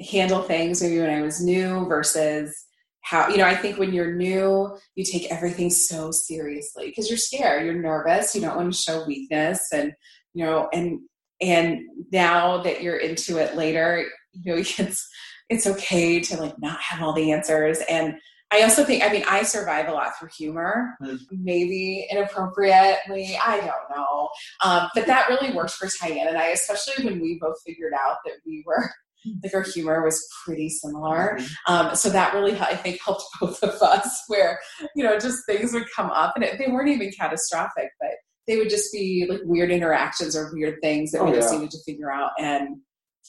handle 0.00 0.42
things 0.42 0.82
maybe 0.82 1.00
when 1.00 1.10
I 1.10 1.22
was 1.22 1.42
new 1.42 1.86
versus 1.86 2.54
how, 3.02 3.28
you 3.28 3.36
know, 3.36 3.44
I 3.44 3.54
think 3.54 3.78
when 3.78 3.92
you're 3.92 4.14
new, 4.14 4.76
you 4.94 5.04
take 5.04 5.30
everything 5.30 5.70
so 5.70 6.10
seriously 6.10 6.86
because 6.86 7.08
you're 7.08 7.18
scared, 7.18 7.64
you're 7.64 7.74
nervous, 7.74 8.34
you 8.34 8.40
don't 8.40 8.56
want 8.56 8.72
to 8.72 8.78
show 8.78 9.04
weakness 9.06 9.68
and, 9.72 9.92
you 10.32 10.44
know, 10.44 10.68
and, 10.72 11.00
and 11.40 11.80
now 12.12 12.62
that 12.62 12.82
you're 12.82 12.96
into 12.96 13.36
it 13.38 13.56
later, 13.56 14.06
you 14.32 14.54
know, 14.54 14.58
it's, 14.78 15.06
it's 15.50 15.66
okay 15.66 16.20
to 16.20 16.38
like 16.38 16.58
not 16.58 16.80
have 16.80 17.02
all 17.02 17.12
the 17.12 17.32
answers. 17.32 17.78
And 17.90 18.14
I 18.50 18.62
also 18.62 18.84
think, 18.84 19.02
I 19.04 19.08
mean, 19.12 19.24
I 19.28 19.42
survive 19.42 19.88
a 19.88 19.92
lot 19.92 20.12
through 20.18 20.30
humor, 20.36 20.96
Mm. 21.02 21.18
maybe 21.30 22.06
inappropriately. 22.10 23.36
I 23.44 23.56
don't 23.56 23.96
know. 23.96 24.28
Um, 24.64 24.88
but 24.94 25.06
that 25.06 25.28
really 25.28 25.52
worked 25.52 25.72
for 25.72 25.88
Tyann 25.88 26.28
and 26.28 26.38
I, 26.38 26.46
especially 26.48 27.04
when 27.04 27.20
we 27.20 27.38
both 27.40 27.56
figured 27.66 27.92
out 27.92 28.18
that 28.24 28.34
we 28.46 28.62
were 28.64 28.90
like 29.42 29.54
our 29.54 29.62
humor 29.62 30.04
was 30.04 30.26
pretty 30.44 30.68
similar. 30.68 31.38
Um, 31.66 31.94
so 31.94 32.08
that 32.10 32.34
really, 32.34 32.58
I 32.58 32.76
think, 32.76 33.00
helped 33.02 33.24
both 33.40 33.62
of 33.62 33.80
us. 33.82 34.22
Where 34.28 34.58
you 34.94 35.04
know, 35.04 35.18
just 35.18 35.44
things 35.46 35.72
would 35.72 35.86
come 35.94 36.10
up, 36.10 36.34
and 36.36 36.44
it, 36.44 36.58
they 36.58 36.70
weren't 36.70 36.88
even 36.88 37.10
catastrophic, 37.12 37.90
but 38.00 38.10
they 38.46 38.56
would 38.58 38.70
just 38.70 38.92
be 38.92 39.26
like 39.28 39.40
weird 39.44 39.70
interactions 39.70 40.36
or 40.36 40.52
weird 40.52 40.78
things 40.82 41.12
that 41.12 41.24
we 41.24 41.30
Oh, 41.30 41.34
just 41.34 41.52
needed 41.52 41.70
to 41.70 41.78
figure 41.86 42.12
out. 42.12 42.30
And 42.38 42.76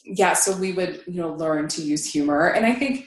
yeah, 0.03 0.33
so 0.33 0.55
we 0.57 0.73
would 0.73 1.01
you 1.07 1.21
know 1.21 1.33
learn 1.33 1.67
to 1.69 1.81
use 1.81 2.11
humor, 2.11 2.47
and 2.47 2.65
I 2.65 2.73
think. 2.73 3.05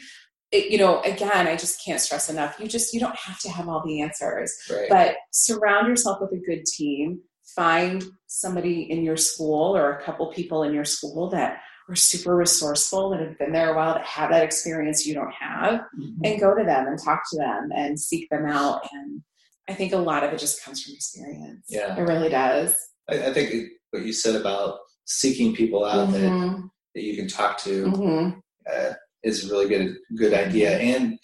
It, 0.51 0.71
you 0.73 0.79
know, 0.79 1.03
again, 1.03 1.47
I 1.47 1.57
just 1.57 1.85
can't 1.85 2.01
stress 2.01 2.31
enough. 2.31 2.59
You 2.59 2.69
just 2.69 2.95
you 2.95 3.01
don't 3.01 3.15
have 3.17 3.39
to 3.41 3.51
have 3.51 3.69
all 3.69 3.85
the 3.87 4.01
answers 4.01 4.51
Right. 4.71 4.89
but 4.89 5.17
surround 5.31 5.89
yourself 5.89 6.23
with 6.23 6.33
a 6.33 6.43
good 6.43 6.65
team 6.65 7.21
find 7.55 8.03
somebody 8.29 8.83
in 8.91 9.03
your 9.03 9.17
school 9.17 9.77
or 9.77 9.93
a 9.93 10.03
couple 10.03 10.27
people 10.33 10.63
in 10.63 10.73
your 10.73 10.85
school 10.85 11.29
that 11.31 11.61
are 11.89 11.97
super 11.97 12.37
resourceful 12.37 13.11
that 13.11 13.21
have 13.21 13.39
been 13.39 13.53
there 13.53 13.73
a 13.73 13.77
while 13.77 13.95
that 13.95 14.05
have 14.05 14.31
that 14.31 14.43
experience 14.45 15.07
you 15.07 15.15
don't 15.15 15.33
have 15.33 15.81
Mhm. 15.99 16.17
and 16.25 16.41
go 16.41 16.55
to 16.55 16.65
them 16.65 16.87
and 16.87 16.99
talk 17.03 17.23
to 17.31 17.37
them 17.39 17.71
and 17.75 17.99
seek 17.99 18.29
them 18.31 18.47
out 18.47 18.81
and 18.93 19.23
i 19.69 19.75
think 19.75 19.93
a 19.93 19.97
lot 19.97 20.23
of 20.23 20.33
it 20.33 20.39
just 20.39 20.63
comes 20.63 20.83
from 20.83 20.95
experience 20.95 21.65
Yeah. 21.69 21.97
it 21.99 22.03
really 22.03 22.29
does 22.29 22.77
I, 23.09 23.29
I 23.29 23.33
think 23.33 23.69
what 23.91 24.05
you 24.05 24.13
said 24.13 24.37
about 24.37 24.81
seeking 25.07 25.55
people 25.55 25.85
out 25.85 26.13
that, 26.13 26.21
Mhm, 26.31 26.69
that 26.95 27.03
you 27.03 27.17
can 27.17 27.27
talk 27.29 27.57
to 27.59 27.87
mhm. 27.87 28.41
uh, 28.71 28.93
is 29.23 29.45
a 29.45 29.51
really 29.53 29.69
good 29.69 29.97
good 30.17 30.35
idea. 30.35 30.79
And 30.79 31.19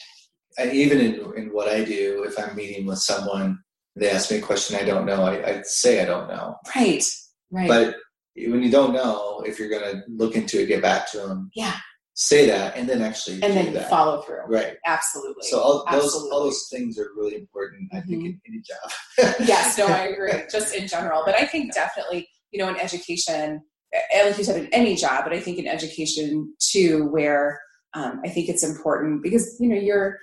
I, 0.59 0.71
even 0.71 0.99
in, 1.01 1.15
in 1.37 1.47
what 1.53 1.69
I 1.69 1.85
do, 1.85 2.25
if 2.27 2.39
I'm 2.39 2.57
meeting 2.57 2.87
with 2.87 3.01
someone, 3.01 3.59
they 3.97 4.09
ask 4.11 4.31
me 4.31 4.39
a 4.39 4.41
question 4.41 4.77
I 4.77 4.85
don't 4.85 5.05
know, 5.05 5.23
I, 5.25 5.35
I 5.51 5.63
say 5.65 6.01
I 6.01 6.07
don't 6.07 6.29
know. 6.29 6.57
right 6.75 7.05
right 7.51 7.69
But 7.69 7.97
when 8.37 8.63
you 8.63 8.71
don't 8.71 8.93
know, 8.93 9.43
if 9.47 9.59
you're 9.59 9.69
going 9.69 9.93
to 9.97 10.03
look 10.09 10.35
into 10.37 10.61
it, 10.63 10.67
get 10.67 10.83
back 10.83 11.11
to 11.13 11.19
them, 11.19 11.51
yeah 11.55 11.77
say 12.15 12.47
that, 12.47 12.77
and 12.77 12.89
then 12.89 13.03
actually 13.03 13.43
and 13.43 13.55
then 13.55 13.75
that. 13.75 13.91
follow 13.91 14.23
through 14.23 14.41
Right. 14.47 14.77
absolutely 14.87 15.49
So 15.49 15.59
all 15.61 15.85
those 15.91 16.15
all 16.15 16.45
those 16.45 16.69
things 16.71 16.99
are 16.99 17.09
really 17.17 17.35
important. 17.35 17.91
I 17.93 18.01
think 18.01 18.25
in 18.25 18.41
any 18.49 18.63
job. 18.63 19.35
yes, 19.47 19.77
no, 19.77 19.87
I 19.87 20.07
agree. 20.13 20.31
Just 20.51 20.75
in 20.75 20.87
general, 20.87 21.23
but 21.27 21.35
I 21.35 21.45
think 21.47 21.75
definitely, 21.75 22.29
you 22.53 22.61
know, 22.61 22.69
in 22.69 22.79
education, 22.79 23.61
and 24.15 24.29
like 24.29 24.39
you 24.39 24.45
said, 24.45 24.65
in 24.65 24.73
any 24.73 24.95
job, 24.95 25.25
but 25.25 25.33
I 25.33 25.41
think 25.41 25.59
in 25.59 25.67
education 25.67 26.55
too, 26.61 27.07
where 27.09 27.61
um, 27.95 28.21
I 28.25 28.29
think 28.29 28.49
it's 28.49 28.65
important 28.65 29.23
because 29.23 29.57
you 29.61 29.69
know 29.69 29.77
you're 29.77 30.19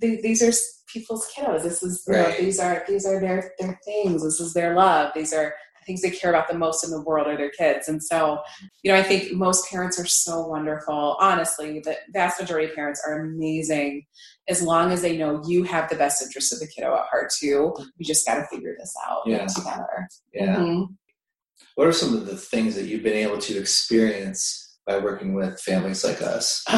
th- 0.00 0.20
these 0.20 0.42
are 0.42 0.52
people's 0.92 1.30
kiddos. 1.36 1.62
This 1.62 1.82
is 1.82 2.04
you 2.08 2.14
know, 2.14 2.34
these 2.38 2.58
are 2.58 2.84
these 2.88 3.06
are 3.06 3.20
their 3.20 3.52
their 3.60 3.78
things. 3.84 4.24
This 4.24 4.40
is 4.40 4.52
their 4.52 4.74
love. 4.74 5.12
These 5.14 5.32
are 5.32 5.54
things 5.86 6.02
they 6.02 6.10
care 6.10 6.30
about 6.30 6.48
the 6.48 6.56
most 6.58 6.84
in 6.84 6.90
the 6.90 7.00
world 7.02 7.26
are 7.26 7.36
their 7.36 7.50
kids. 7.50 7.88
And 7.88 8.02
so, 8.02 8.40
you 8.82 8.92
know, 8.92 8.98
I 8.98 9.02
think 9.02 9.32
most 9.32 9.68
parents 9.70 9.98
are 10.00 10.06
so 10.06 10.46
wonderful. 10.46 11.16
Honestly, 11.20 11.80
the 11.80 11.96
vast 12.12 12.40
majority 12.40 12.68
of 12.68 12.74
parents 12.74 13.02
are 13.06 13.20
amazing 13.20 14.06
as 14.48 14.62
long 14.62 14.92
as 14.92 15.02
they 15.02 15.16
know 15.16 15.42
you 15.46 15.62
have 15.64 15.88
the 15.88 15.96
best 15.96 16.22
interest 16.22 16.52
of 16.52 16.60
the 16.60 16.66
kiddo 16.66 16.94
at 16.94 17.06
heart 17.10 17.30
too. 17.38 17.74
We 17.98 18.04
just 18.04 18.26
got 18.26 18.34
to 18.36 18.46
figure 18.46 18.74
this 18.78 18.94
out 19.06 19.22
Yeah. 19.26 19.46
together. 19.46 20.08
yeah. 20.32 20.56
Mhm. 20.56 20.96
What 21.76 21.86
are 21.88 21.92
some 21.92 22.14
of 22.14 22.26
the 22.26 22.36
things 22.36 22.74
that 22.76 22.84
you've 22.86 23.02
been 23.02 23.14
able 23.14 23.38
to 23.38 23.58
experience 23.58 24.76
by 24.86 24.98
working 24.98 25.34
with 25.34 25.60
families 25.60 26.04
like 26.04 26.20
us? 26.22 26.62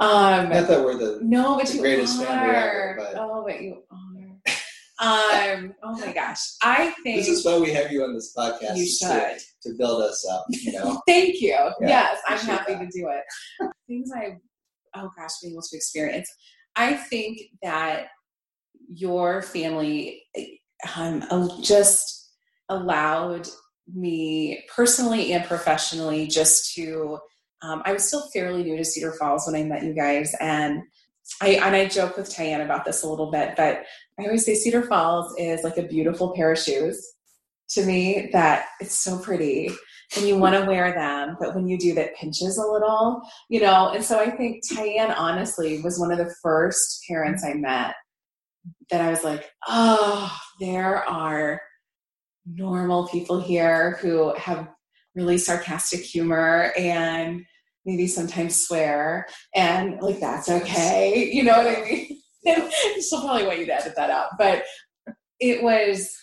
um, 0.00 0.48
Not 0.50 0.68
that 0.68 0.84
we're 0.84 0.96
the 0.96 1.18
no, 1.22 1.56
but 1.56 1.66
the 1.66 1.74
you 1.74 1.80
greatest 1.80 2.20
are. 2.20 2.26
family 2.26 2.54
ever, 2.56 2.94
but- 2.98 3.14
oh, 3.16 3.44
but 3.46 3.60
you 3.62 3.82
are. 3.90 3.98
Um, 5.00 5.74
oh 5.84 5.92
my 5.92 6.12
gosh, 6.12 6.40
I 6.62 6.92
think 7.04 7.18
this 7.18 7.28
is 7.28 7.44
why 7.44 7.58
we 7.58 7.72
have 7.72 7.92
you 7.92 8.02
on 8.02 8.14
this 8.14 8.34
podcast 8.36 8.76
you 8.76 8.86
should. 8.86 9.38
to, 9.62 9.70
to 9.70 9.78
build 9.78 10.02
us 10.02 10.26
up. 10.28 10.44
You 10.48 10.72
know, 10.72 11.00
Thank 11.06 11.40
you. 11.40 11.56
yes, 11.80 12.18
I'm 12.26 12.38
happy 12.38 12.74
that. 12.74 12.80
to 12.80 12.86
do 12.86 13.08
it. 13.08 13.70
Things 13.86 14.10
I, 14.14 14.36
oh 14.96 15.10
gosh, 15.16 15.38
being 15.40 15.54
able 15.54 15.62
to 15.62 15.76
experience. 15.76 16.28
I 16.74 16.94
think 16.94 17.40
that 17.62 18.08
your 18.88 19.42
family 19.42 20.22
um, 20.96 21.50
just 21.62 22.32
allowed 22.68 23.48
me 23.92 24.64
personally 24.74 25.32
and 25.32 25.44
professionally 25.44 26.26
just 26.26 26.74
to. 26.74 27.18
Um, 27.60 27.82
I 27.84 27.92
was 27.92 28.04
still 28.04 28.28
fairly 28.32 28.62
new 28.62 28.76
to 28.76 28.84
Cedar 28.84 29.12
Falls 29.12 29.46
when 29.46 29.60
I 29.60 29.64
met 29.64 29.82
you 29.82 29.92
guys, 29.92 30.32
and 30.40 30.82
I 31.40 31.50
and 31.50 31.76
I 31.76 31.86
joke 31.86 32.16
with 32.16 32.28
Tyann 32.28 32.64
about 32.64 32.84
this 32.84 33.02
a 33.02 33.08
little 33.08 33.30
bit, 33.30 33.54
but 33.56 33.84
I 34.18 34.24
always 34.24 34.44
say 34.44 34.54
Cedar 34.54 34.82
Falls 34.82 35.34
is 35.38 35.62
like 35.62 35.76
a 35.76 35.82
beautiful 35.82 36.34
pair 36.34 36.52
of 36.52 36.58
shoes 36.58 37.04
to 37.70 37.84
me 37.84 38.30
that 38.32 38.66
it's 38.80 38.94
so 38.94 39.18
pretty 39.18 39.70
and 40.16 40.26
you 40.26 40.38
want 40.38 40.54
to 40.54 40.64
wear 40.64 40.92
them, 40.92 41.36
but 41.38 41.54
when 41.54 41.68
you 41.68 41.76
do, 41.76 41.94
that 41.94 42.16
pinches 42.16 42.56
a 42.56 42.66
little, 42.66 43.20
you 43.50 43.60
know. 43.60 43.90
And 43.90 44.02
so 44.02 44.18
I 44.18 44.30
think 44.30 44.62
Tyann 44.66 45.14
honestly 45.16 45.82
was 45.82 45.98
one 45.98 46.10
of 46.10 46.18
the 46.18 46.34
first 46.42 47.04
parents 47.06 47.44
I 47.44 47.54
met 47.54 47.94
that 48.90 49.02
I 49.02 49.10
was 49.10 49.22
like, 49.22 49.50
oh, 49.66 50.34
there 50.60 51.04
are 51.04 51.60
normal 52.46 53.06
people 53.08 53.38
here 53.38 53.98
who 54.00 54.34
have 54.36 54.68
really 55.14 55.36
sarcastic 55.36 56.00
humor 56.00 56.72
and 56.78 57.42
maybe 57.88 58.06
sometimes 58.06 58.66
swear, 58.66 59.26
and 59.54 60.00
like 60.02 60.20
that's 60.20 60.48
okay, 60.48 61.30
you 61.32 61.42
know 61.42 61.56
what 61.56 61.66
I 61.66 61.80
mean? 61.82 62.20
She'll 63.00 63.22
probably 63.22 63.46
want 63.46 63.58
you 63.60 63.66
to 63.66 63.74
edit 63.74 63.94
that 63.96 64.10
out, 64.10 64.28
but 64.38 64.62
it 65.40 65.62
was, 65.62 66.14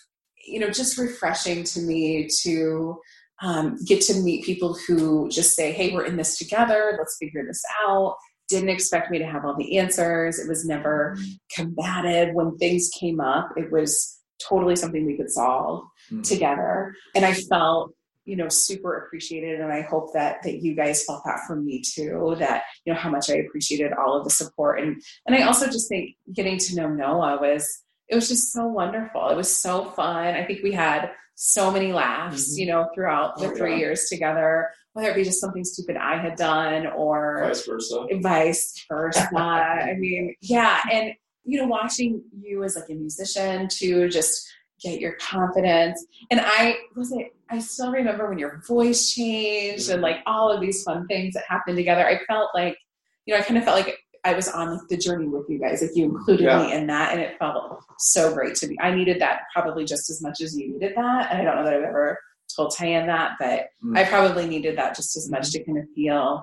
you 0.46 0.60
know, 0.60 0.70
just 0.70 0.96
refreshing 0.96 1.64
to 1.64 1.80
me 1.80 2.28
to 2.42 2.96
um, 3.42 3.76
get 3.84 4.00
to 4.02 4.14
meet 4.20 4.44
people 4.44 4.78
who 4.86 5.28
just 5.28 5.54
say, 5.56 5.72
hey, 5.72 5.92
we're 5.92 6.04
in 6.04 6.16
this 6.16 6.38
together, 6.38 6.94
let's 6.98 7.16
figure 7.20 7.44
this 7.44 7.62
out. 7.86 8.14
Didn't 8.48 8.68
expect 8.68 9.10
me 9.10 9.18
to 9.18 9.26
have 9.26 9.44
all 9.44 9.56
the 9.56 9.76
answers. 9.76 10.38
It 10.38 10.48
was 10.48 10.64
never 10.64 11.16
combative. 11.52 12.32
When 12.32 12.56
things 12.58 12.90
came 12.98 13.18
up, 13.20 13.50
it 13.56 13.72
was 13.72 14.20
totally 14.48 14.76
something 14.76 15.04
we 15.04 15.16
could 15.16 15.30
solve 15.30 15.84
Mm. 16.12 16.22
together. 16.22 16.94
And 17.16 17.24
I 17.24 17.32
felt, 17.34 17.92
you 18.26 18.36
know, 18.36 18.48
super 18.48 18.98
appreciated. 18.98 19.60
And 19.60 19.72
I 19.72 19.80
hope 19.82 20.12
that 20.12 20.42
that 20.42 20.62
you 20.62 20.74
guys 20.74 21.04
felt 21.04 21.22
that 21.24 21.40
from 21.46 21.64
me 21.64 21.80
too, 21.80 22.36
that, 22.38 22.64
you 22.84 22.92
know, 22.92 22.98
how 22.98 23.08
much 23.08 23.30
I 23.30 23.34
appreciated 23.36 23.92
all 23.94 24.18
of 24.18 24.24
the 24.24 24.30
support. 24.30 24.80
And 24.80 25.00
and 25.26 25.34
I 25.34 25.42
also 25.42 25.66
just 25.66 25.88
think 25.88 26.16
getting 26.32 26.58
to 26.58 26.74
know 26.76 26.88
Noah 26.88 27.38
was 27.40 27.82
it 28.08 28.14
was 28.14 28.28
just 28.28 28.52
so 28.52 28.66
wonderful. 28.66 29.28
It 29.30 29.36
was 29.36 29.50
so 29.56 29.90
fun. 29.90 30.34
I 30.34 30.44
think 30.44 30.62
we 30.62 30.72
had 30.72 31.10
so 31.34 31.70
many 31.70 31.92
laughs, 31.92 32.54
Mhm. 32.54 32.58
you 32.60 32.66
know, 32.66 32.88
throughout 32.94 33.38
the 33.38 33.46
Oh, 33.46 33.54
three 33.56 33.72
yeah. 33.72 33.78
years 33.78 34.08
together. 34.08 34.70
whether 34.92 35.10
it 35.10 35.14
be 35.16 35.24
just 35.24 35.40
something 35.42 35.62
stupid 35.62 35.94
I 35.98 36.16
had 36.16 36.36
done 36.36 36.86
or 36.86 37.42
Vice 37.48 37.66
versa. 37.66 38.06
vice 38.22 38.82
versa. 38.88 39.28
I 39.36 39.92
mean, 39.98 40.34
yeah, 40.40 40.80
and 40.90 41.12
you 41.44 41.60
know, 41.60 41.66
watching 41.66 42.22
you 42.40 42.64
as 42.64 42.76
like 42.76 42.88
a 42.88 42.94
musician 42.94 43.68
to 43.72 44.08
just 44.08 44.48
get 44.82 45.00
your 45.00 45.12
confidence. 45.14 46.04
And 46.30 46.40
I 46.42 46.76
was 46.94 47.12
it. 47.12 47.34
I 47.48 47.58
still 47.60 47.92
remember 47.92 48.28
when 48.28 48.38
your 48.38 48.60
voice 48.66 49.12
changed 49.12 49.88
and 49.88 50.02
like 50.02 50.18
all 50.26 50.50
of 50.50 50.60
these 50.60 50.82
fun 50.82 51.06
things 51.06 51.34
that 51.34 51.44
happened 51.48 51.76
together. 51.76 52.06
I 52.06 52.18
felt 52.26 52.50
like, 52.54 52.76
you 53.24 53.32
know, 53.34 53.40
I 53.40 53.42
kind 53.44 53.56
of 53.56 53.64
felt 53.64 53.76
like 53.76 53.96
I 54.24 54.34
was 54.34 54.48
on 54.48 54.72
like 54.76 54.88
the 54.88 54.96
journey 54.96 55.28
with 55.28 55.48
you 55.48 55.60
guys. 55.60 55.80
Like 55.80 55.92
you 55.94 56.04
included 56.06 56.44
Yeah. 56.44 56.66
me 56.66 56.72
in 56.72 56.88
that, 56.88 57.12
and 57.12 57.20
it 57.20 57.38
felt 57.38 57.80
so 57.98 58.34
great 58.34 58.56
to 58.56 58.66
be. 58.66 58.76
I 58.80 58.92
needed 58.92 59.20
that 59.20 59.42
probably 59.54 59.84
just 59.84 60.10
as 60.10 60.20
much 60.20 60.40
as 60.40 60.56
you 60.58 60.72
needed 60.72 60.94
that. 60.96 61.30
And 61.30 61.40
I 61.40 61.44
don't 61.44 61.56
know 61.56 61.64
that 61.64 61.74
I've 61.74 61.84
ever 61.84 62.18
told 62.54 62.72
Tyann 62.72 63.06
that, 63.06 63.32
but 63.38 63.68
Mm. 63.84 63.96
I 63.96 64.04
probably 64.04 64.46
needed 64.48 64.76
that 64.78 64.96
just 64.96 65.16
as 65.16 65.30
much 65.30 65.50
to 65.52 65.62
kind 65.64 65.78
of 65.78 65.84
feel 65.94 66.42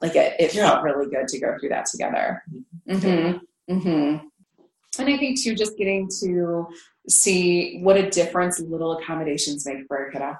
like 0.00 0.14
it, 0.14 0.34
it 0.38 0.54
Yeah. 0.54 0.70
felt 0.70 0.84
really 0.84 1.10
good 1.10 1.26
to 1.26 1.40
go 1.40 1.56
through 1.58 1.70
that 1.70 1.86
together. 1.86 2.42
hmm 2.88 3.32
hmm 3.68 4.16
And 4.98 5.08
I 5.08 5.16
think 5.18 5.42
too, 5.42 5.54
just 5.56 5.76
getting 5.76 6.08
to 6.20 6.68
see 7.08 7.80
what 7.82 7.96
a 7.96 8.10
difference 8.10 8.58
little 8.60 8.98
accommodations 8.98 9.66
make 9.66 9.86
for 9.86 10.06
a 10.08 10.12
kiddo. 10.12 10.34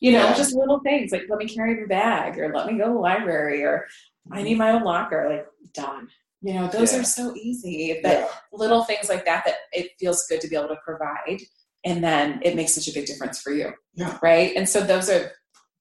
You 0.00 0.12
know, 0.12 0.24
Yeah. 0.24 0.34
just 0.34 0.54
little 0.54 0.80
things 0.80 1.12
like 1.12 1.22
let 1.28 1.38
me 1.38 1.48
carry 1.48 1.74
your 1.76 1.86
bag 1.88 2.38
or 2.38 2.54
let 2.54 2.66
me 2.66 2.78
go 2.78 2.86
to 2.88 2.92
the 2.94 2.98
library 2.98 3.62
or 3.62 3.86
I 4.32 4.42
need 4.42 4.58
my 4.58 4.70
own 4.70 4.82
locker. 4.82 5.28
Like 5.28 5.46
done. 5.72 6.08
You 6.42 6.54
know, 6.54 6.68
those 6.68 6.92
Yeah. 6.92 7.00
are 7.00 7.04
so 7.04 7.34
easy. 7.36 8.00
But 8.02 8.18
Yeah. 8.20 8.28
little 8.52 8.84
things 8.84 9.08
like 9.08 9.24
that 9.24 9.44
that 9.46 9.56
it 9.72 9.92
feels 9.98 10.26
good 10.28 10.40
to 10.42 10.48
be 10.48 10.56
able 10.56 10.68
to 10.68 10.78
provide 10.84 11.40
and 11.84 12.02
then 12.02 12.40
it 12.42 12.56
makes 12.56 12.72
such 12.74 12.88
a 12.88 12.92
big 12.92 13.06
difference 13.06 13.40
for 13.40 13.50
you 13.52 13.72
Yeah. 13.94 14.18
right 14.22 14.52
and 14.56 14.66
so 14.68 14.80
those 14.80 15.08
have 15.10 15.30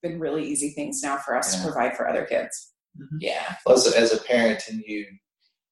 been 0.01 0.19
really 0.19 0.43
easy 0.45 0.71
things 0.71 1.01
now 1.01 1.15
for 1.17 1.33
us 1.37 1.55
to 1.55 1.61
provide 1.63 1.95
for 1.95 2.09
other 2.09 2.25
kids 2.25 2.73
Mhm. 2.99 3.17
yeah 3.21 3.55
Plus, 3.65 3.91
as 3.93 4.11
a 4.13 4.17
parent, 4.21 4.67
and 4.69 4.83
you 4.85 5.05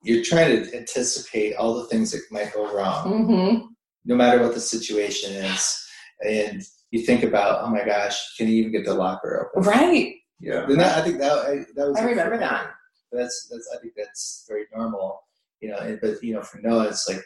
you're 0.03 0.23
trying 0.23 0.63
to 0.63 0.75
anticipate 0.75 1.53
all 1.55 1.75
the 1.75 1.85
things 1.85 2.11
that 2.11 2.21
might 2.31 2.51
go 2.53 2.73
wrong, 2.75 3.11
mm-hmm. 3.27 3.65
No 4.05 4.15
matter 4.15 4.41
what 4.41 4.53
the 4.53 4.59
situation 4.59 5.31
is, 5.33 5.87
and 6.27 6.61
you 6.91 7.03
think 7.05 7.23
about, 7.23 7.63
oh 7.63 7.69
my 7.69 7.85
gosh, 7.85 8.35
can 8.37 8.47
you 8.47 8.55
even 8.55 8.71
get 8.71 8.85
the 8.85 8.93
locker 8.93 9.49
open? 9.55 9.67
right 9.69 10.13
Yeah. 10.39 10.63
And 10.65 10.79
that, 10.79 10.97
I 10.97 11.01
think 11.03 11.19
that 11.19 11.31
I, 11.31 11.65
that 11.75 11.87
was 11.89 11.97
I 11.97 12.03
it 12.03 12.07
remember 12.07 12.35
me. 12.35 12.39
that. 12.39 12.71
That's 13.11 13.47
that's 13.51 13.69
I 13.75 13.79
think 13.79 13.93
that's 13.97 14.45
very 14.47 14.65
normal, 14.75 15.21
you 15.59 15.69
know. 15.69 15.77
And, 15.77 15.99
but 16.01 16.21
you 16.23 16.33
know, 16.33 16.41
for 16.41 16.59
Noah, 16.59 16.87
it's 16.87 17.07
like, 17.09 17.21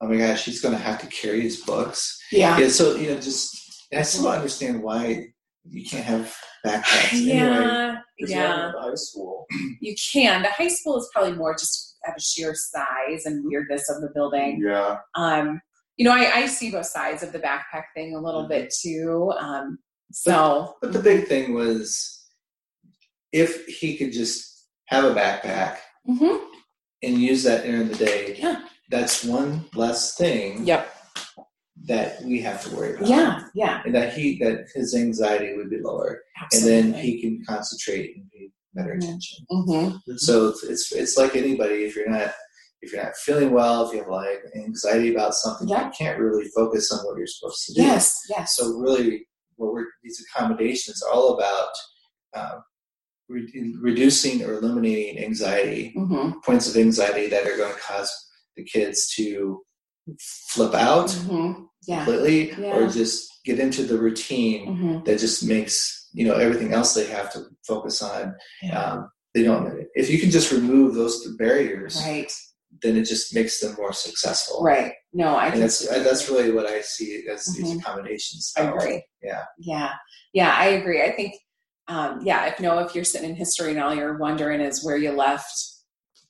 oh 0.00 0.08
my 0.08 0.16
gosh, 0.16 0.44
he's 0.44 0.60
going 0.62 0.74
to 0.74 0.80
have 0.82 1.00
to 1.00 1.06
carry 1.08 1.40
his 1.42 1.60
books. 1.60 2.20
yeah 2.32 2.58
Yeah. 2.58 2.68
So 2.68 2.96
you 2.96 3.10
know, 3.10 3.20
just 3.20 3.86
I 3.94 4.02
still 4.02 4.24
don't 4.24 4.34
understand 4.34 4.82
why 4.82 5.28
you 5.68 5.84
can't 5.84 6.04
have 6.04 6.34
backpacks. 6.64 7.12
Yeah 7.12 7.98
Because 8.18 8.30
yeah 8.32 8.70
you're 8.72 8.80
high 8.82 8.94
school. 8.94 9.46
you 9.80 9.94
can 10.12 10.42
the 10.42 10.48
high 10.50 10.68
school 10.68 10.98
is 10.98 11.08
probably 11.12 11.32
more 11.34 11.54
just 11.54 11.96
at 12.06 12.16
a 12.16 12.20
sheer 12.20 12.54
size 12.54 13.24
and 13.26 13.44
weirdness 13.44 13.88
of 13.90 14.00
the 14.00 14.10
building 14.14 14.60
Yeah. 14.64 14.98
um 15.16 15.60
you 15.96 16.04
know 16.04 16.12
i, 16.12 16.30
I 16.42 16.46
see 16.46 16.70
both 16.70 16.86
sides 16.86 17.22
of 17.22 17.32
the 17.32 17.38
backpack 17.38 17.84
thing 17.94 18.14
a 18.14 18.20
little 18.20 18.46
bit 18.48 18.72
too 18.82 19.32
um 19.38 19.78
so 20.12 20.74
But 20.80 20.92
the 20.92 21.00
big 21.00 21.26
thing 21.26 21.52
was 21.54 22.24
if 23.32 23.66
he 23.66 23.96
could 23.96 24.12
just 24.12 24.66
have 24.86 25.04
a 25.04 25.14
backpack 25.14 25.78
Mhm. 26.08 26.46
and 27.02 27.18
use 27.18 27.42
that 27.42 27.64
during 27.64 27.88
the 27.88 27.96
day, 27.96 28.36
Yeah. 28.38 28.62
that's 28.88 29.24
one 29.24 29.64
less 29.74 30.14
thing 30.16 30.64
yep 30.64 30.92
that 31.86 32.22
we 32.22 32.40
have 32.40 32.62
to 32.64 32.74
worry 32.76 32.94
about. 32.94 33.08
yeah 33.08 33.40
yeah 33.54 33.82
And 33.84 33.94
that 33.96 34.14
he 34.14 34.38
that 34.38 34.66
his 34.74 34.94
anxiety 34.94 35.54
would 35.56 35.70
be 35.70 35.78
lower. 35.82 36.22
absolutely. 36.40 36.78
And 36.78 36.94
then 36.94 37.02
he 37.02 37.20
can 37.20 37.44
concentrate 37.44 38.16
and 38.16 38.30
pay 38.30 38.50
better 38.74 38.94
Mhm. 38.94 39.02
attention. 39.02 39.46
Mhm. 39.50 40.00
So 40.18 40.54
it's 40.70 40.92
it's 40.92 41.16
like 41.16 41.34
anybody 41.34 41.84
if 41.84 41.96
you're 41.96 42.08
not 42.08 42.32
if 42.82 42.92
you're 42.92 43.02
not 43.02 43.16
feeling 43.16 43.50
well, 43.52 43.86
if 43.86 43.92
you 43.94 44.00
have 44.00 44.08
like 44.08 44.38
anxiety 44.54 45.12
about 45.14 45.34
something, 45.34 45.68
Yeah. 45.68 45.86
you 45.86 45.92
can't 45.96 46.18
really 46.20 46.48
focus 46.54 46.92
on 46.92 46.98
what 47.04 47.16
you're 47.18 47.26
supposed 47.26 47.64
to 47.66 47.74
do. 47.74 47.82
yes 47.82 48.20
yes 48.28 48.56
So 48.56 48.76
really, 48.78 49.26
what 49.56 49.72
we're 49.72 49.86
these 50.02 50.22
accommodations 50.24 51.02
are 51.02 51.12
all 51.12 51.34
about 51.38 51.68
um, 52.36 52.62
re- 53.28 53.74
reducing 53.80 54.44
or 54.44 54.54
eliminating 54.54 55.22
anxiety 55.24 55.94
hmm 55.96 56.32
points 56.44 56.68
of 56.68 56.76
anxiety 56.76 57.28
that 57.28 57.46
are 57.46 57.56
going 57.56 57.72
to 57.74 57.80
cause 57.80 58.10
the 58.56 58.64
kids 58.64 59.12
to 59.16 59.62
flip 60.20 60.74
out 60.74 61.10
hmm 61.12 61.52
yeah 61.88 62.04
completely 62.04 62.52
or 62.72 62.86
just 62.88 63.28
get 63.44 63.58
into 63.58 63.82
the 63.84 63.98
routine 63.98 64.76
hmm 64.76 65.04
that 65.04 65.18
just 65.18 65.42
makes 65.44 66.08
you 66.12 66.26
know 66.26 66.34
everything 66.36 66.72
else 66.72 66.94
they 66.94 67.06
have 67.06 67.32
to 67.32 67.44
focus 67.66 68.00
on. 68.02 68.34
yeah. 68.62 68.80
Um, 68.92 69.10
they 69.34 69.42
don't. 69.42 69.86
If 69.94 70.08
you 70.08 70.18
can 70.18 70.30
just 70.30 70.50
remove 70.50 70.94
those 70.94 71.26
barriers, 71.36 72.00
right 72.06 72.32
then 72.82 72.96
it 72.96 73.04
just 73.04 73.34
makes 73.34 73.60
them 73.60 73.74
more 73.78 73.92
successful. 73.92 74.62
Right. 74.62 74.92
No, 75.12 75.34
I 75.36 75.48
And 75.48 75.62
that's 75.62 75.86
that's 75.88 76.28
really 76.28 76.52
what 76.52 76.66
I 76.66 76.80
see 76.82 77.24
as 77.30 77.44
these 77.54 77.72
Mhm. 77.72 77.80
accommodations. 77.80 78.52
I 78.56 78.62
agree. 78.62 79.04
Yeah. 79.22 79.44
Yeah. 79.58 79.92
Yeah, 80.32 80.54
I 80.56 80.66
agree. 80.66 81.02
I 81.02 81.12
think 81.12 81.34
um, 81.88 82.20
yeah, 82.24 82.46
if 82.46 82.58
no, 82.60 82.78
if 82.80 82.94
you're 82.94 83.04
sitting 83.04 83.30
in 83.30 83.36
history 83.36 83.70
and 83.70 83.80
all 83.80 83.94
you're 83.94 84.18
wondering 84.18 84.60
is 84.60 84.84
where 84.84 84.96
you 84.96 85.12
left, 85.12 85.52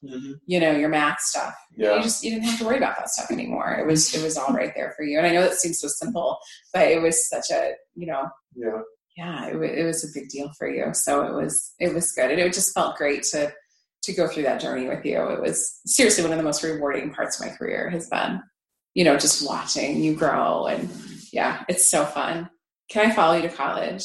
Mm-hmm. 0.05 0.33
you 0.47 0.61
know, 0.61 0.73
your 0.73 0.91
math 0.91 1.21
stuff. 1.21 1.55
Yeah. 1.77 1.97
You 1.97 2.03
just 2.03 2.23
you 2.23 2.31
didn't 2.31 2.45
have 2.45 2.59
to 2.59 2.67
worry 2.67 2.77
about 2.77 2.97
that 2.99 3.09
stuff 3.09 3.31
anymore. 3.31 3.77
It 3.81 3.87
was 3.87 4.15
it 4.15 4.23
was 4.23 4.37
all 4.37 4.53
right 4.53 4.73
there 4.77 4.93
for 4.97 5.05
you. 5.05 5.17
And 5.19 5.27
I 5.27 5.33
know 5.33 5.41
that 5.41 5.55
seems 5.55 5.81
so 5.81 5.89
simple, 5.89 6.39
but 6.75 6.87
it 6.89 7.01
was 7.01 7.29
such 7.29 7.51
a, 7.51 7.73
you 7.95 8.07
know, 8.07 8.29
Yeah. 8.55 8.83
yeah, 9.17 9.49
it, 9.49 9.57
wa- 9.57 9.63
it 9.65 9.85
was 9.85 10.05
a 10.05 10.09
big 10.19 10.29
deal 10.29 10.51
for 10.59 10.69
you. 10.69 10.93
So 10.93 11.23
it 11.27 11.33
was 11.33 11.73
it 11.81 11.95
was 11.95 12.13
good, 12.13 12.31
and 12.31 12.39
it 12.39 12.53
just 12.53 12.75
felt 12.75 12.97
great 12.97 13.23
to 13.33 13.51
to 14.07 14.15
go 14.15 14.27
through 14.27 14.45
that 14.45 14.61
journey 14.61 14.89
with 14.89 15.05
you. 15.05 15.21
It 15.31 15.41
was 15.41 15.81
seriously 15.87 16.23
one 16.25 16.33
of 16.33 16.39
the 16.39 16.45
most 16.45 16.63
rewarding 16.63 17.13
parts 17.13 17.39
of 17.41 17.47
my 17.47 17.53
career 17.55 17.91
has 17.91 18.09
been, 18.09 18.41
you 18.95 19.05
know, 19.05 19.17
just 19.17 19.47
watching 19.47 20.03
you 20.03 20.15
grow, 20.15 20.67
and 20.67 20.89
yeah, 21.33 21.65
it's 21.69 21.89
so 21.91 22.05
fun. 22.05 22.49
Can 22.89 23.11
I 23.11 23.15
follow 23.15 23.37
you 23.37 23.43
to 23.43 23.49
college? 23.55 24.05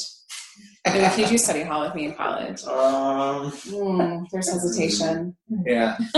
I 0.86 0.94
mean, 0.94 1.04
can 1.12 1.20
you 1.20 1.28
do 1.28 1.38
study 1.38 1.62
hall 1.62 1.82
with 1.82 1.94
me 1.96 2.06
in 2.06 2.14
college? 2.16 2.64
Um. 2.66 3.52
Mm, 3.52 4.26
there's 4.32 4.50
hesitation. 4.52 5.38
Yeah. 5.66 5.96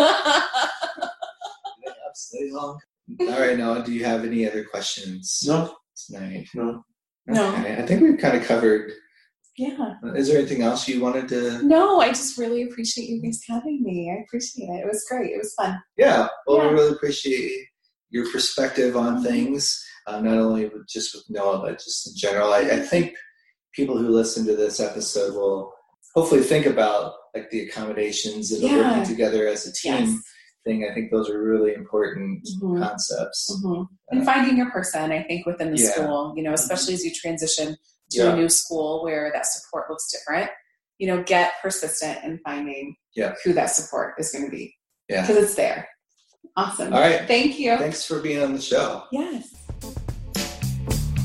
Stay 2.13 2.49
long. 2.51 2.79
All 3.19 3.27
right, 3.39 3.57
Noah. 3.57 3.83
Do 3.83 3.91
you 3.91 4.05
have 4.05 4.23
any 4.23 4.47
other 4.47 4.63
questions 4.63 5.43
No. 5.45 5.75
tonight? 6.07 6.47
No. 6.53 6.83
No. 7.27 7.55
I 7.55 7.81
think 7.85 8.01
we've 8.01 8.17
kind 8.19 8.37
of 8.37 8.43
covered. 8.45 8.91
Yeah. 9.57 9.95
Is 10.15 10.27
there 10.27 10.39
anything 10.39 10.61
else 10.63 10.87
you 10.87 11.01
wanted 11.01 11.27
to? 11.29 11.61
No, 11.63 11.99
I 12.01 12.09
just 12.09 12.37
really 12.37 12.63
appreciate 12.63 13.09
you 13.09 13.21
guys 13.21 13.41
having 13.47 13.83
me. 13.83 14.11
I 14.11 14.23
appreciate 14.23 14.65
it. 14.69 14.79
It 14.83 14.87
was 14.87 15.05
great. 15.09 15.31
It 15.31 15.37
was 15.37 15.53
fun. 15.55 15.81
Yeah. 15.97 16.27
Well, 16.47 16.57
Yeah. 16.57 16.67
we 16.69 16.73
really 16.73 16.91
appreciate 16.93 17.51
your 18.09 18.31
perspective 18.31 18.95
on 18.97 19.17
Mhm. 19.21 19.27
things, 19.27 19.83
uh, 20.07 20.19
not 20.21 20.37
only 20.37 20.65
with, 20.69 20.87
just 20.87 21.13
with 21.15 21.23
Noah, 21.29 21.59
but 21.59 21.79
just 21.79 22.07
in 22.07 22.13
general. 22.15 22.51
I, 22.53 22.59
I 22.61 22.79
think 22.79 23.13
people 23.73 23.97
who 23.97 24.09
listen 24.09 24.45
to 24.45 24.55
this 24.55 24.79
episode 24.79 25.33
will 25.33 25.71
hopefully 26.15 26.41
think 26.43 26.65
about 26.67 27.13
like 27.35 27.49
the 27.49 27.61
accommodations 27.67 28.51
and 28.51 28.61
Yeah. 28.61 28.77
working 28.99 29.03
together 29.15 29.47
as 29.47 29.65
a 29.65 29.73
team 29.73 29.93
Yes. 29.93 30.19
thing. 30.63 30.87
I 30.89 30.93
think 30.93 31.09
those 31.11 31.29
are 31.29 31.41
really 31.41 31.73
important 31.73 32.47
Mhm. 32.61 32.79
concepts. 32.79 33.51
hmm 33.63 33.83
And 34.09 34.23
finding 34.23 34.57
your 34.57 34.69
person, 34.69 35.11
I 35.11 35.23
think, 35.23 35.45
within 35.47 35.71
the 35.73 35.81
Yeah. 35.81 35.89
school, 35.91 36.33
you 36.37 36.43
know, 36.43 36.53
especially 36.53 36.93
as 36.93 37.03
you 37.03 37.11
transition 37.11 37.75
to 38.11 38.17
Yeah. 38.17 38.33
a 38.33 38.35
new 38.35 38.49
school 38.49 39.03
where 39.03 39.31
that 39.33 39.45
support 39.45 39.89
looks 39.89 40.11
different, 40.11 40.49
you 40.97 41.07
know, 41.07 41.23
get 41.23 41.53
persistent 41.61 42.23
in 42.23 42.39
finding 42.45 42.95
Yeah. 43.15 43.33
who 43.43 43.53
that 43.53 43.67
support 43.67 44.15
is 44.19 44.31
going 44.31 44.45
to 44.45 44.51
be. 44.51 44.75
Yeah. 45.09 45.21
Because 45.21 45.37
it's 45.43 45.55
there. 45.55 45.87
Awesome. 46.55 46.93
All 46.93 46.99
right. 46.99 47.27
Thank 47.27 47.57
you. 47.59 47.77
Thanks 47.77 48.05
for 48.05 48.19
being 48.19 48.41
on 48.43 48.53
the 48.53 48.61
show. 48.61 49.03
Yes. 49.11 49.49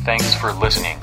Thanks 0.05 0.35
for 0.35 0.53
listening. 0.55 0.99